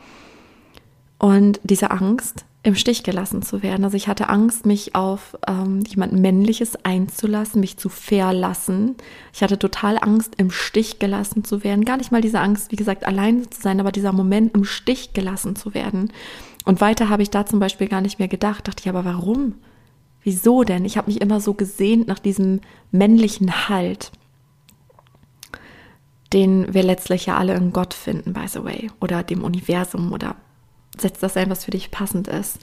und 1.19 1.61
diese 1.65 1.91
Angst, 1.91 2.45
im 2.65 2.77
Stich 2.77 3.03
gelassen 3.03 3.43
zu 3.43 3.63
werden. 3.63 3.85
Also 3.85 3.97
ich 3.97 4.07
hatte 4.07 4.29
Angst, 4.29 4.67
mich 4.67 4.95
auf 4.95 5.37
ähm, 5.49 5.81
jemand 5.81 6.13
Männliches 6.13 6.85
einzulassen, 6.85 7.61
mich 7.61 7.77
zu 7.77 7.89
verlassen. 7.89 8.95
Ich 9.33 9.43
hatte 9.43 9.59
total 9.59 9.99
Angst, 9.99 10.35
im 10.37 10.53
Stich 10.53 11.01
gelassen 11.01 11.43
zu 11.43 11.65
werden. 11.65 11.85
Gar 11.85 11.97
nicht 11.97 12.13
mal 12.13 12.21
diese 12.21 12.39
Angst, 12.39 12.71
wie 12.71 12.77
gesagt, 12.77 13.05
allein 13.05 13.51
zu 13.51 13.61
sein, 13.61 13.81
aber 13.81 13.91
dieser 13.91 14.13
Moment, 14.13 14.55
im 14.55 14.65
Stich 14.65 15.13
gelassen 15.13 15.57
zu 15.57 15.75
werden. 15.75 16.13
Und 16.65 16.81
weiter 16.81 17.09
habe 17.09 17.23
ich 17.23 17.31
da 17.31 17.47
zum 17.47 17.59
Beispiel 17.59 17.89
gar 17.89 18.01
nicht 18.01 18.19
mehr 18.19 18.29
gedacht. 18.29 18.69
Dachte 18.69 18.83
ich, 18.83 18.89
aber 18.89 19.05
warum? 19.05 19.55
Wieso 20.23 20.63
denn? 20.63 20.85
Ich 20.85 20.97
habe 20.97 21.11
mich 21.11 21.21
immer 21.21 21.41
so 21.41 21.55
gesehnt 21.55 22.07
nach 22.07 22.21
diesem 22.21 22.61
männlichen 22.93 23.69
Halt, 23.69 24.13
den 26.33 26.73
wir 26.73 26.83
letztlich 26.83 27.27
ja 27.27 27.37
alle 27.37 27.55
in 27.55 27.73
Gott 27.73 27.93
finden, 27.93 28.33
by 28.33 28.47
the 28.47 28.65
way, 28.65 28.91
oder 29.01 29.23
dem 29.23 29.43
Universum 29.43 30.13
oder 30.13 30.37
setz 30.99 31.19
das 31.19 31.37
ein, 31.37 31.51
was 31.51 31.65
für 31.65 31.73
dich 31.73 31.91
passend 31.91 32.29
ist. 32.29 32.59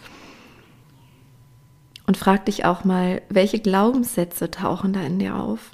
Und 2.07 2.17
frag 2.17 2.45
dich 2.45 2.65
auch 2.65 2.85
mal, 2.85 3.21
welche 3.29 3.59
Glaubenssätze 3.59 4.49
tauchen 4.49 4.93
da 4.93 5.01
in 5.01 5.19
dir 5.19 5.35
auf? 5.35 5.71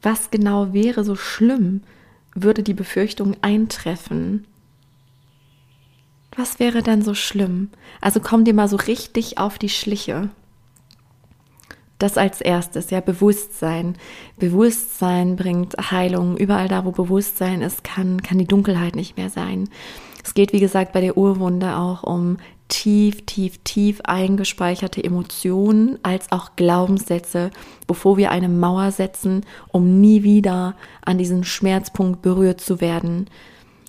Was 0.00 0.30
genau 0.30 0.72
wäre 0.72 1.04
so 1.04 1.14
schlimm, 1.16 1.82
würde 2.34 2.62
die 2.62 2.74
Befürchtung 2.74 3.36
eintreffen? 3.42 4.46
Was 6.40 6.58
wäre 6.58 6.82
dann 6.82 7.02
so 7.02 7.12
schlimm? 7.12 7.68
Also 8.00 8.18
komm 8.18 8.46
dir 8.46 8.54
mal 8.54 8.66
so 8.66 8.76
richtig 8.76 9.36
auf 9.36 9.58
die 9.58 9.68
Schliche. 9.68 10.30
Das 11.98 12.16
als 12.16 12.40
erstes, 12.40 12.88
ja, 12.88 13.02
Bewusstsein. 13.02 13.96
Bewusstsein 14.38 15.36
bringt 15.36 15.76
Heilung. 15.90 16.38
Überall 16.38 16.68
da, 16.68 16.86
wo 16.86 16.92
Bewusstsein 16.92 17.60
ist, 17.60 17.84
kann, 17.84 18.22
kann 18.22 18.38
die 18.38 18.46
Dunkelheit 18.46 18.96
nicht 18.96 19.18
mehr 19.18 19.28
sein. 19.28 19.68
Es 20.24 20.32
geht, 20.32 20.54
wie 20.54 20.60
gesagt, 20.60 20.94
bei 20.94 21.02
der 21.02 21.18
Urwunde 21.18 21.76
auch 21.76 22.04
um 22.04 22.38
tief, 22.68 23.26
tief, 23.26 23.58
tief 23.62 24.00
eingespeicherte 24.04 25.04
Emotionen 25.04 25.98
als 26.02 26.32
auch 26.32 26.56
Glaubenssätze, 26.56 27.50
bevor 27.86 28.16
wir 28.16 28.30
eine 28.30 28.48
Mauer 28.48 28.92
setzen, 28.92 29.44
um 29.72 30.00
nie 30.00 30.22
wieder 30.22 30.74
an 31.04 31.18
diesen 31.18 31.44
Schmerzpunkt 31.44 32.22
berührt 32.22 32.62
zu 32.62 32.80
werden. 32.80 33.28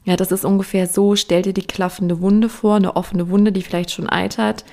Ja, 0.03 0.15
das 0.15 0.31
ist 0.31 0.45
ungefähr 0.45 0.87
so, 0.87 1.15
stell 1.15 1.43
dir 1.43 1.53
die 1.53 1.65
klaffende 1.65 2.21
Wunde 2.21 2.49
vor, 2.49 2.75
eine 2.75 2.95
offene 2.95 3.29
Wunde, 3.29 3.51
die 3.51 3.61
vielleicht 3.61 3.91
schon 3.91 4.09
eitert. 4.09 4.65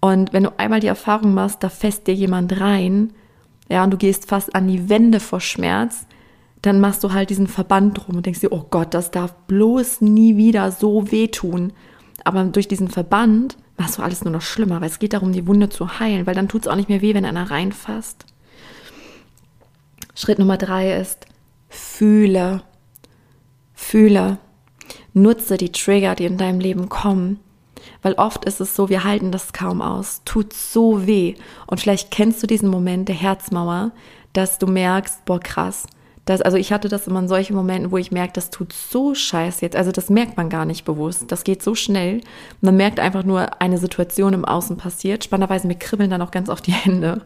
Und 0.00 0.32
wenn 0.32 0.44
du 0.44 0.58
einmal 0.58 0.80
die 0.80 0.88
Erfahrung 0.88 1.34
machst, 1.34 1.62
da 1.62 1.68
fässt 1.68 2.06
dir 2.06 2.14
jemand 2.14 2.60
rein, 2.60 3.12
ja, 3.68 3.84
und 3.84 3.90
du 3.90 3.96
gehst 3.96 4.28
fast 4.28 4.54
an 4.54 4.68
die 4.68 4.88
Wände 4.88 5.20
vor 5.20 5.40
Schmerz, 5.40 6.06
dann 6.62 6.80
machst 6.80 7.04
du 7.04 7.12
halt 7.12 7.30
diesen 7.30 7.46
Verband 7.46 7.98
drum 7.98 8.16
und 8.16 8.26
denkst 8.26 8.40
dir, 8.40 8.52
oh 8.52 8.66
Gott, 8.70 8.94
das 8.94 9.10
darf 9.10 9.34
bloß 9.46 10.00
nie 10.00 10.36
wieder 10.36 10.72
so 10.72 11.10
wehtun. 11.10 11.72
Aber 12.24 12.42
durch 12.44 12.66
diesen 12.66 12.88
Verband 12.88 13.56
machst 13.76 13.98
du 13.98 14.02
alles 14.02 14.24
nur 14.24 14.32
noch 14.32 14.42
schlimmer, 14.42 14.80
weil 14.80 14.88
es 14.88 14.98
geht 14.98 15.12
darum, 15.12 15.32
die 15.32 15.46
Wunde 15.46 15.68
zu 15.68 16.00
heilen, 16.00 16.26
weil 16.26 16.34
dann 16.34 16.48
tut 16.48 16.62
es 16.62 16.68
auch 16.68 16.76
nicht 16.76 16.88
mehr 16.88 17.02
weh, 17.02 17.14
wenn 17.14 17.24
einer 17.24 17.50
reinfasst. 17.50 18.24
Schritt 20.14 20.38
Nummer 20.38 20.56
drei 20.56 20.98
ist, 20.98 21.26
fühle. 21.68 22.62
Fühle. 23.74 24.38
Nutze 25.14 25.56
die 25.56 25.72
Trigger, 25.72 26.14
die 26.14 26.24
in 26.24 26.38
deinem 26.38 26.60
Leben 26.60 26.88
kommen. 26.88 27.40
Weil 28.02 28.14
oft 28.14 28.44
ist 28.44 28.60
es 28.60 28.74
so, 28.74 28.88
wir 28.88 29.04
halten 29.04 29.32
das 29.32 29.52
kaum 29.52 29.80
aus. 29.82 30.22
Tut 30.24 30.52
so 30.52 31.06
weh. 31.06 31.34
Und 31.66 31.80
vielleicht 31.80 32.10
kennst 32.10 32.42
du 32.42 32.46
diesen 32.46 32.68
Moment 32.68 33.08
der 33.08 33.14
Herzmauer, 33.14 33.92
dass 34.32 34.58
du 34.58 34.66
merkst, 34.66 35.24
boah, 35.24 35.40
krass, 35.40 35.86
das, 36.26 36.42
also 36.42 36.56
ich 36.56 36.72
hatte 36.72 36.88
das 36.88 37.06
immer 37.06 37.20
in 37.20 37.28
solchen 37.28 37.54
Momenten, 37.54 37.92
wo 37.92 37.98
ich 37.98 38.10
merke, 38.10 38.32
das 38.32 38.50
tut 38.50 38.72
so 38.72 39.14
scheiße 39.14 39.62
jetzt. 39.62 39.76
Also 39.76 39.92
das 39.92 40.10
merkt 40.10 40.36
man 40.36 40.50
gar 40.50 40.64
nicht 40.64 40.84
bewusst. 40.84 41.30
Das 41.30 41.44
geht 41.44 41.62
so 41.62 41.76
schnell. 41.76 42.20
Man 42.60 42.76
merkt 42.76 42.98
einfach 42.98 43.22
nur, 43.22 43.62
eine 43.62 43.78
Situation 43.78 44.32
im 44.32 44.44
Außen 44.44 44.76
passiert. 44.76 45.22
Spannenderweise, 45.22 45.68
mir 45.68 45.76
kribbeln 45.76 46.10
dann 46.10 46.22
auch 46.22 46.32
ganz 46.32 46.48
oft 46.48 46.66
die 46.66 46.72
Hände. 46.72 47.22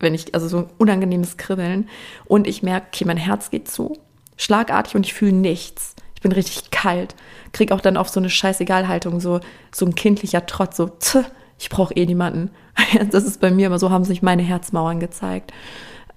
Wenn 0.00 0.14
ich, 0.14 0.34
also 0.34 0.48
so 0.48 0.58
ein 0.58 0.70
unangenehmes 0.78 1.36
Kribbeln. 1.36 1.90
Und 2.24 2.46
ich 2.46 2.62
merke, 2.62 2.86
okay, 2.90 3.04
mein 3.04 3.18
Herz 3.18 3.50
geht 3.50 3.68
zu. 3.68 3.98
Schlagartig 4.38 4.96
und 4.96 5.04
ich 5.04 5.12
fühle 5.12 5.32
nichts. 5.32 5.94
Ich 6.18 6.20
bin 6.20 6.32
richtig 6.32 6.72
kalt. 6.72 7.14
Krieg 7.52 7.70
auch 7.70 7.80
dann 7.80 7.96
auf 7.96 8.08
so 8.08 8.18
eine 8.18 8.28
Scheißegal-Haltung, 8.28 9.20
so, 9.20 9.38
so 9.72 9.86
ein 9.86 9.94
kindlicher 9.94 10.46
Trotz, 10.46 10.76
so, 10.76 10.88
tch, 10.88 11.18
ich 11.58 11.70
brauche 11.70 11.94
eh 11.94 12.06
niemanden. 12.06 12.50
Das 13.10 13.24
ist 13.24 13.40
bei 13.40 13.50
mir 13.50 13.66
immer 13.68 13.78
so, 13.78 13.90
haben 13.90 14.04
sich 14.04 14.22
meine 14.22 14.42
Herzmauern 14.42 15.00
gezeigt 15.00 15.52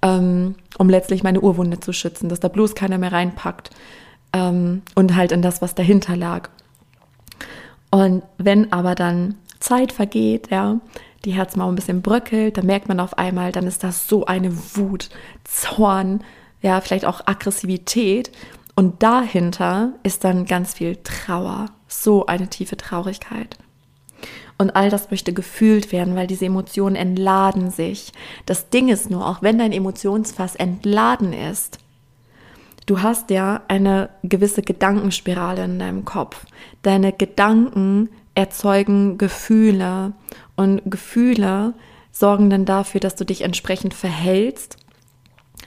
ähm, 0.02 0.56
um 0.78 0.90
letztlich 0.90 1.24
meine 1.24 1.42
Urwunde 1.42 1.80
zu 1.80 1.94
schützen, 1.94 2.30
dass 2.30 2.40
da 2.40 2.48
bloß 2.48 2.76
keiner 2.76 2.98
mehr 2.98 3.12
reinpackt 3.12 3.70
ähm, 4.34 4.82
und 4.96 5.16
halt 5.16 5.32
in 5.32 5.42
das, 5.42 5.62
was 5.62 5.76
dahinter 5.76 6.16
lag. 6.16 6.50
Und 7.92 8.24
wenn 8.38 8.72
aber 8.72 8.96
dann 8.96 9.36
Zeit 9.60 9.92
vergeht, 9.92 10.50
ja, 10.50 10.80
die 11.26 11.34
Herzmauer 11.34 11.72
ein 11.72 11.76
bisschen 11.76 12.02
bröckelt, 12.02 12.58
dann 12.58 12.66
merkt 12.66 12.88
man 12.88 13.00
auf 13.00 13.18
einmal, 13.18 13.52
dann 13.52 13.68
ist 13.68 13.84
das 13.84 14.08
so 14.08 14.26
eine 14.26 14.52
Wut, 14.76 15.10
Zorn, 15.44 16.24
ja, 16.62 16.82
vielleicht 16.82 17.06
auch 17.06 17.28
Aggressivität. 17.28 18.32
Und 18.76 19.04
dahinter 19.04 19.94
ist 20.04 20.24
dann 20.24 20.46
ganz 20.46 20.74
viel 20.74 20.98
Trauer, 21.04 21.68
so 21.88 22.26
eine 22.26 22.48
tiefe 22.48 22.78
Traurigkeit. 22.78 23.58
Und 24.58 24.76
all 24.76 24.90
das 24.90 25.10
möchte 25.10 25.34
gefühlt 25.34 25.92
werden, 25.92 26.16
weil 26.16 26.28
diese 26.28 26.46
Emotionen 26.46 26.96
entladen 26.96 27.72
sich. 27.72 28.12
Das 28.46 28.70
Ding 28.70 28.90
ist 28.90 29.10
nur, 29.10 29.28
auch 29.28 29.42
wenn 29.42 29.58
dein 29.58 29.72
Emotionsfass 29.72 30.56
entladen 30.56 31.34
ist, 31.34 31.80
du 32.86 33.02
hast 33.02 33.30
ja 33.32 33.62
eine 33.68 34.10
gewisse 34.24 34.62
Gedankenspirale 34.62 35.64
in 35.66 35.80
deinem 35.80 36.06
Kopf. 36.06 36.46
Deine 36.84 37.12
Gedanken 37.12 38.10
erzeugen 38.36 39.18
Gefühle 39.18 40.14
und 40.56 40.82
Gefühle 40.86 41.74
sorgen 42.12 42.50
dann 42.50 42.66
dafür, 42.66 43.00
dass 43.00 43.16
du 43.16 43.26
dich 43.26 43.42
entsprechend 43.42 43.94
verhältst, 43.94 44.78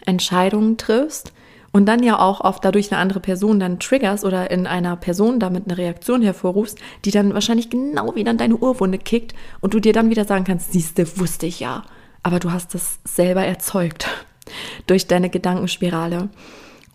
Entscheidungen 0.06 0.76
triffst 0.76 1.32
und 1.74 1.86
dann 1.86 2.04
ja 2.04 2.20
auch 2.20 2.40
oft 2.40 2.64
dadurch 2.64 2.92
eine 2.92 3.00
andere 3.00 3.18
Person 3.18 3.58
dann 3.58 3.80
triggerst 3.80 4.24
oder 4.24 4.48
in 4.52 4.68
einer 4.68 4.94
Person 4.94 5.40
damit 5.40 5.64
eine 5.66 5.76
Reaktion 5.76 6.22
hervorrufst, 6.22 6.78
die 7.04 7.10
dann 7.10 7.34
wahrscheinlich 7.34 7.68
genau 7.68 8.14
wieder 8.14 8.30
in 8.30 8.38
deine 8.38 8.56
Urwunde 8.56 8.96
kickt 8.96 9.34
und 9.60 9.74
du 9.74 9.80
dir 9.80 9.92
dann 9.92 10.08
wieder 10.08 10.24
sagen 10.24 10.44
kannst, 10.44 10.72
siehste, 10.72 11.18
wusste 11.18 11.46
ich 11.46 11.58
ja, 11.58 11.82
aber 12.22 12.38
du 12.38 12.52
hast 12.52 12.74
das 12.74 13.00
selber 13.02 13.44
erzeugt 13.44 14.06
durch 14.86 15.08
deine 15.08 15.30
Gedankenspirale. 15.30 16.28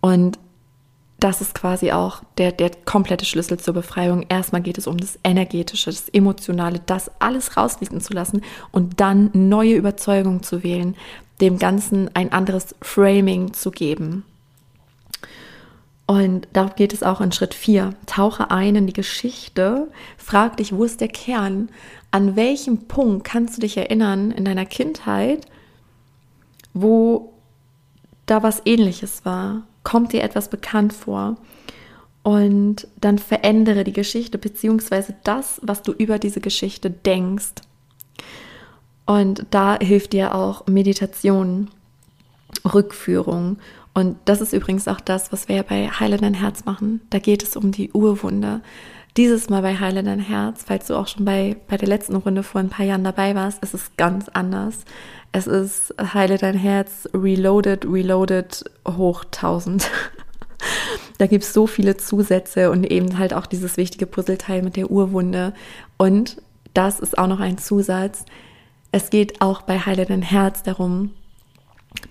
Und 0.00 0.38
das 1.18 1.42
ist 1.42 1.54
quasi 1.54 1.92
auch 1.92 2.22
der, 2.38 2.50
der 2.50 2.70
komplette 2.86 3.26
Schlüssel 3.26 3.60
zur 3.60 3.74
Befreiung. 3.74 4.24
Erstmal 4.30 4.62
geht 4.62 4.78
es 4.78 4.86
um 4.86 4.96
das 4.96 5.18
Energetische, 5.22 5.90
das 5.90 6.08
Emotionale, 6.08 6.80
das 6.86 7.10
alles 7.18 7.54
rausfließen 7.54 8.00
zu 8.00 8.14
lassen 8.14 8.40
und 8.70 8.98
dann 8.98 9.28
neue 9.34 9.74
Überzeugungen 9.74 10.42
zu 10.42 10.62
wählen, 10.62 10.96
dem 11.42 11.58
Ganzen 11.58 12.08
ein 12.14 12.32
anderes 12.32 12.74
Framing 12.80 13.52
zu 13.52 13.70
geben. 13.70 14.24
Und 16.10 16.48
darum 16.54 16.72
geht 16.74 16.92
es 16.92 17.04
auch 17.04 17.20
in 17.20 17.30
Schritt 17.30 17.54
4. 17.54 17.94
Tauche 18.06 18.50
ein 18.50 18.74
in 18.74 18.88
die 18.88 18.92
Geschichte, 18.92 19.86
frag 20.18 20.56
dich, 20.56 20.74
wo 20.74 20.82
ist 20.82 21.00
der 21.00 21.06
Kern? 21.06 21.68
An 22.10 22.34
welchem 22.34 22.88
Punkt 22.88 23.22
kannst 23.22 23.56
du 23.56 23.60
dich 23.60 23.76
erinnern 23.76 24.32
in 24.32 24.44
deiner 24.44 24.66
Kindheit, 24.66 25.46
wo 26.74 27.32
da 28.26 28.42
was 28.42 28.60
ähnliches 28.64 29.24
war? 29.24 29.62
Kommt 29.84 30.12
dir 30.12 30.24
etwas 30.24 30.50
bekannt 30.50 30.92
vor? 30.92 31.36
Und 32.24 32.88
dann 33.00 33.20
verändere 33.20 33.84
die 33.84 33.92
Geschichte 33.92 34.36
beziehungsweise 34.36 35.14
das, 35.22 35.60
was 35.62 35.82
du 35.82 35.92
über 35.92 36.18
diese 36.18 36.40
Geschichte 36.40 36.90
denkst. 36.90 37.62
Und 39.06 39.46
da 39.52 39.78
hilft 39.78 40.12
dir 40.12 40.34
auch 40.34 40.66
Meditation, 40.66 41.70
Rückführung. 42.64 43.58
Und 44.00 44.16
das 44.24 44.40
ist 44.40 44.54
übrigens 44.54 44.88
auch 44.88 44.98
das, 44.98 45.30
was 45.30 45.46
wir 45.46 45.56
ja 45.56 45.62
bei 45.62 45.88
Heile 45.88 46.16
dein 46.16 46.32
Herz 46.32 46.64
machen. 46.64 47.02
Da 47.10 47.18
geht 47.18 47.42
es 47.42 47.54
um 47.54 47.70
die 47.70 47.92
Urwunde. 47.92 48.62
Dieses 49.18 49.50
Mal 49.50 49.60
bei 49.60 49.78
Heile 49.78 50.02
dein 50.02 50.20
Herz, 50.20 50.64
falls 50.66 50.86
du 50.86 50.94
auch 50.94 51.06
schon 51.06 51.26
bei, 51.26 51.58
bei 51.68 51.76
der 51.76 51.88
letzten 51.88 52.16
Runde 52.16 52.42
vor 52.42 52.62
ein 52.62 52.70
paar 52.70 52.86
Jahren 52.86 53.04
dabei 53.04 53.34
warst, 53.34 53.62
ist 53.62 53.74
es 53.74 53.90
ganz 53.98 54.30
anders. 54.30 54.86
Es 55.32 55.46
ist 55.46 55.94
Heile 56.00 56.38
dein 56.38 56.56
Herz, 56.56 57.10
Reloaded, 57.12 57.84
Reloaded, 57.84 58.64
hoch 58.88 59.24
1000. 59.24 59.90
da 61.18 61.26
gibt 61.26 61.44
es 61.44 61.52
so 61.52 61.66
viele 61.66 61.98
Zusätze 61.98 62.70
und 62.70 62.90
eben 62.90 63.18
halt 63.18 63.34
auch 63.34 63.44
dieses 63.44 63.76
wichtige 63.76 64.06
Puzzleteil 64.06 64.62
mit 64.62 64.76
der 64.76 64.90
Urwunde. 64.90 65.52
Und 65.98 66.40
das 66.72 67.00
ist 67.00 67.18
auch 67.18 67.26
noch 67.26 67.40
ein 67.40 67.58
Zusatz. 67.58 68.24
Es 68.92 69.10
geht 69.10 69.42
auch 69.42 69.60
bei 69.60 69.78
Heile 69.78 70.06
dein 70.06 70.22
Herz 70.22 70.62
darum, 70.62 71.10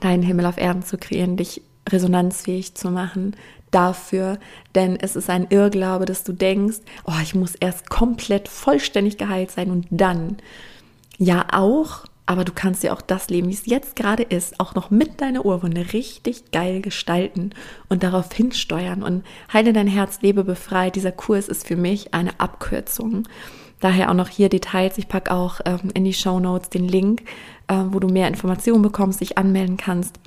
deinen 0.01 0.21
Himmel 0.21 0.45
auf 0.45 0.57
Erden 0.57 0.83
zu 0.83 0.99
kreieren, 0.99 1.35
dich 1.35 1.63
resonanzfähig 1.89 2.75
zu 2.75 2.91
machen 2.91 3.35
dafür, 3.71 4.39
denn 4.75 4.97
es 4.99 5.15
ist 5.15 5.29
ein 5.29 5.47
Irrglaube, 5.49 6.05
dass 6.05 6.23
du 6.23 6.33
denkst, 6.33 6.79
oh, 7.05 7.13
ich 7.21 7.35
muss 7.35 7.55
erst 7.55 7.89
komplett 7.89 8.47
vollständig 8.47 9.17
geheilt 9.17 9.51
sein 9.51 9.71
und 9.71 9.87
dann. 9.89 10.37
Ja, 11.17 11.47
auch, 11.51 12.05
aber 12.25 12.45
du 12.45 12.51
kannst 12.53 12.83
dir 12.83 12.93
auch 12.93 13.01
das 13.01 13.29
Leben, 13.29 13.49
wie 13.49 13.53
es 13.53 13.65
jetzt 13.65 13.95
gerade 13.95 14.23
ist, 14.23 14.59
auch 14.59 14.75
noch 14.75 14.89
mit 14.89 15.19
deiner 15.21 15.45
Urwunde 15.45 15.93
richtig 15.93 16.51
geil 16.51 16.81
gestalten 16.81 17.51
und 17.89 18.03
darauf 18.03 18.31
hinsteuern 18.31 19.03
und 19.03 19.25
heile 19.51 19.73
dein 19.73 19.87
Herz, 19.87 20.21
lebe 20.21 20.43
befreit. 20.43 20.95
Dieser 20.95 21.11
Kurs 21.11 21.47
ist 21.47 21.67
für 21.67 21.75
mich 21.75 22.13
eine 22.13 22.39
Abkürzung. 22.39 23.27
Daher 23.79 24.09
auch 24.09 24.15
noch 24.15 24.27
hier 24.27 24.49
Details. 24.49 24.97
Ich 24.97 25.07
packe 25.07 25.31
auch 25.31 25.61
ähm, 25.65 25.91
in 25.93 26.03
die 26.03 26.13
Show 26.13 26.39
Notes 26.39 26.69
den 26.69 26.87
Link, 26.87 27.23
äh, 27.67 27.75
wo 27.87 27.99
du 27.99 28.07
mehr 28.07 28.27
Informationen 28.27 28.81
bekommst, 28.81 29.21
dich 29.21 29.37
anmelden 29.37 29.77
kannst. 29.77 30.19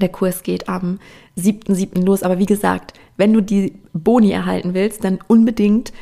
Der 0.00 0.08
Kurs 0.08 0.42
geht 0.42 0.68
am 0.68 0.98
7.7. 1.38 2.04
los. 2.04 2.22
Aber 2.22 2.38
wie 2.38 2.46
gesagt, 2.46 2.94
wenn 3.16 3.32
du 3.32 3.40
die 3.40 3.74
Boni 3.92 4.30
erhalten 4.30 4.74
willst, 4.74 5.04
dann 5.04 5.18
unbedingt 5.28 5.92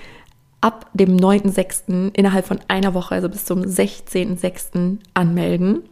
ab 0.61 0.89
dem 0.95 1.17
9.6. 1.17 2.15
innerhalb 2.15 2.47
von 2.47 2.61
einer 2.69 2.95
Woche, 2.95 3.15
also 3.15 3.29
bis 3.29 3.45
zum 3.45 3.63
16.6. 3.63 4.99
anmelden. 5.13 5.83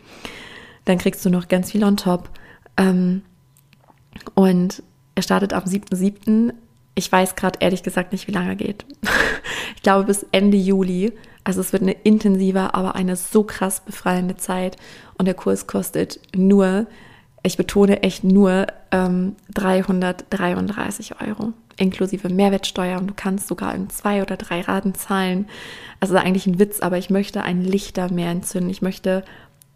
Dann 0.85 0.99
kriegst 0.99 1.25
du 1.25 1.31
noch 1.31 1.49
ganz 1.49 1.73
viel 1.73 1.85
on 1.85 1.97
top. 1.97 2.31
Ähm, 2.77 3.23
und 4.35 4.83
er 5.15 5.23
startet 5.23 5.53
am 5.53 5.65
7.7. 5.65 6.55
Ich 6.95 7.11
weiß 7.11 7.37
gerade 7.37 7.59
ehrlich 7.61 7.83
gesagt 7.83 8.13
nicht, 8.13 8.29
wie 8.29 8.33
lange 8.33 8.51
er 8.51 8.57
geht. 8.57 8.85
ich 9.77 9.83
glaube 9.83 10.07
bis 10.07 10.25
Ende 10.33 10.57
Juli. 10.57 11.13
Also 11.43 11.61
es 11.61 11.73
wird 11.73 11.83
eine 11.83 11.93
intensive, 11.93 12.75
aber 12.75 12.95
eine 12.95 13.17
so 13.17 13.43
krass 13.43 13.81
befreiende 13.81 14.37
Zeit. 14.37 14.77
Und 15.19 15.27
der 15.27 15.35
Kurs 15.35 15.67
kostet 15.67 16.21
nur, 16.35 16.87
ich 17.43 17.57
betone 17.57 18.03
echt 18.03 18.25
nur, 18.25 18.67
ähm, 18.91 19.37
333 19.55 21.21
Euro 21.21 21.53
inklusive 21.81 22.29
Mehrwertsteuer. 22.29 22.99
Und 22.99 23.09
du 23.09 23.15
kannst 23.15 23.49
sogar 23.49 23.75
in 23.75 23.91
zwei 23.91 24.23
oder 24.23 24.37
drei 24.37 24.61
Raten 24.61 24.95
zahlen. 24.95 25.49
Also 25.99 26.17
eigentlich 26.17 26.47
ein 26.47 26.59
Witz, 26.59 26.81
aber 26.81 26.99
ich 26.99 27.11
möchte 27.11 27.43
ein 27.43 27.65
Lichter 27.65 28.13
mehr 28.13 28.31
entzünden. 28.31 28.71
Ich 28.71 28.83
möchte 28.83 29.25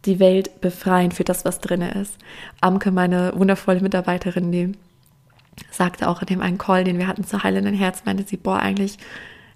die 0.05 0.21
Welt 0.21 0.61
befreien 0.61 1.13
für 1.13 1.25
das, 1.25 1.45
was 1.45 1.61
drin 1.61 1.81
ist. 1.81 2.17
Amke, 2.61 2.91
meine 2.91 3.33
wundervolle 3.35 3.81
Mitarbeiterin, 3.81 4.53
die 4.53 4.73
sagte 5.71 6.09
auch 6.09 6.21
in 6.21 6.27
dem 6.27 6.41
einen 6.43 6.59
Call, 6.59 6.85
den 6.85 6.99
wir 6.99 7.07
hatten 7.07 7.25
zu 7.25 7.43
Heilenden 7.43 7.75
Herz, 7.75 8.03
meinte 8.05 8.25
sie, 8.25 8.37
boah, 8.37 8.59
eigentlich, 8.59 8.99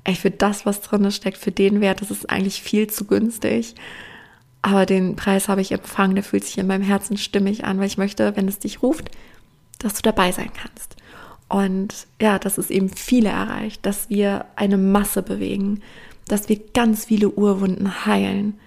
ey, 0.04 0.14
für 0.14 0.30
das, 0.30 0.64
was 0.64 0.80
drin 0.80 1.11
steckt, 1.11 1.36
für 1.36 1.52
den 1.52 1.80
Wert, 1.80 2.00
das 2.00 2.11
ist 2.11 2.30
eigentlich 2.30 2.62
viel 2.62 2.86
zu 2.86 3.04
günstig. 3.04 3.74
Aber 4.62 4.86
den 4.86 5.16
Preis 5.16 5.48
habe 5.48 5.61
ich 5.61 5.72
empfangen, 5.72 6.14
der 6.14 6.24
fühlt 6.24 6.44
sich 6.44 6.59
in 6.59 6.66
meinem 6.66 6.82
Herzen 6.82 7.16
stimmig 7.16 7.64
an, 7.64 7.78
weil 7.78 7.86
ich 7.86 7.98
möchte, 7.98 8.36
wenn 8.36 8.48
es 8.48 8.59
dich 8.59 8.82
ruft, 8.82 9.11
dass 9.78 9.94
du 9.94 10.02
dabei 10.02 10.32
sein 10.32 10.50
kannst. 10.52 10.96
Und 11.48 12.06
ja, 12.20 12.38
dass 12.38 12.59
es 12.59 12.70
eben 12.70 12.90
viele 12.90 13.30
erreicht, 13.30 13.86
dass 13.86 14.11
wir 14.11 14.46
eine 14.56 14.76
Masse 14.76 15.22
bewegen, 15.22 15.80
dass 16.26 16.48
wir 16.48 16.61
ganz 16.74 17.06
viele 17.06 17.30
Urwunden 17.30 18.04
heilen 18.04 18.59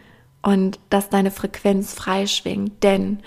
und 0.41 0.79
dass 0.89 1.09
deine 1.09 1.31
Frequenz 1.31 1.93
freischwingt. 1.93 2.81
Denn 2.83 3.19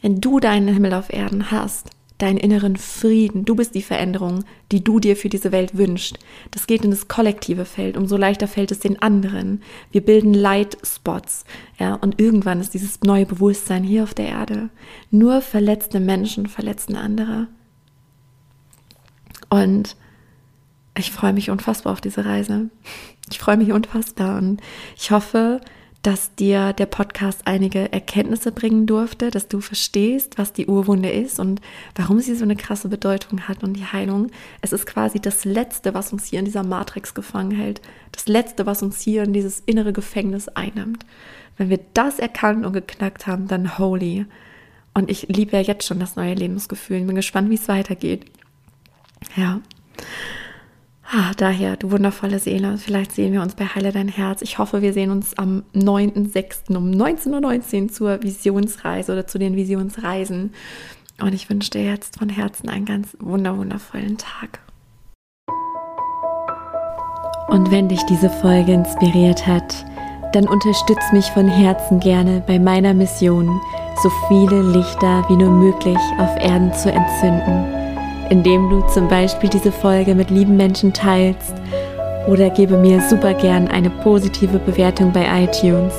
wenn 0.00 0.20
du 0.20 0.40
deinen 0.40 0.68
Himmel 0.68 0.94
auf 0.94 1.12
Erden 1.12 1.50
hast, 1.50 1.90
deinen 2.18 2.38
inneren 2.38 2.76
Frieden. 2.76 3.44
Du 3.44 3.54
bist 3.54 3.74
die 3.74 3.82
Veränderung, 3.82 4.44
die 4.70 4.84
du 4.84 5.00
dir 5.00 5.16
für 5.16 5.28
diese 5.28 5.52
Welt 5.52 5.76
wünschst. 5.76 6.18
Das 6.50 6.66
geht 6.66 6.84
in 6.84 6.90
das 6.90 7.08
kollektive 7.08 7.64
Feld, 7.64 7.96
umso 7.96 8.16
leichter 8.16 8.46
fällt 8.46 8.70
es 8.70 8.78
den 8.78 9.02
anderen. 9.02 9.62
Wir 9.90 10.04
bilden 10.04 10.32
Lightspots, 10.32 11.44
ja, 11.78 11.94
und 11.94 12.20
irgendwann 12.20 12.60
ist 12.60 12.74
dieses 12.74 13.00
neue 13.02 13.26
Bewusstsein 13.26 13.82
hier 13.82 14.04
auf 14.04 14.14
der 14.14 14.28
Erde. 14.28 14.70
Nur 15.10 15.40
verletzte 15.40 15.98
Menschen 15.98 16.46
verletzen 16.46 16.96
andere. 16.96 17.48
Und 19.50 19.96
ich 20.96 21.10
freue 21.10 21.32
mich 21.32 21.50
unfassbar 21.50 21.92
auf 21.92 22.00
diese 22.00 22.24
Reise. 22.24 22.70
Ich 23.30 23.38
freue 23.38 23.56
mich 23.56 23.72
unfassbar 23.72 24.38
und 24.38 24.60
ich 24.96 25.10
hoffe, 25.10 25.60
dass 26.04 26.34
dir 26.34 26.74
der 26.74 26.84
Podcast 26.84 27.40
einige 27.46 27.90
Erkenntnisse 27.90 28.52
bringen 28.52 28.86
durfte, 28.86 29.30
dass 29.30 29.48
du 29.48 29.62
verstehst, 29.62 30.36
was 30.36 30.52
die 30.52 30.66
Urwunde 30.66 31.08
ist 31.08 31.40
und 31.40 31.62
warum 31.94 32.20
sie 32.20 32.34
so 32.34 32.44
eine 32.44 32.56
krasse 32.56 32.88
Bedeutung 32.88 33.48
hat 33.48 33.64
und 33.64 33.72
die 33.72 33.86
Heilung. 33.86 34.30
Es 34.60 34.74
ist 34.74 34.84
quasi 34.84 35.18
das 35.18 35.46
Letzte, 35.46 35.94
was 35.94 36.12
uns 36.12 36.26
hier 36.26 36.40
in 36.40 36.44
dieser 36.44 36.62
Matrix 36.62 37.14
gefangen 37.14 37.52
hält. 37.52 37.80
Das 38.12 38.28
Letzte, 38.28 38.66
was 38.66 38.82
uns 38.82 39.00
hier 39.00 39.22
in 39.22 39.32
dieses 39.32 39.60
innere 39.60 39.94
Gefängnis 39.94 40.48
einnimmt. 40.48 41.06
Wenn 41.56 41.70
wir 41.70 41.80
das 41.94 42.18
erkannt 42.18 42.66
und 42.66 42.74
geknackt 42.74 43.26
haben, 43.26 43.48
dann 43.48 43.78
holy. 43.78 44.26
Und 44.92 45.10
ich 45.10 45.28
liebe 45.28 45.56
ja 45.56 45.62
jetzt 45.62 45.86
schon 45.86 46.00
das 46.00 46.16
neue 46.16 46.34
Lebensgefühl. 46.34 46.98
Ich 46.98 47.06
bin 47.06 47.16
gespannt, 47.16 47.48
wie 47.48 47.54
es 47.54 47.66
weitergeht. 47.66 48.26
Ja. 49.36 49.62
Ah, 51.16 51.30
daher, 51.36 51.76
du 51.76 51.92
wundervolle 51.92 52.40
Seele, 52.40 52.76
vielleicht 52.76 53.12
sehen 53.12 53.32
wir 53.32 53.40
uns 53.40 53.54
bei 53.54 53.66
Heile 53.66 53.92
dein 53.92 54.08
Herz. 54.08 54.42
Ich 54.42 54.58
hoffe, 54.58 54.82
wir 54.82 54.92
sehen 54.92 55.12
uns 55.12 55.38
am 55.38 55.62
9.6. 55.72 56.76
um 56.76 56.90
19.19 56.90 57.82
Uhr 57.82 57.88
zur 57.88 58.22
Visionsreise 58.24 59.12
oder 59.12 59.24
zu 59.24 59.38
den 59.38 59.54
Visionsreisen. 59.54 60.52
Und 61.20 61.32
ich 61.32 61.48
wünsche 61.48 61.70
dir 61.70 61.84
jetzt 61.84 62.18
von 62.18 62.28
Herzen 62.28 62.68
einen 62.68 62.84
ganz 62.84 63.16
wunderwundervollen 63.20 64.18
Tag. 64.18 64.58
Und 67.46 67.70
wenn 67.70 67.88
dich 67.88 68.02
diese 68.06 68.28
Folge 68.28 68.72
inspiriert 68.72 69.46
hat, 69.46 69.86
dann 70.32 70.48
unterstütz 70.48 71.12
mich 71.12 71.26
von 71.26 71.46
Herzen 71.46 72.00
gerne 72.00 72.42
bei 72.44 72.58
meiner 72.58 72.92
Mission, 72.92 73.60
so 74.02 74.10
viele 74.26 74.62
Lichter 74.62 75.24
wie 75.28 75.36
nur 75.36 75.52
möglich 75.52 75.98
auf 76.18 76.36
Erden 76.40 76.74
zu 76.74 76.90
entzünden 76.90 77.73
indem 78.30 78.70
du 78.70 78.80
zum 78.88 79.08
Beispiel 79.08 79.50
diese 79.50 79.72
Folge 79.72 80.14
mit 80.14 80.30
lieben 80.30 80.56
Menschen 80.56 80.92
teilst 80.92 81.54
oder 82.26 82.50
gebe 82.50 82.76
mir 82.76 83.00
super 83.02 83.34
gern 83.34 83.68
eine 83.68 83.90
positive 83.90 84.58
Bewertung 84.58 85.12
bei 85.12 85.26
iTunes, 85.44 85.94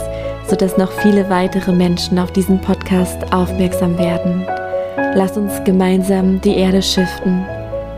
sodass 0.48 0.78
noch 0.78 0.92
viele 0.92 1.30
weitere 1.30 1.72
Menschen 1.72 2.20
auf 2.20 2.32
diesen 2.32 2.60
Podcast 2.60 3.32
aufmerksam 3.34 3.98
werden. 3.98 4.46
Lass 5.14 5.38
uns 5.38 5.64
gemeinsam 5.64 6.42
die 6.42 6.56
Erde 6.56 6.82
schiften. 6.82 7.46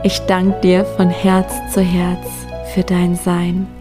Ich 0.03 0.19
danke 0.27 0.59
dir 0.61 0.85
von 0.85 1.09
Herz 1.09 1.53
zu 1.73 1.81
Herz 1.81 2.27
für 2.73 2.83
dein 2.83 3.15
Sein. 3.15 3.76